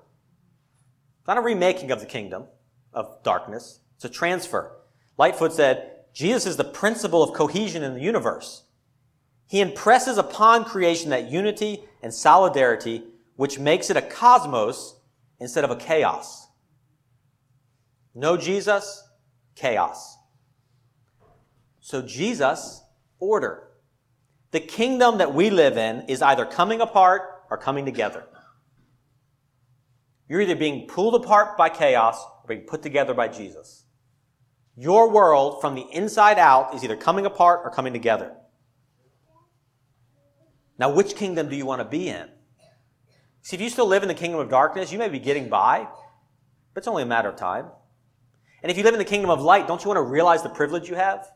It's 1.20 1.28
not 1.28 1.38
a 1.38 1.42
remaking 1.42 1.90
of 1.90 2.00
the 2.00 2.06
kingdom 2.06 2.44
of 2.92 3.22
darkness, 3.22 3.80
it's 3.96 4.04
a 4.04 4.08
transfer. 4.08 4.76
Lightfoot 5.16 5.52
said, 5.52 5.90
Jesus 6.12 6.46
is 6.46 6.56
the 6.56 6.64
principle 6.64 7.22
of 7.22 7.34
cohesion 7.34 7.82
in 7.82 7.94
the 7.94 8.00
universe. 8.00 8.64
He 9.46 9.60
impresses 9.60 10.18
upon 10.18 10.64
creation 10.64 11.10
that 11.10 11.30
unity 11.30 11.84
and 12.02 12.12
solidarity 12.12 13.04
which 13.36 13.58
makes 13.58 13.90
it 13.90 13.96
a 13.96 14.02
cosmos 14.02 14.96
instead 15.40 15.64
of 15.64 15.70
a 15.70 15.76
chaos. 15.76 16.46
No 18.14 18.36
Jesus, 18.36 19.06
chaos. 19.54 20.16
So 21.80 22.02
Jesus, 22.02 22.82
order. 23.18 23.68
The 24.50 24.60
kingdom 24.60 25.18
that 25.18 25.34
we 25.34 25.50
live 25.50 25.76
in 25.76 26.02
is 26.02 26.22
either 26.22 26.44
coming 26.44 26.80
apart 26.80 27.22
or 27.50 27.56
coming 27.56 27.84
together. 27.84 28.24
You're 30.32 30.40
either 30.40 30.56
being 30.56 30.86
pulled 30.86 31.14
apart 31.14 31.58
by 31.58 31.68
chaos 31.68 32.24
or 32.24 32.48
being 32.48 32.62
put 32.62 32.80
together 32.80 33.12
by 33.12 33.28
Jesus. 33.28 33.84
Your 34.78 35.10
world 35.10 35.60
from 35.60 35.74
the 35.74 35.84
inside 35.92 36.38
out 36.38 36.74
is 36.74 36.82
either 36.82 36.96
coming 36.96 37.26
apart 37.26 37.60
or 37.64 37.70
coming 37.70 37.92
together. 37.92 38.32
Now, 40.78 40.88
which 40.88 41.16
kingdom 41.16 41.50
do 41.50 41.54
you 41.54 41.66
want 41.66 41.80
to 41.80 41.84
be 41.84 42.08
in? 42.08 42.30
See, 43.42 43.56
if 43.56 43.60
you 43.60 43.68
still 43.68 43.86
live 43.86 44.00
in 44.00 44.08
the 44.08 44.14
kingdom 44.14 44.40
of 44.40 44.48
darkness, 44.48 44.90
you 44.90 44.98
may 44.98 45.10
be 45.10 45.18
getting 45.18 45.50
by, 45.50 45.86
but 46.72 46.80
it's 46.80 46.88
only 46.88 47.02
a 47.02 47.06
matter 47.06 47.28
of 47.28 47.36
time. 47.36 47.66
And 48.62 48.72
if 48.72 48.78
you 48.78 48.84
live 48.84 48.94
in 48.94 48.98
the 48.98 49.04
kingdom 49.04 49.28
of 49.28 49.42
light, 49.42 49.68
don't 49.68 49.84
you 49.84 49.88
want 49.88 49.98
to 49.98 50.10
realize 50.10 50.42
the 50.42 50.48
privilege 50.48 50.88
you 50.88 50.94
have? 50.94 51.30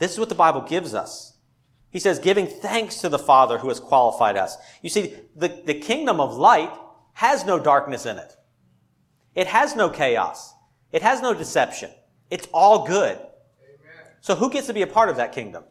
This 0.00 0.10
is 0.10 0.18
what 0.18 0.28
the 0.28 0.34
Bible 0.34 0.62
gives 0.62 0.92
us. 0.92 1.38
He 1.88 2.00
says, 2.00 2.18
giving 2.18 2.48
thanks 2.48 2.96
to 2.96 3.08
the 3.08 3.16
Father 3.16 3.58
who 3.58 3.68
has 3.68 3.78
qualified 3.78 4.36
us. 4.36 4.56
You 4.82 4.90
see, 4.90 5.14
the, 5.36 5.62
the 5.64 5.74
kingdom 5.74 6.18
of 6.18 6.36
light 6.36 6.72
has 7.14 7.44
no 7.44 7.58
darkness 7.58 8.06
in 8.06 8.18
it. 8.18 8.36
It 9.34 9.46
has 9.46 9.74
no 9.74 9.88
chaos. 9.88 10.54
It 10.92 11.02
has 11.02 11.22
no 11.22 11.34
deception. 11.34 11.90
It's 12.30 12.48
all 12.52 12.86
good. 12.86 13.16
Amen. 13.16 14.06
So 14.20 14.34
who 14.34 14.50
gets 14.50 14.66
to 14.66 14.74
be 14.74 14.82
a 14.82 14.86
part 14.86 15.08
of 15.08 15.16
that 15.16 15.32
kingdom? 15.32 15.64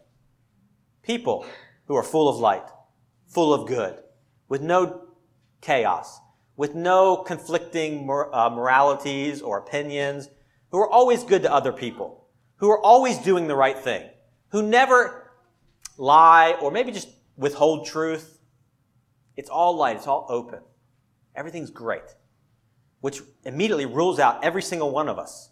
People 1.03 1.45
who 1.85 1.95
are 1.95 2.03
full 2.03 2.29
of 2.29 2.37
light, 2.37 2.67
full 3.27 3.53
of 3.53 3.67
good, 3.67 3.99
with 4.47 4.61
no 4.61 5.07
chaos, 5.61 6.19
with 6.55 6.75
no 6.75 7.17
conflicting 7.17 8.05
mor- 8.05 8.33
uh, 8.35 8.49
moralities 8.49 9.41
or 9.41 9.57
opinions, 9.57 10.29
who 10.69 10.79
are 10.79 10.89
always 10.89 11.23
good 11.23 11.43
to 11.43 11.53
other 11.53 11.71
people, 11.71 12.27
who 12.57 12.69
are 12.69 12.81
always 12.81 13.17
doing 13.17 13.47
the 13.47 13.55
right 13.55 13.77
thing, 13.77 14.09
who 14.49 14.61
never 14.61 15.31
lie 15.97 16.55
or 16.61 16.71
maybe 16.71 16.91
just 16.91 17.09
withhold 17.37 17.85
truth. 17.85 18.39
It's 19.35 19.49
all 19.49 19.75
light. 19.75 19.97
It's 19.97 20.07
all 20.07 20.25
open. 20.29 20.59
Everything's 21.35 21.69
great, 21.69 22.15
which 22.99 23.21
immediately 23.45 23.85
rules 23.85 24.19
out 24.19 24.43
every 24.43 24.61
single 24.61 24.91
one 24.91 25.09
of 25.09 25.17
us. 25.17 25.49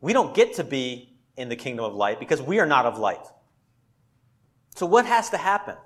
We 0.00 0.12
don't 0.12 0.34
get 0.34 0.54
to 0.54 0.64
be 0.64 1.16
in 1.36 1.48
the 1.48 1.56
kingdom 1.56 1.84
of 1.84 1.94
light 1.94 2.20
because 2.20 2.42
we 2.42 2.60
are 2.60 2.66
not 2.66 2.86
of 2.86 2.98
light. 2.98 3.26
So 4.74 4.86
what 4.86 5.06
has 5.06 5.30
to 5.30 5.36
happen? 5.36 5.76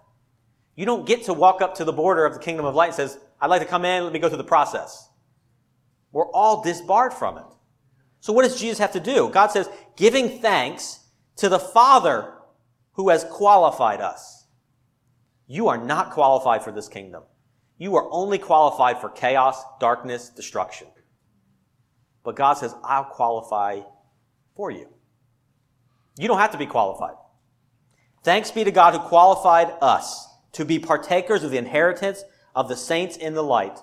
You 0.75 0.87
don't 0.87 1.07
get 1.07 1.25
to 1.25 1.35
walk 1.35 1.62
up 1.62 1.75
to 1.77 1.85
the 1.85 1.92
border 1.92 2.25
of 2.25 2.35
the 2.35 2.40
kingdom 2.40 2.64
of 2.64 2.75
light 2.75 2.88
and 2.88 2.94
says, 2.94 3.18
I'd 3.40 3.51
like 3.51 3.62
to 3.62 3.68
come 3.68 3.85
in, 3.85 4.05
let 4.05 4.12
me 4.12 4.18
go 4.18 4.29
through 4.29 4.38
the 4.38 4.44
process. 4.44 5.09
We're 6.12 6.31
all 6.33 6.62
disbarred 6.62 7.12
from 7.12 7.38
it. 7.38 7.44
So 8.21 8.33
what 8.33 8.42
does 8.42 8.59
Jesus 8.59 8.79
have 8.79 8.92
to 8.92 9.01
do? 9.01 9.29
God 9.31 9.49
says, 9.49 9.68
giving 9.97 10.40
thanks 10.40 11.01
to 11.37 11.49
the 11.49 11.59
Father 11.59 12.33
who 12.92 13.11
has 13.11 13.25
qualified 13.25 14.01
us. 14.01 14.47
You 15.47 15.68
are 15.68 15.79
not 15.79 16.11
qualified 16.11 16.62
for 16.62 16.73
this 16.73 16.88
kingdom. 16.88 17.23
You 17.79 17.97
are 17.97 18.09
only 18.11 18.38
qualified 18.38 19.01
for 19.01 19.09
chaos, 19.09 19.62
darkness, 19.81 20.29
destruction. 20.29 20.89
But 22.24 22.37
God 22.37 22.55
says, 22.55 22.74
I'll 22.85 23.05
qualify 23.05 23.81
for 24.55 24.70
you. 24.70 24.89
You 26.18 26.26
don't 26.26 26.39
have 26.39 26.53
to 26.53 26.59
be 26.59 26.66
qualified. 26.66 27.14
Thanks 28.24 28.51
be 28.51 28.64
to 28.64 28.72
God 28.72 28.95
who 28.95 29.01
qualified 29.01 29.72
us 29.81 30.26
to 30.53 30.64
be 30.64 30.81
partakers 30.81 31.45
of 31.45 31.53
the 31.53 31.59
inheritance 31.59 32.24
of 32.55 32.68
the 32.68 32.76
saints 32.76 33.16
in 33.16 33.35
the 33.35 33.43
light. 33.43 33.79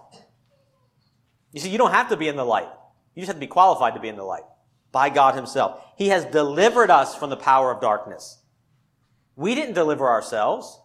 You 1.53 1.61
see, 1.61 1.69
you 1.69 1.77
don't 1.77 1.93
have 1.93 2.09
to 2.09 2.17
be 2.17 2.27
in 2.27 2.35
the 2.35 2.43
light. 2.43 2.67
You 3.15 3.21
just 3.21 3.27
have 3.27 3.37
to 3.37 3.39
be 3.39 3.47
qualified 3.47 3.93
to 3.93 4.01
be 4.01 4.09
in 4.09 4.17
the 4.17 4.23
light 4.23 4.43
by 4.91 5.09
God 5.09 5.35
Himself. 5.35 5.81
He 5.97 6.09
has 6.09 6.25
delivered 6.25 6.91
us 6.91 7.15
from 7.15 7.29
the 7.29 7.37
power 7.37 7.71
of 7.71 7.79
darkness. 7.79 8.41
We 9.37 9.55
didn't 9.55 9.73
deliver 9.75 10.09
ourselves. 10.09 10.79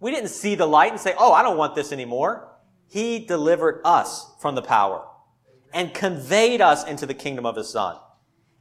We 0.00 0.10
didn't 0.10 0.30
see 0.30 0.54
the 0.54 0.66
light 0.66 0.92
and 0.92 1.00
say, 1.00 1.14
oh, 1.18 1.32
I 1.32 1.42
don't 1.42 1.56
want 1.56 1.74
this 1.74 1.92
anymore. 1.92 2.48
He 2.88 3.18
delivered 3.18 3.80
us 3.84 4.34
from 4.40 4.54
the 4.54 4.62
power 4.62 5.06
and 5.72 5.92
conveyed 5.92 6.60
us 6.60 6.84
into 6.84 7.06
the 7.06 7.14
kingdom 7.14 7.44
of 7.44 7.56
his 7.56 7.70
son, 7.70 7.96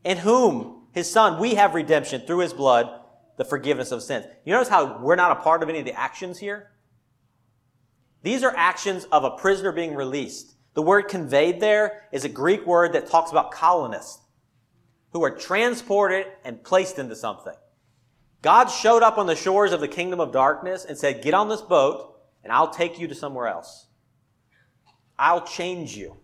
in 0.04 0.18
whom 0.18 0.88
his 0.92 1.12
son 1.12 1.40
we 1.40 1.56
have 1.56 1.76
redemption 1.76 2.22
through 2.22 2.40
his 2.40 2.54
blood, 2.54 2.90
the 3.38 3.46
forgiveness 3.46 3.92
of 3.92 4.02
sins. 4.02 4.26
You 4.46 4.54
notice 4.54 4.70
how 4.70 5.00
we're 5.02 5.16
not 5.16 5.32
a 5.32 5.42
part 5.42 5.62
of 5.62 5.70
any 5.70 5.80
of 5.80 5.86
the 5.86 5.98
actions 5.98 6.40
here? 6.40 6.72
These 8.24 8.44
are 8.44 8.56
actions 8.56 9.06
of 9.12 9.24
a 9.24 9.32
prisoner 9.32 9.72
being 9.72 9.94
released. 9.94 10.56
The 10.74 10.82
word 10.82 11.04
conveyed 11.04 11.60
there 11.60 12.08
is 12.12 12.26
a 12.26 12.30
Greek 12.30 12.66
word 12.66 12.94
that 12.94 13.08
talks 13.08 13.32
about 13.32 13.52
colonists 13.52 14.20
who 15.12 15.24
are 15.24 15.32
transported 15.32 16.26
and 16.44 16.64
placed 16.64 16.98
into 16.98 17.16
something. 17.16 17.54
God 18.42 18.68
showed 18.68 19.04
up 19.04 19.18
on 19.18 19.26
the 19.26 19.36
shores 19.36 19.72
of 19.72 19.80
the 19.80 19.88
kingdom 19.88 20.20
of 20.20 20.32
darkness 20.32 20.86
and 20.86 20.98
said, 20.98 21.24
Get 21.24 21.34
on 21.34 21.50
this 21.50 21.62
boat 21.62 22.16
and 22.44 22.54
I'll 22.54 22.70
take 22.70 23.00
you 23.00 23.08
to 23.08 23.16
somewhere 23.16 23.48
else. 23.48 23.88
I'll 25.18 25.46
change 25.46 25.96
you. 25.96 26.18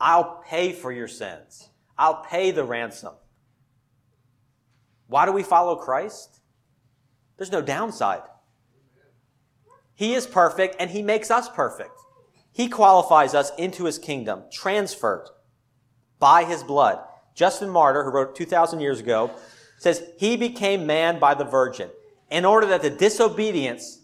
I'll 0.00 0.42
pay 0.46 0.72
for 0.72 0.90
your 0.90 1.08
sins. 1.08 1.68
I'll 1.98 2.22
pay 2.24 2.50
the 2.50 2.64
ransom. 2.64 3.12
Why 5.06 5.26
do 5.26 5.32
we 5.32 5.42
follow 5.42 5.76
Christ? 5.76 6.40
There's 7.36 7.52
no 7.52 7.60
downside. 7.60 8.22
He 9.94 10.14
is 10.14 10.26
perfect 10.26 10.76
and 10.80 10.90
he 10.90 11.02
makes 11.02 11.30
us 11.30 11.48
perfect. 11.48 12.00
He 12.52 12.68
qualifies 12.68 13.34
us 13.34 13.52
into 13.58 13.84
his 13.84 13.98
kingdom, 13.98 14.44
transferred 14.52 15.28
by 16.18 16.44
his 16.44 16.62
blood. 16.62 17.00
Justin 17.34 17.68
Martyr, 17.68 18.04
who 18.04 18.10
wrote 18.10 18.36
2,000 18.36 18.80
years 18.80 19.00
ago, 19.00 19.30
says, 19.84 20.02
He 20.16 20.36
became 20.36 20.86
man 20.86 21.20
by 21.20 21.34
the 21.34 21.44
virgin 21.44 21.90
in 22.30 22.44
order 22.44 22.66
that 22.68 22.82
the 22.82 22.90
disobedience 22.90 24.00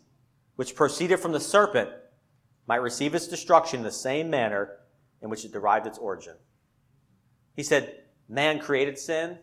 which 0.57 0.77
proceeded 0.77 1.19
from 1.19 1.33
the 1.33 1.41
serpent 1.41 1.89
might 2.69 2.83
receive 2.83 3.15
its 3.15 3.27
destruction 3.27 3.81
in 3.81 3.85
the 3.85 3.91
same 3.91 4.29
manner 4.29 4.77
in 5.23 5.31
which 5.31 5.45
it 5.45 5.53
derived 5.53 5.87
its 5.87 5.99
origin. 5.99 6.35
He 7.57 7.63
said, 7.63 7.95
Man 8.29 8.61
created 8.61 8.99
sin, 8.99 9.39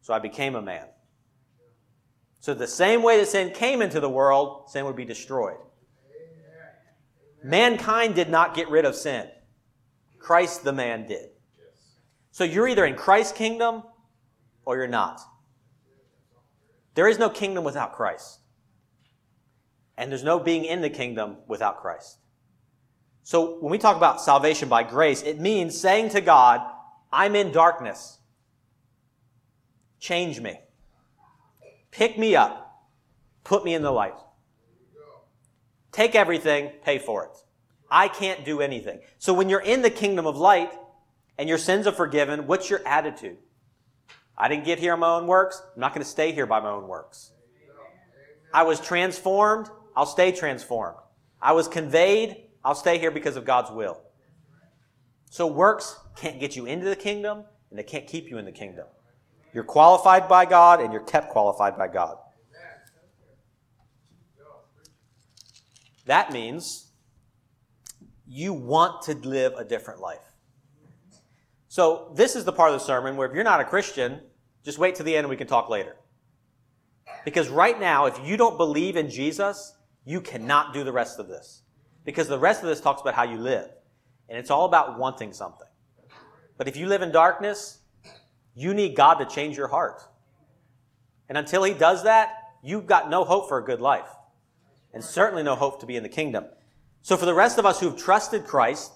so 0.00 0.14
I 0.14 0.20
became 0.20 0.54
a 0.54 0.62
man. 0.62 0.86
So 2.38 2.54
the 2.54 2.68
same 2.68 3.02
way 3.02 3.18
that 3.18 3.26
sin 3.26 3.50
came 3.52 3.82
into 3.82 3.98
the 3.98 4.08
world, 4.08 4.70
sin 4.70 4.84
would 4.84 4.94
be 4.94 5.04
destroyed. 5.04 5.58
Mankind 7.42 8.14
did 8.14 8.30
not 8.30 8.54
get 8.54 8.70
rid 8.70 8.84
of 8.84 8.94
sin. 8.94 9.28
Christ 10.20 10.62
the 10.62 10.72
man 10.72 11.06
did. 11.06 11.30
So 12.30 12.44
you're 12.44 12.68
either 12.68 12.84
in 12.84 12.94
Christ's 12.94 13.36
kingdom 13.36 13.82
or 14.64 14.76
you're 14.76 14.86
not. 14.86 15.20
There 16.96 17.08
is 17.08 17.18
no 17.18 17.28
kingdom 17.28 17.62
without 17.62 17.92
Christ. 17.92 18.40
And 19.98 20.10
there's 20.10 20.24
no 20.24 20.40
being 20.40 20.64
in 20.64 20.80
the 20.80 20.90
kingdom 20.90 21.36
without 21.46 21.80
Christ. 21.80 22.18
So 23.22 23.58
when 23.60 23.70
we 23.70 23.78
talk 23.78 23.96
about 23.96 24.20
salvation 24.20 24.68
by 24.68 24.82
grace, 24.82 25.22
it 25.22 25.38
means 25.38 25.78
saying 25.78 26.10
to 26.10 26.20
God, 26.20 26.60
I'm 27.12 27.36
in 27.36 27.52
darkness. 27.52 28.18
Change 30.00 30.40
me. 30.40 30.58
Pick 31.90 32.18
me 32.18 32.34
up. 32.34 32.86
Put 33.44 33.64
me 33.64 33.74
in 33.74 33.82
the 33.82 33.92
light. 33.92 34.16
Take 35.92 36.14
everything, 36.14 36.72
pay 36.82 36.98
for 36.98 37.24
it. 37.24 37.36
I 37.90 38.08
can't 38.08 38.44
do 38.44 38.60
anything. 38.60 39.00
So 39.18 39.32
when 39.32 39.48
you're 39.48 39.60
in 39.60 39.82
the 39.82 39.90
kingdom 39.90 40.26
of 40.26 40.36
light 40.36 40.72
and 41.38 41.48
your 41.48 41.58
sins 41.58 41.86
are 41.86 41.92
forgiven, 41.92 42.46
what's 42.46 42.70
your 42.70 42.86
attitude? 42.86 43.38
I 44.38 44.48
didn't 44.48 44.64
get 44.64 44.78
here 44.78 44.92
on 44.92 45.00
my 45.00 45.14
own 45.14 45.26
works. 45.26 45.62
I'm 45.74 45.80
not 45.80 45.94
going 45.94 46.04
to 46.04 46.08
stay 46.08 46.32
here 46.32 46.46
by 46.46 46.60
my 46.60 46.70
own 46.70 46.88
works. 46.88 47.32
I 48.52 48.62
was 48.62 48.80
transformed. 48.80 49.68
I'll 49.94 50.06
stay 50.06 50.32
transformed. 50.32 50.98
I 51.40 51.52
was 51.52 51.68
conveyed. 51.68 52.36
I'll 52.64 52.74
stay 52.74 52.98
here 52.98 53.10
because 53.10 53.36
of 53.36 53.44
God's 53.44 53.70
will. 53.70 54.02
So 55.30 55.46
works 55.46 55.98
can't 56.16 56.40
get 56.40 56.56
you 56.56 56.66
into 56.66 56.86
the 56.86 56.96
kingdom 56.96 57.44
and 57.70 57.78
they 57.78 57.82
can't 57.82 58.06
keep 58.06 58.28
you 58.28 58.38
in 58.38 58.44
the 58.44 58.52
kingdom. 58.52 58.86
You're 59.52 59.64
qualified 59.64 60.28
by 60.28 60.44
God 60.44 60.80
and 60.80 60.92
you're 60.92 61.02
kept 61.02 61.30
qualified 61.30 61.78
by 61.78 61.88
God. 61.88 62.16
That 66.06 66.32
means 66.32 66.92
you 68.26 68.52
want 68.52 69.02
to 69.02 69.14
live 69.14 69.54
a 69.54 69.64
different 69.64 70.00
life. 70.00 70.25
So, 71.76 72.10
this 72.14 72.36
is 72.36 72.46
the 72.46 72.54
part 72.54 72.72
of 72.72 72.80
the 72.80 72.86
sermon 72.86 73.18
where 73.18 73.28
if 73.28 73.34
you're 73.34 73.44
not 73.44 73.60
a 73.60 73.64
Christian, 73.64 74.20
just 74.64 74.78
wait 74.78 74.94
to 74.94 75.02
the 75.02 75.14
end 75.14 75.26
and 75.26 75.28
we 75.28 75.36
can 75.36 75.46
talk 75.46 75.68
later. 75.68 75.94
Because 77.22 77.50
right 77.50 77.78
now, 77.78 78.06
if 78.06 78.18
you 78.24 78.38
don't 78.38 78.56
believe 78.56 78.96
in 78.96 79.10
Jesus, 79.10 79.74
you 80.06 80.22
cannot 80.22 80.72
do 80.72 80.84
the 80.84 80.92
rest 80.92 81.18
of 81.18 81.28
this. 81.28 81.64
Because 82.06 82.28
the 82.28 82.38
rest 82.38 82.62
of 82.62 82.68
this 82.70 82.80
talks 82.80 83.02
about 83.02 83.12
how 83.12 83.24
you 83.24 83.36
live. 83.36 83.68
And 84.30 84.38
it's 84.38 84.50
all 84.50 84.64
about 84.64 84.98
wanting 84.98 85.34
something. 85.34 85.66
But 86.56 86.66
if 86.66 86.78
you 86.78 86.86
live 86.86 87.02
in 87.02 87.12
darkness, 87.12 87.80
you 88.54 88.72
need 88.72 88.96
God 88.96 89.16
to 89.16 89.26
change 89.26 89.58
your 89.58 89.68
heart. 89.68 90.00
And 91.28 91.36
until 91.36 91.62
He 91.62 91.74
does 91.74 92.04
that, 92.04 92.54
you've 92.62 92.86
got 92.86 93.10
no 93.10 93.22
hope 93.22 93.50
for 93.50 93.58
a 93.58 93.62
good 93.62 93.82
life 93.82 94.08
and 94.94 95.04
certainly 95.04 95.42
no 95.42 95.54
hope 95.54 95.80
to 95.80 95.86
be 95.86 95.96
in 95.96 96.02
the 96.02 96.08
kingdom. 96.08 96.46
So 97.02 97.18
for 97.18 97.26
the 97.26 97.34
rest 97.34 97.58
of 97.58 97.66
us 97.66 97.80
who've 97.80 97.98
trusted 97.98 98.46
Christ, 98.46 98.92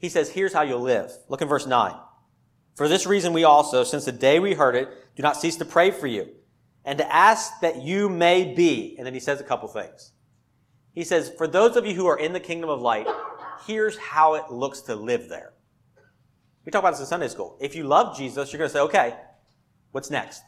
he 0.00 0.08
says, 0.08 0.30
here's 0.30 0.52
how 0.52 0.62
you'll 0.62 0.80
live. 0.80 1.12
Look 1.28 1.42
in 1.42 1.48
verse 1.48 1.66
9. 1.66 1.94
For 2.74 2.88
this 2.88 3.06
reason 3.06 3.32
we 3.32 3.44
also, 3.44 3.84
since 3.84 4.04
the 4.04 4.12
day 4.12 4.40
we 4.40 4.54
heard 4.54 4.74
it, 4.74 4.88
do 5.14 5.22
not 5.22 5.36
cease 5.36 5.56
to 5.56 5.64
pray 5.64 5.90
for 5.90 6.06
you 6.06 6.28
and 6.84 6.98
to 6.98 7.14
ask 7.14 7.60
that 7.60 7.82
you 7.82 8.08
may 8.08 8.54
be. 8.54 8.94
And 8.96 9.06
then 9.06 9.14
he 9.14 9.20
says 9.20 9.40
a 9.40 9.44
couple 9.44 9.68
things. 9.68 10.12
He 10.92 11.04
says, 11.04 11.30
for 11.36 11.46
those 11.46 11.76
of 11.76 11.86
you 11.86 11.94
who 11.94 12.06
are 12.06 12.18
in 12.18 12.32
the 12.32 12.40
kingdom 12.40 12.70
of 12.70 12.80
light, 12.80 13.06
here's 13.66 13.96
how 13.98 14.34
it 14.34 14.50
looks 14.50 14.80
to 14.82 14.96
live 14.96 15.28
there. 15.28 15.52
We 16.64 16.72
talk 16.72 16.80
about 16.80 16.92
this 16.92 17.00
in 17.00 17.06
Sunday 17.06 17.28
school. 17.28 17.56
If 17.60 17.74
you 17.74 17.84
love 17.84 18.16
Jesus, 18.16 18.52
you're 18.52 18.58
going 18.58 18.68
to 18.68 18.72
say, 18.72 18.80
okay, 18.80 19.16
what's 19.92 20.10
next? 20.10 20.42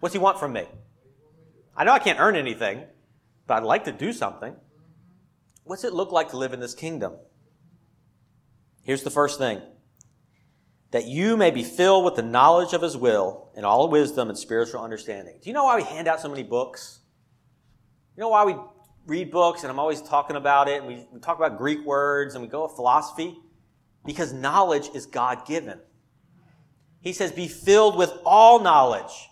What's 0.00 0.12
he 0.12 0.18
want 0.18 0.38
from 0.38 0.52
me? 0.52 0.66
I 1.76 1.84
know 1.84 1.92
I 1.92 1.98
can't 1.98 2.20
earn 2.20 2.36
anything 2.36 2.84
but 3.46 3.58
I'd 3.58 3.64
like 3.64 3.84
to 3.84 3.92
do 3.92 4.12
something. 4.12 4.54
What's 5.64 5.84
it 5.84 5.92
look 5.92 6.12
like 6.12 6.30
to 6.30 6.36
live 6.36 6.52
in 6.52 6.60
this 6.60 6.74
kingdom? 6.74 7.14
Here's 8.86 9.02
the 9.02 9.10
first 9.10 9.40
thing 9.40 9.60
that 10.92 11.06
you 11.06 11.36
may 11.36 11.50
be 11.50 11.64
filled 11.64 12.04
with 12.04 12.14
the 12.14 12.22
knowledge 12.22 12.72
of 12.72 12.80
his 12.80 12.96
will 12.96 13.50
and 13.56 13.66
all 13.66 13.88
wisdom 13.88 14.28
and 14.28 14.38
spiritual 14.38 14.80
understanding. 14.80 15.34
Do 15.42 15.50
you 15.50 15.54
know 15.54 15.64
why 15.64 15.74
we 15.74 15.82
hand 15.82 16.06
out 16.06 16.20
so 16.20 16.28
many 16.28 16.44
books? 16.44 17.00
You 18.16 18.20
know 18.20 18.28
why 18.28 18.44
we 18.44 18.54
read 19.04 19.32
books 19.32 19.64
and 19.64 19.72
I'm 19.72 19.80
always 19.80 20.00
talking 20.00 20.36
about 20.36 20.68
it 20.68 20.78
and 20.78 20.86
we, 20.86 21.04
we 21.12 21.18
talk 21.18 21.36
about 21.36 21.58
Greek 21.58 21.84
words 21.84 22.36
and 22.36 22.42
we 22.42 22.48
go 22.48 22.62
with 22.62 22.76
philosophy? 22.76 23.36
Because 24.04 24.32
knowledge 24.32 24.88
is 24.94 25.04
God 25.04 25.44
given. 25.46 25.80
He 27.00 27.12
says, 27.12 27.32
be 27.32 27.48
filled 27.48 27.96
with 27.96 28.12
all 28.24 28.60
knowledge 28.60 29.28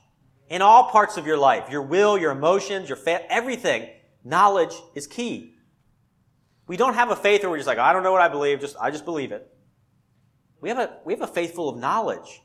in 0.48 0.62
all 0.62 0.90
parts 0.90 1.16
of 1.16 1.28
your 1.28 1.38
life, 1.38 1.70
your 1.70 1.82
will, 1.82 2.18
your 2.18 2.32
emotions, 2.32 2.88
your 2.88 2.96
fa- 2.96 3.22
everything 3.32 3.88
knowledge 4.24 4.74
is 4.96 5.06
key. 5.06 5.53
We 6.66 6.76
don't 6.76 6.94
have 6.94 7.10
a 7.10 7.16
faith 7.16 7.42
where 7.42 7.50
we're 7.50 7.58
just 7.58 7.66
like, 7.66 7.78
I 7.78 7.92
don't 7.92 8.02
know 8.02 8.12
what 8.12 8.22
I 8.22 8.28
believe, 8.28 8.60
just 8.60 8.76
I 8.80 8.90
just 8.90 9.04
believe 9.04 9.32
it. 9.32 9.50
We 10.60 10.70
have 10.70 10.78
a 10.78 10.98
we 11.04 11.12
have 11.12 11.22
a 11.22 11.26
faith 11.26 11.54
full 11.54 11.68
of 11.68 11.78
knowledge. 11.78 12.42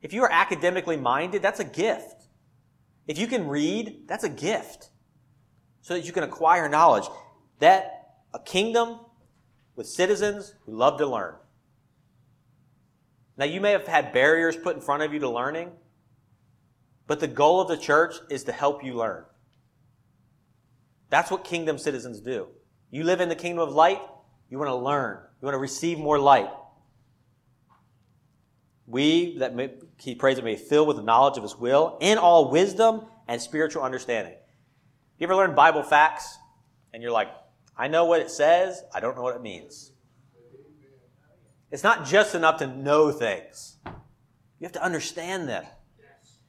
If 0.00 0.12
you 0.12 0.22
are 0.22 0.30
academically 0.30 0.96
minded, 0.96 1.42
that's 1.42 1.58
a 1.58 1.64
gift. 1.64 2.28
If 3.08 3.18
you 3.18 3.26
can 3.26 3.48
read, 3.48 4.06
that's 4.06 4.22
a 4.22 4.28
gift. 4.28 4.90
So 5.80 5.94
that 5.94 6.04
you 6.04 6.12
can 6.12 6.22
acquire 6.22 6.68
knowledge. 6.68 7.04
That 7.58 8.10
a 8.32 8.38
kingdom 8.38 9.00
with 9.74 9.88
citizens 9.88 10.54
who 10.66 10.76
love 10.76 10.98
to 10.98 11.06
learn. 11.06 11.34
Now 13.36 13.46
you 13.46 13.60
may 13.60 13.72
have 13.72 13.86
had 13.86 14.12
barriers 14.12 14.56
put 14.56 14.76
in 14.76 14.82
front 14.82 15.02
of 15.02 15.12
you 15.12 15.20
to 15.20 15.28
learning, 15.28 15.72
but 17.06 17.20
the 17.20 17.28
goal 17.28 17.60
of 17.60 17.68
the 17.68 17.76
church 17.76 18.16
is 18.30 18.44
to 18.44 18.52
help 18.52 18.84
you 18.84 18.94
learn. 18.94 19.24
That's 21.10 21.30
what 21.30 21.44
kingdom 21.44 21.78
citizens 21.78 22.20
do. 22.20 22.48
You 22.90 23.04
live 23.04 23.20
in 23.20 23.28
the 23.28 23.34
kingdom 23.34 23.66
of 23.66 23.74
light, 23.74 24.00
you 24.48 24.58
want 24.58 24.68
to 24.68 24.74
learn. 24.76 25.18
You 25.40 25.46
want 25.46 25.54
to 25.54 25.58
receive 25.58 25.98
more 25.98 26.18
light. 26.18 26.50
We, 28.86 29.38
that 29.38 29.54
may, 29.54 29.70
he 29.98 30.14
prays 30.14 30.36
that 30.36 30.44
may 30.44 30.54
be 30.54 30.60
filled 30.60 30.88
with 30.88 30.96
the 30.96 31.02
knowledge 31.02 31.36
of 31.36 31.42
his 31.42 31.56
will 31.56 31.98
in 32.00 32.16
all 32.16 32.50
wisdom 32.50 33.02
and 33.26 33.40
spiritual 33.40 33.82
understanding. 33.82 34.34
You 35.18 35.26
ever 35.26 35.36
learn 35.36 35.54
Bible 35.54 35.82
facts 35.82 36.38
and 36.94 37.02
you're 37.02 37.12
like, 37.12 37.28
I 37.76 37.88
know 37.88 38.06
what 38.06 38.20
it 38.20 38.30
says, 38.30 38.82
I 38.94 39.00
don't 39.00 39.14
know 39.14 39.22
what 39.22 39.36
it 39.36 39.42
means. 39.42 39.92
It's 41.70 41.84
not 41.84 42.06
just 42.06 42.34
enough 42.34 42.58
to 42.60 42.66
know 42.66 43.12
things. 43.12 43.76
You 43.84 44.64
have 44.64 44.72
to 44.72 44.82
understand 44.82 45.48
them. 45.48 45.64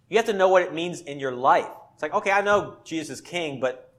You 0.08 0.18
have 0.18 0.26
to 0.28 0.34
know 0.34 0.48
what 0.48 0.64
it 0.64 0.74
means 0.74 1.02
in 1.02 1.20
your 1.20 1.34
life. 1.34 1.68
It's 1.94 2.02
like, 2.02 2.14
okay, 2.14 2.32
I 2.32 2.42
know 2.42 2.78
Jesus 2.86 3.20
is 3.20 3.22
king, 3.22 3.60
but 3.60 3.94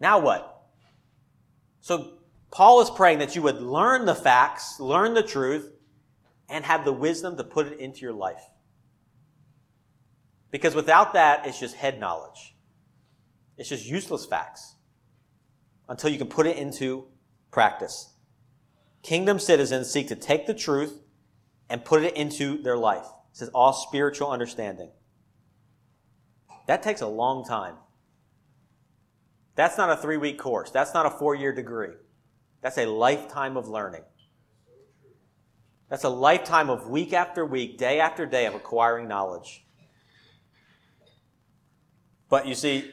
now 0.00 0.20
what? 0.20 0.51
So 1.82 2.14
Paul 2.50 2.80
is 2.80 2.90
praying 2.90 3.18
that 3.18 3.36
you 3.36 3.42
would 3.42 3.60
learn 3.60 4.06
the 4.06 4.14
facts, 4.14 4.80
learn 4.80 5.14
the 5.14 5.22
truth, 5.22 5.70
and 6.48 6.64
have 6.64 6.84
the 6.84 6.92
wisdom 6.92 7.36
to 7.36 7.44
put 7.44 7.66
it 7.66 7.78
into 7.78 8.00
your 8.00 8.12
life. 8.12 8.42
Because 10.50 10.74
without 10.74 11.14
that, 11.14 11.46
it's 11.46 11.58
just 11.58 11.74
head 11.74 11.98
knowledge. 11.98 12.54
It's 13.58 13.68
just 13.68 13.86
useless 13.86 14.24
facts 14.24 14.76
until 15.88 16.10
you 16.10 16.18
can 16.18 16.28
put 16.28 16.46
it 16.46 16.56
into 16.56 17.08
practice. 17.50 18.12
Kingdom 19.02 19.38
citizens 19.38 19.90
seek 19.90 20.08
to 20.08 20.14
take 20.16 20.46
the 20.46 20.54
truth 20.54 21.00
and 21.68 21.84
put 21.84 22.04
it 22.04 22.16
into 22.16 22.62
their 22.62 22.76
life. 22.76 23.06
It 23.32 23.38
says 23.38 23.48
all 23.48 23.72
spiritual 23.72 24.30
understanding. 24.30 24.90
That 26.68 26.82
takes 26.82 27.00
a 27.00 27.08
long 27.08 27.44
time. 27.44 27.74
That's 29.54 29.76
not 29.76 29.90
a 29.90 29.96
three 29.96 30.16
week 30.16 30.38
course. 30.38 30.70
That's 30.70 30.94
not 30.94 31.06
a 31.06 31.10
four 31.10 31.34
year 31.34 31.52
degree. 31.52 31.94
That's 32.62 32.78
a 32.78 32.86
lifetime 32.86 33.56
of 33.56 33.68
learning. 33.68 34.02
That's 35.88 36.04
a 36.04 36.08
lifetime 36.08 36.70
of 36.70 36.88
week 36.88 37.12
after 37.12 37.44
week, 37.44 37.76
day 37.76 38.00
after 38.00 38.24
day 38.24 38.46
of 38.46 38.54
acquiring 38.54 39.08
knowledge. 39.08 39.66
But 42.30 42.46
you 42.46 42.54
see, 42.54 42.90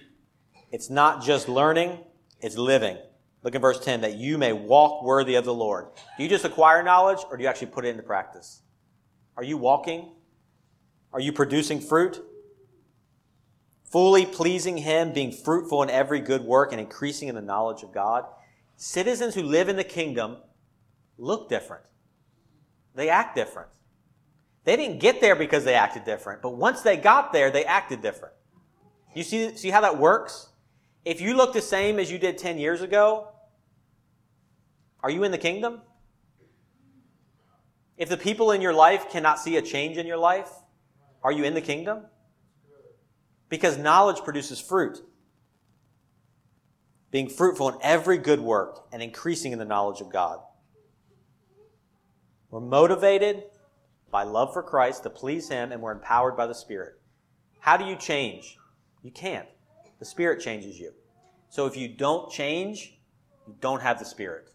it's 0.70 0.90
not 0.90 1.24
just 1.24 1.48
learning, 1.48 2.00
it's 2.42 2.58
living. 2.58 2.98
Look 3.42 3.56
at 3.56 3.62
verse 3.62 3.80
10 3.80 4.02
that 4.02 4.16
you 4.16 4.38
may 4.38 4.52
walk 4.52 5.02
worthy 5.04 5.36
of 5.36 5.46
the 5.46 5.54
Lord. 5.54 5.86
Do 6.18 6.24
you 6.24 6.30
just 6.30 6.44
acquire 6.44 6.84
knowledge 6.84 7.20
or 7.30 7.38
do 7.38 7.44
you 7.44 7.50
actually 7.50 7.68
put 7.68 7.86
it 7.86 7.90
into 7.90 8.04
practice? 8.04 8.64
Are 9.38 9.44
you 9.44 9.58
walking? 9.58 10.12
Are 11.14 11.22
you 11.22 11.32
producing 11.32 11.80
fruit? 11.80 12.22
Fully 13.90 14.26
pleasing 14.26 14.78
Him, 14.78 15.14
being 15.14 15.32
fruitful 15.32 15.82
in 15.84 15.90
every 15.90 16.20
good 16.20 16.44
work 16.44 16.72
and 16.72 16.80
increasing 16.80 17.28
in 17.28 17.36
the 17.36 17.42
knowledge 17.42 17.84
of 17.84 17.92
God? 17.92 18.26
Citizens 18.76 19.36
who 19.36 19.44
live 19.44 19.68
in 19.68 19.76
the 19.76 19.84
kingdom 19.84 20.38
look 21.18 21.50
different. 21.50 21.84
They 22.96 23.10
act 23.10 23.36
different. 23.36 23.70
They 24.64 24.76
didn't 24.76 25.00
get 25.00 25.22
there 25.22 25.36
because 25.36 25.64
they 25.64 25.74
acted 25.74 26.06
different, 26.06 26.42
but 26.42 26.56
once 26.56 26.82
they 26.82 26.98
got 26.98 27.34
there, 27.34 27.50
they 27.50 27.66
acted 27.66 28.02
different. 28.02 28.34
You 29.16 29.24
see, 29.24 29.56
see 29.56 29.70
how 29.70 29.82
that 29.82 29.98
works? 29.98 30.50
If 31.06 31.22
you 31.22 31.36
look 31.36 31.54
the 31.54 31.62
same 31.62 31.98
as 31.98 32.12
you 32.12 32.20
did 32.20 32.38
10 32.38 32.58
years 32.58 32.82
ago, 32.82 33.30
are 35.02 35.10
you 35.10 35.24
in 35.24 35.32
the 35.32 35.38
kingdom? 35.38 35.82
If 37.98 38.10
the 38.10 38.18
people 38.18 38.52
in 38.52 38.62
your 38.62 38.74
life 38.74 39.10
cannot 39.10 39.40
see 39.40 39.58
a 39.58 39.62
change 39.62 39.98
in 39.98 40.06
your 40.06 40.18
life, 40.18 40.52
are 41.24 41.32
you 41.32 41.44
in 41.44 41.54
the 41.54 41.62
kingdom? 41.62 42.06
Because 43.50 43.78
knowledge 43.78 44.24
produces 44.24 44.60
fruit. 44.60 45.02
Being 47.12 47.28
fruitful 47.28 47.70
in 47.70 47.80
every 47.82 48.20
good 48.20 48.40
work 48.40 48.88
and 48.94 49.02
increasing 49.02 49.52
in 49.52 49.60
the 49.60 49.66
knowledge 49.66 50.00
of 50.00 50.12
God. 50.12 50.40
We're 52.52 52.60
motivated 52.60 53.44
by 54.12 54.24
love 54.24 54.54
for 54.54 54.64
Christ 54.64 55.04
to 55.04 55.10
please 55.10 55.50
Him, 55.50 55.72
and 55.72 55.82
we're 55.82 55.92
empowered 55.92 56.36
by 56.38 56.48
the 56.48 56.56
Spirit. 56.56 57.00
How 57.60 57.78
do 57.78 57.86
you 57.86 57.96
change? 57.96 58.58
You 59.04 59.12
can't. 59.12 59.48
The 60.00 60.06
Spirit 60.06 60.42
changes 60.42 60.80
you. 60.80 60.94
So 61.50 61.66
if 61.66 61.76
you 61.76 61.88
don't 61.88 62.32
change, 62.32 63.00
you 63.48 63.56
don't 63.60 63.82
have 63.82 64.00
the 64.00 64.06
Spirit. 64.06 64.50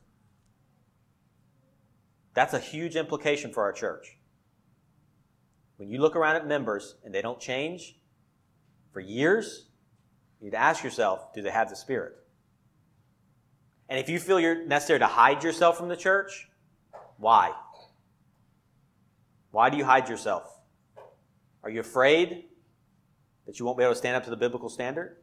That's 2.34 2.54
a 2.54 2.58
huge 2.58 2.96
implication 2.96 3.52
for 3.52 3.62
our 3.62 3.72
church. 3.72 4.18
When 5.76 5.88
you 5.88 6.00
look 6.00 6.16
around 6.16 6.36
at 6.36 6.46
members 6.46 6.96
and 7.04 7.14
they 7.14 7.22
don't 7.22 7.40
change 7.40 7.96
for 8.94 9.00
years, 9.00 9.66
you 10.40 10.46
need 10.46 10.52
to 10.52 10.56
ask 10.56 10.84
yourself, 10.84 11.34
do 11.34 11.42
they 11.42 11.50
have 11.50 11.68
the 11.68 11.76
Spirit? 11.76 12.14
And 13.88 13.98
if 13.98 14.08
you 14.08 14.18
feel 14.18 14.40
you're 14.40 14.64
necessary 14.64 15.00
to 15.00 15.06
hide 15.06 15.42
yourself 15.42 15.76
from 15.76 15.88
the 15.88 15.96
church, 15.96 16.48
why? 17.18 17.52
Why 19.50 19.68
do 19.68 19.76
you 19.76 19.84
hide 19.84 20.08
yourself? 20.08 20.60
Are 21.64 21.70
you 21.70 21.80
afraid 21.80 22.44
that 23.46 23.58
you 23.58 23.66
won't 23.66 23.76
be 23.76 23.84
able 23.84 23.94
to 23.94 23.98
stand 23.98 24.16
up 24.16 24.24
to 24.24 24.30
the 24.30 24.36
biblical 24.36 24.68
standard? 24.68 25.16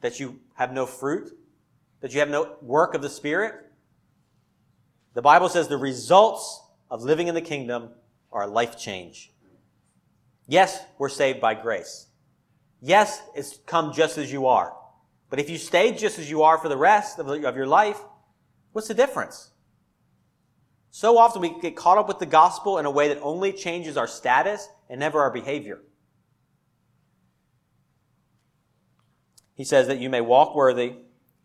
That 0.00 0.18
you 0.18 0.40
have 0.54 0.72
no 0.72 0.84
fruit? 0.84 1.30
That 2.00 2.12
you 2.12 2.20
have 2.20 2.28
no 2.28 2.56
work 2.60 2.94
of 2.94 3.02
the 3.02 3.08
Spirit? 3.08 3.54
The 5.14 5.22
Bible 5.22 5.48
says 5.48 5.68
the 5.68 5.78
results 5.78 6.60
of 6.90 7.02
living 7.02 7.28
in 7.28 7.34
the 7.34 7.40
kingdom 7.40 7.90
are 8.32 8.42
a 8.42 8.48
life 8.48 8.76
change. 8.76 9.32
Yes, 10.48 10.80
we're 10.98 11.08
saved 11.08 11.40
by 11.40 11.54
grace. 11.54 12.08
Yes, 12.84 13.22
it's 13.36 13.58
come 13.64 13.92
just 13.92 14.18
as 14.18 14.32
you 14.32 14.46
are. 14.46 14.76
But 15.30 15.38
if 15.38 15.48
you 15.48 15.56
stay 15.56 15.92
just 15.92 16.18
as 16.18 16.28
you 16.28 16.42
are 16.42 16.58
for 16.58 16.68
the 16.68 16.76
rest 16.76 17.20
of, 17.20 17.28
your 17.56 17.66
life, 17.66 17.98
what's 18.72 18.88
the 18.88 18.94
difference? 18.94 19.52
So 20.90 21.16
often 21.16 21.40
we 21.40 21.58
get 21.60 21.76
caught 21.76 21.96
up 21.96 22.08
with 22.08 22.18
the 22.18 22.26
gospel 22.26 22.78
in 22.78 22.84
a 22.84 22.90
way 22.90 23.08
that 23.08 23.20
only 23.22 23.52
changes 23.52 23.96
our 23.96 24.08
status 24.08 24.68
and 24.90 25.00
never 25.00 25.20
our 25.20 25.30
behavior. 25.30 25.80
He 29.54 29.64
says 29.64 29.86
that 29.86 30.00
you 30.00 30.10
may 30.10 30.20
walk 30.20 30.56
worthy, 30.56 30.94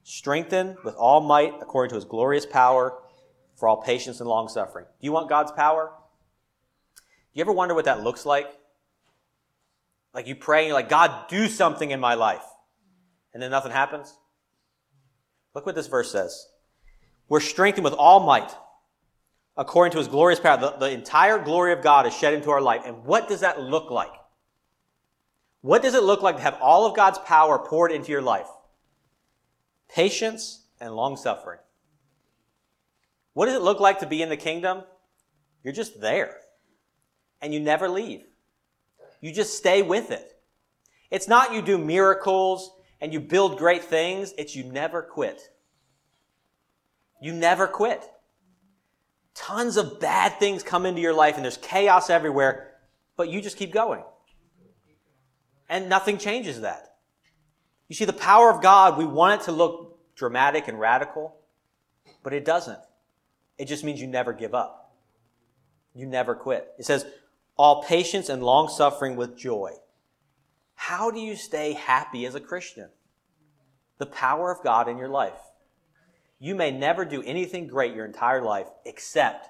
strengthened 0.04 0.78
with 0.84 0.96
all 0.96 1.22
might 1.22 1.54
according 1.62 1.90
to 1.90 1.96
his 1.96 2.06
glorious 2.06 2.48
power 2.48 2.98
for 3.56 3.70
all 3.70 3.82
patience 3.82 4.20
and 4.20 4.28
long 4.28 4.50
suffering. 4.50 4.86
Do 5.00 5.06
you 5.06 5.12
want 5.12 5.30
God's 5.30 5.52
power? 5.52 5.92
Do 6.96 7.02
you 7.34 7.42
ever 7.42 7.52
wonder 7.52 7.76
what 7.76 7.86
that 7.86 8.04
looks 8.04 8.26
like? 8.26 8.48
Like 10.14 10.28
you 10.28 10.36
pray 10.36 10.60
and 10.60 10.68
you're 10.68 10.76
like, 10.76 10.90
God, 10.90 11.28
do 11.30 11.48
something 11.48 11.92
in 11.92 12.00
my 12.00 12.16
life. 12.16 12.44
And 13.34 13.42
then 13.42 13.52
nothing 13.52 13.72
happens? 13.72 14.18
Look 15.54 15.66
what 15.66 15.76
this 15.76 15.88
verse 15.88 16.12
says. 16.12 16.48
We're 17.30 17.40
strengthened 17.40 17.84
with 17.84 17.94
all 17.94 18.22
might 18.22 18.52
according 19.58 19.92
to 19.92 19.98
his 19.98 20.08
glorious 20.08 20.40
power. 20.40 20.58
The, 20.58 20.72
the 20.72 20.92
entire 20.92 21.40
glory 21.40 21.74
of 21.74 21.82
God 21.82 22.06
is 22.06 22.14
shed 22.14 22.34
into 22.34 22.52
our 22.52 22.62
life. 22.62 22.82
And 22.86 23.04
what 23.04 23.28
does 23.28 23.42
that 23.42 23.62
look 23.62 23.90
like? 23.90 24.12
What 25.62 25.82
does 25.82 25.96
it 25.96 26.04
look 26.04 26.22
like 26.22 26.38
to 26.38 26.42
have 26.42 26.58
all 26.62 26.86
of 26.86 26.96
God's 26.96 27.18
power 27.20 27.60
poured 27.60 27.92
into 27.92 28.12
your 28.12 28.22
life? 28.22 28.48
Patience 29.90 30.66
and 30.80 30.96
long 30.96 31.18
suffering. 31.18 31.60
What 33.34 33.48
does 33.48 33.56
it 33.56 33.62
look 33.62 33.80
like 33.80 34.00
to 34.00 34.08
be 34.08 34.22
in 34.22 34.30
the 34.30 34.38
kingdom? 34.38 34.84
You're 35.64 35.74
just 35.74 36.00
there. 36.00 36.38
And 37.42 37.54
you 37.54 37.60
never 37.60 37.90
leave. 37.90 38.24
You 39.22 39.32
just 39.32 39.58
stay 39.58 39.82
with 39.82 40.12
it. 40.12 40.34
It's 41.10 41.28
not 41.28 41.54
you 41.54 41.62
do 41.62 41.78
miracles 41.78 42.72
and 43.02 43.14
you 43.14 43.20
build 43.20 43.58
great 43.58 43.84
things. 43.84 44.34
It's 44.38 44.56
you 44.56 44.64
never 44.64 45.02
quit. 45.02 45.42
You 47.22 47.34
never 47.34 47.68
quit. 47.68 48.04
Tons 49.34 49.78
of 49.78 50.00
bad 50.00 50.40
things 50.40 50.64
come 50.64 50.86
into 50.86 51.02
your 51.02 51.14
life 51.14 51.36
and 51.36 51.44
there's 51.44 51.58
chaos 51.58 52.10
everywhere, 52.10 52.74
but 53.16 53.30
you 53.30 53.42
just 53.42 53.58
keep 53.58 53.72
going. 53.72 54.04
And 55.70 55.90
nothing 55.90 56.18
changes 56.18 56.62
that. 56.62 56.96
You 57.88 57.96
see, 57.96 58.06
the 58.06 58.14
power 58.14 58.50
of 58.50 58.62
God, 58.62 58.98
we 58.98 59.06
want 59.06 59.42
it 59.42 59.46
to 59.46 59.52
look 59.52 60.00
dramatic 60.16 60.68
and 60.68 60.80
radical, 60.80 61.36
but 62.24 62.34
it 62.34 62.46
doesn't. 62.46 62.80
It 63.58 63.66
just 63.66 63.84
means 63.84 64.02
you 64.02 64.08
never 64.08 64.34
give 64.34 64.54
up. 64.54 64.96
You 65.94 66.06
never 66.06 66.36
quit. 66.36 66.74
It 66.78 66.86
says, 66.86 67.06
all 67.58 67.84
patience 67.84 68.30
and 68.30 68.44
long 68.44 68.70
suffering 68.70 69.16
with 69.16 69.38
joy. 69.38 69.74
How 70.76 71.10
do 71.10 71.20
you 71.20 71.36
stay 71.36 71.74
happy 71.74 72.26
as 72.26 72.36
a 72.36 72.40
Christian? 72.40 72.90
The 73.98 74.06
power 74.06 74.52
of 74.52 74.64
God 74.64 74.88
in 74.88 74.98
your 74.98 75.10
life. 75.10 75.40
You 76.40 76.54
may 76.54 76.70
never 76.70 77.04
do 77.04 77.24
anything 77.24 77.68
great 77.68 77.96
your 77.96 78.06
entire 78.06 78.44
life 78.44 78.68
except 78.86 79.50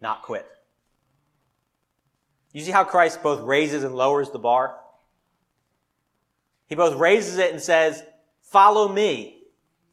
not 0.00 0.22
quit. 0.22 0.46
You 2.52 2.62
see 2.62 2.72
how 2.72 2.84
Christ 2.84 3.22
both 3.22 3.42
raises 3.42 3.84
and 3.84 3.94
lowers 3.94 4.30
the 4.30 4.38
bar? 4.38 4.76
He 6.66 6.74
both 6.74 6.98
raises 6.98 7.38
it 7.38 7.52
and 7.52 7.62
says, 7.62 8.02
Follow 8.42 8.88
me, 8.88 9.42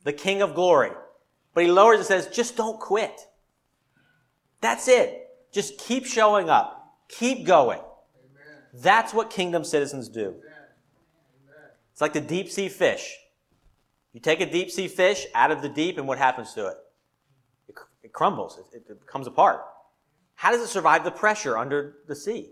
the 0.03 0.13
King 0.13 0.41
of 0.41 0.55
glory. 0.55 0.91
But 1.53 1.65
he 1.65 1.71
lowers 1.71 1.95
it 1.95 1.99
and 1.99 2.07
says, 2.07 2.35
Just 2.35 2.57
don't 2.57 2.79
quit. 2.79 3.27
That's 4.61 4.87
it. 4.87 5.27
Just 5.51 5.77
keep 5.77 6.05
showing 6.05 6.49
up. 6.49 6.82
Keep 7.09 7.45
going. 7.45 7.79
Amen. 7.79 8.57
That's 8.73 9.13
what 9.13 9.29
kingdom 9.29 9.63
citizens 9.63 10.09
do. 10.09 10.29
Amen. 10.29 10.39
It's 11.91 12.01
like 12.01 12.13
the 12.13 12.21
deep 12.21 12.49
sea 12.49 12.69
fish. 12.69 13.17
You 14.13 14.19
take 14.19 14.41
a 14.41 14.49
deep 14.49 14.71
sea 14.71 14.87
fish 14.87 15.25
out 15.33 15.51
of 15.51 15.61
the 15.61 15.69
deep, 15.69 15.97
and 15.97 16.07
what 16.07 16.17
happens 16.17 16.53
to 16.53 16.67
it? 16.67 16.77
It, 17.67 17.75
it 18.03 18.13
crumbles, 18.13 18.59
it, 18.73 18.83
it 18.89 19.07
comes 19.07 19.27
apart. 19.27 19.61
How 20.35 20.51
does 20.51 20.61
it 20.61 20.67
survive 20.67 21.03
the 21.03 21.11
pressure 21.11 21.57
under 21.57 21.97
the 22.07 22.15
sea? 22.15 22.51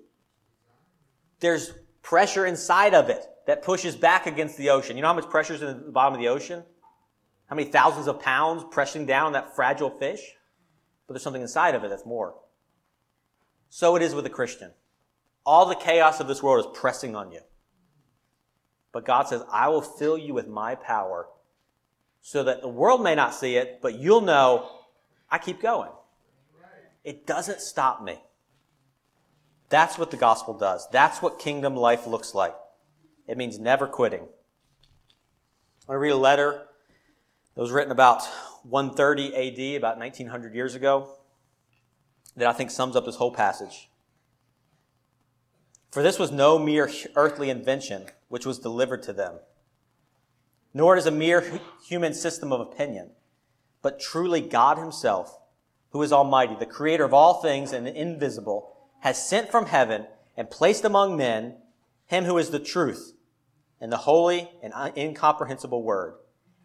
There's 1.40 1.74
pressure 2.04 2.46
inside 2.46 2.94
of 2.94 3.10
it 3.10 3.26
that 3.48 3.64
pushes 3.64 3.96
back 3.96 4.28
against 4.28 4.58
the 4.58 4.70
ocean. 4.70 4.96
You 4.96 5.02
know 5.02 5.10
how 5.10 5.14
much 5.16 5.30
pressure 5.30 5.54
is 5.54 5.62
in 5.62 5.86
the 5.86 5.92
bottom 5.92 6.14
of 6.14 6.20
the 6.20 6.28
ocean? 6.28 6.64
How 7.48 7.56
many 7.56 7.70
thousands 7.70 8.08
of 8.08 8.20
pounds 8.20 8.64
pressing 8.72 9.06
down 9.06 9.28
on 9.28 9.34
that 9.34 9.56
fragile 9.56 9.90
fish? 9.90 10.22
But 11.08 11.16
there's 11.16 11.24
something 11.24 11.42
inside 11.42 11.76
of 11.76 11.84
it 11.84 11.90
that's 11.90 12.06
more. 12.06 12.36
So 13.74 13.96
it 13.96 14.02
is 14.02 14.14
with 14.14 14.26
a 14.26 14.30
Christian. 14.30 14.72
All 15.46 15.66
the 15.66 15.76
chaos 15.76 16.20
of 16.20 16.28
this 16.28 16.44
world 16.44 16.66
is 16.66 16.78
pressing 16.78 17.16
on 17.16 17.32
you. 17.32 17.40
But 18.92 19.06
God 19.06 19.30
says, 19.30 19.44
I 19.50 19.70
will 19.70 19.82
fill 19.82 20.18
you 20.18 20.34
with 20.34 20.50
my 20.50 20.76
power 20.76 21.28
so 22.22 22.44
that 22.44 22.62
the 22.62 22.68
world 22.68 23.02
may 23.02 23.16
not 23.16 23.34
see 23.34 23.56
it, 23.56 23.80
but 23.82 23.98
you'll 23.98 24.20
know 24.20 24.70
I 25.30 25.38
keep 25.38 25.62
going. 25.62 25.90
It 27.06 27.26
doesn't 27.26 27.62
stop 27.62 28.04
me. 28.04 28.22
That's 29.70 29.98
what 29.98 30.12
the 30.12 30.18
gospel 30.18 30.54
does. 30.54 30.86
That's 30.92 31.22
what 31.22 31.40
kingdom 31.40 31.78
life 31.78 32.06
looks 32.06 32.36
like. 32.36 32.54
It 33.26 33.38
means 33.38 33.58
never 33.58 33.88
quitting. 33.88 34.28
I 35.88 35.94
read 35.94 36.12
a 36.12 36.18
letter 36.18 36.62
that 37.56 37.62
was 37.62 37.72
written 37.72 37.94
about 37.94 38.22
130 38.64 39.34
AD, 39.34 39.78
about 39.78 39.98
1900 39.98 40.54
years 40.54 40.76
ago, 40.76 41.16
that 42.36 42.48
I 42.48 42.54
think 42.54 42.72
sums 42.72 42.96
up 42.96 43.06
this 43.06 43.16
whole 43.16 43.34
passage. 43.34 43.90
For 45.92 46.02
this 46.02 46.18
was 46.18 46.32
no 46.32 46.58
mere 46.58 46.90
earthly 47.16 47.50
invention 47.50 48.06
which 48.30 48.46
was 48.46 48.60
delivered 48.60 49.04
to 49.04 49.14
them, 49.14 49.40
nor 50.74 50.96
is 50.96 51.06
a 51.06 51.12
mere 51.12 51.60
human 51.86 52.14
system 52.14 52.54
of 52.54 52.62
opinion, 52.62 53.12
but 53.82 54.00
truly 54.00 54.40
God 54.40 54.78
Himself, 54.78 55.38
who 55.90 56.02
is 56.02 56.14
Almighty, 56.14 56.56
the 56.58 56.66
Creator 56.66 57.04
of 57.04 57.14
all 57.14 57.42
things 57.42 57.74
and 57.74 57.88
invisible, 57.88 58.74
has 59.02 59.28
sent 59.28 59.52
from 59.52 59.66
heaven 59.66 60.08
and 60.38 60.50
placed 60.50 60.86
among 60.86 61.18
men 61.18 61.58
Him 62.06 62.24
who 62.24 62.38
is 62.38 62.52
the 62.52 62.60
truth 62.60 63.14
and 63.82 63.92
the 63.92 63.98
holy 63.98 64.50
and 64.64 64.74
incomprehensible 64.96 65.84
Word, 65.84 66.14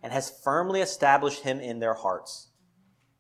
and 0.03 0.13
has 0.13 0.31
firmly 0.45 0.81
established 0.81 1.43
Him 1.43 1.59
in 1.59 1.81
their 1.81 1.95
hearts. 1.95 2.51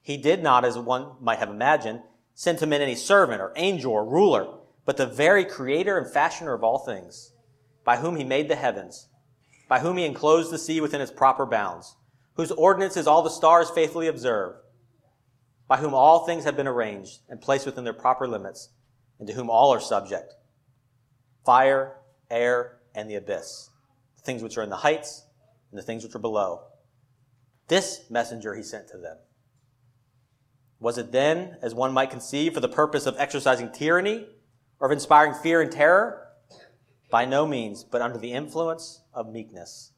He 0.02 0.16
did 0.16 0.40
not, 0.40 0.64
as 0.64 0.78
one 0.78 1.12
might 1.20 1.40
have 1.40 1.48
imagined, 1.48 2.02
send 2.36 2.58
to 2.58 2.66
men 2.68 2.80
any 2.80 2.94
servant 2.94 3.40
or 3.40 3.52
angel 3.56 3.92
or 3.92 4.08
ruler, 4.08 4.46
but 4.84 4.96
the 4.96 5.06
very 5.06 5.44
Creator 5.44 5.98
and 5.98 6.06
Fashioner 6.06 6.54
of 6.54 6.62
all 6.62 6.78
things, 6.78 7.32
by 7.84 7.96
whom 7.96 8.14
He 8.14 8.22
made 8.22 8.48
the 8.48 8.54
heavens, 8.54 9.08
by 9.68 9.80
whom 9.80 9.96
He 9.96 10.04
enclosed 10.04 10.52
the 10.52 10.58
sea 10.58 10.80
within 10.80 11.00
its 11.00 11.10
proper 11.10 11.44
bounds 11.44 11.96
whose 12.36 12.50
ordinances 12.52 13.06
all 13.06 13.22
the 13.22 13.30
stars 13.30 13.70
faithfully 13.70 14.06
observe, 14.06 14.56
by 15.68 15.78
whom 15.78 15.94
all 15.94 16.24
things 16.24 16.44
have 16.44 16.56
been 16.56 16.68
arranged 16.68 17.20
and 17.28 17.40
placed 17.40 17.66
within 17.66 17.84
their 17.84 17.92
proper 17.92 18.28
limits, 18.28 18.68
and 19.18 19.26
to 19.26 19.34
whom 19.34 19.50
all 19.50 19.72
are 19.72 19.80
subject 19.80 20.34
fire, 21.44 21.96
air, 22.28 22.78
and 22.94 23.08
the 23.08 23.14
abyss, 23.14 23.70
the 24.16 24.22
things 24.22 24.42
which 24.42 24.58
are 24.58 24.62
in 24.62 24.70
the 24.70 24.76
heights 24.76 25.24
and 25.70 25.78
the 25.78 25.82
things 25.82 26.02
which 26.02 26.14
are 26.14 26.20
below. 26.20 26.62
This 27.68 28.02
messenger 28.10 28.54
he 28.54 28.62
sent 28.62 28.88
to 28.88 28.98
them. 28.98 29.16
Was 30.78 30.98
it 30.98 31.12
then, 31.12 31.56
as 31.62 31.74
one 31.74 31.92
might 31.92 32.10
conceive, 32.10 32.54
for 32.54 32.60
the 32.60 32.68
purpose 32.68 33.06
of 33.06 33.16
exercising 33.18 33.72
tyranny 33.72 34.26
or 34.78 34.86
of 34.86 34.92
inspiring 34.92 35.34
fear 35.34 35.60
and 35.60 35.72
terror? 35.72 36.28
By 37.10 37.24
no 37.24 37.46
means, 37.46 37.84
but 37.84 38.02
under 38.02 38.18
the 38.18 38.32
influence 38.32 39.02
of 39.14 39.32
meekness 39.32 39.92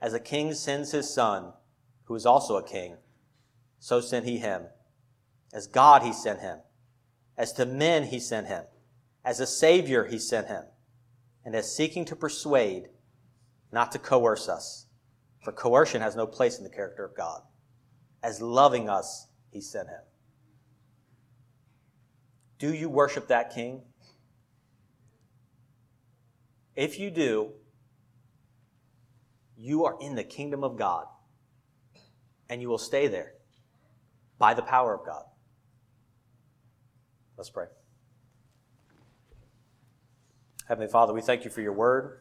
as 0.00 0.14
a 0.14 0.20
king 0.20 0.54
sends 0.54 0.92
his 0.92 1.12
son, 1.12 1.52
who 2.04 2.14
is 2.14 2.26
also 2.26 2.56
a 2.56 2.62
king, 2.62 2.96
so 3.78 4.00
sent 4.00 4.26
he 4.26 4.38
him. 4.38 4.66
As 5.52 5.66
God, 5.66 6.02
he 6.02 6.12
sent 6.12 6.40
him. 6.40 6.58
As 7.36 7.52
to 7.54 7.66
men, 7.66 8.04
he 8.04 8.20
sent 8.20 8.46
him. 8.46 8.64
As 9.24 9.40
a 9.40 9.46
savior, 9.46 10.04
he 10.04 10.18
sent 10.18 10.48
him. 10.48 10.64
And 11.44 11.54
as 11.54 11.74
seeking 11.74 12.04
to 12.06 12.16
persuade, 12.16 12.88
not 13.72 13.92
to 13.92 13.98
coerce 13.98 14.48
us. 14.48 14.86
For 15.42 15.52
coercion 15.52 16.02
has 16.02 16.16
no 16.16 16.26
place 16.26 16.58
in 16.58 16.64
the 16.64 16.70
character 16.70 17.04
of 17.04 17.16
God. 17.16 17.42
As 18.22 18.42
loving 18.42 18.88
us, 18.88 19.27
he 19.50 19.60
sent 19.60 19.88
him. 19.88 20.00
Do 22.58 22.72
you 22.72 22.88
worship 22.88 23.28
that 23.28 23.54
king? 23.54 23.82
If 26.74 26.98
you 26.98 27.10
do, 27.10 27.52
you 29.56 29.84
are 29.84 29.96
in 30.00 30.14
the 30.14 30.24
kingdom 30.24 30.62
of 30.62 30.76
God. 30.76 31.06
And 32.48 32.62
you 32.62 32.68
will 32.68 32.78
stay 32.78 33.08
there 33.08 33.32
by 34.38 34.54
the 34.54 34.62
power 34.62 34.94
of 34.94 35.04
God. 35.04 35.24
Let's 37.36 37.50
pray. 37.50 37.66
Heavenly 40.66 40.90
Father, 40.90 41.12
we 41.12 41.20
thank 41.20 41.44
you 41.44 41.50
for 41.50 41.60
your 41.60 41.72
word. 41.72 42.20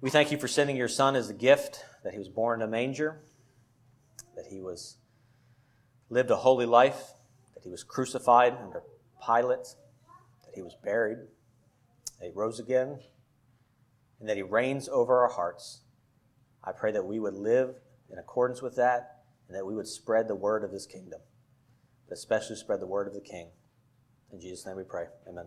We 0.00 0.10
thank 0.10 0.30
you 0.30 0.38
for 0.38 0.46
sending 0.46 0.76
your 0.76 0.88
Son 0.88 1.16
as 1.16 1.28
a 1.28 1.34
gift, 1.34 1.84
that 2.04 2.12
he 2.12 2.18
was 2.18 2.28
born 2.28 2.60
in 2.60 2.68
a 2.68 2.70
manger, 2.70 3.22
that 4.36 4.46
he 4.48 4.60
was 4.60 4.97
lived 6.10 6.30
a 6.30 6.36
holy 6.36 6.66
life, 6.66 7.12
that 7.54 7.64
he 7.64 7.70
was 7.70 7.84
crucified 7.84 8.56
under 8.62 8.82
Pilate, 9.24 9.74
that 10.44 10.54
he 10.54 10.62
was 10.62 10.76
buried, 10.82 11.18
that 12.18 12.26
he 12.26 12.32
rose 12.34 12.58
again, 12.58 12.98
and 14.20 14.28
that 14.28 14.36
he 14.36 14.42
reigns 14.42 14.88
over 14.88 15.20
our 15.20 15.30
hearts. 15.30 15.82
I 16.64 16.72
pray 16.72 16.92
that 16.92 17.06
we 17.06 17.18
would 17.18 17.34
live 17.34 17.76
in 18.10 18.18
accordance 18.18 18.62
with 18.62 18.76
that 18.76 19.22
and 19.46 19.56
that 19.56 19.66
we 19.66 19.74
would 19.74 19.88
spread 19.88 20.28
the 20.28 20.34
word 20.34 20.64
of 20.64 20.72
his 20.72 20.86
kingdom, 20.86 21.20
but 22.08 22.18
especially 22.18 22.56
spread 22.56 22.80
the 22.80 22.86
word 22.86 23.06
of 23.06 23.14
the 23.14 23.20
King. 23.20 23.48
In 24.32 24.40
Jesus' 24.40 24.66
name 24.66 24.76
we 24.76 24.84
pray. 24.84 25.06
Amen. 25.28 25.46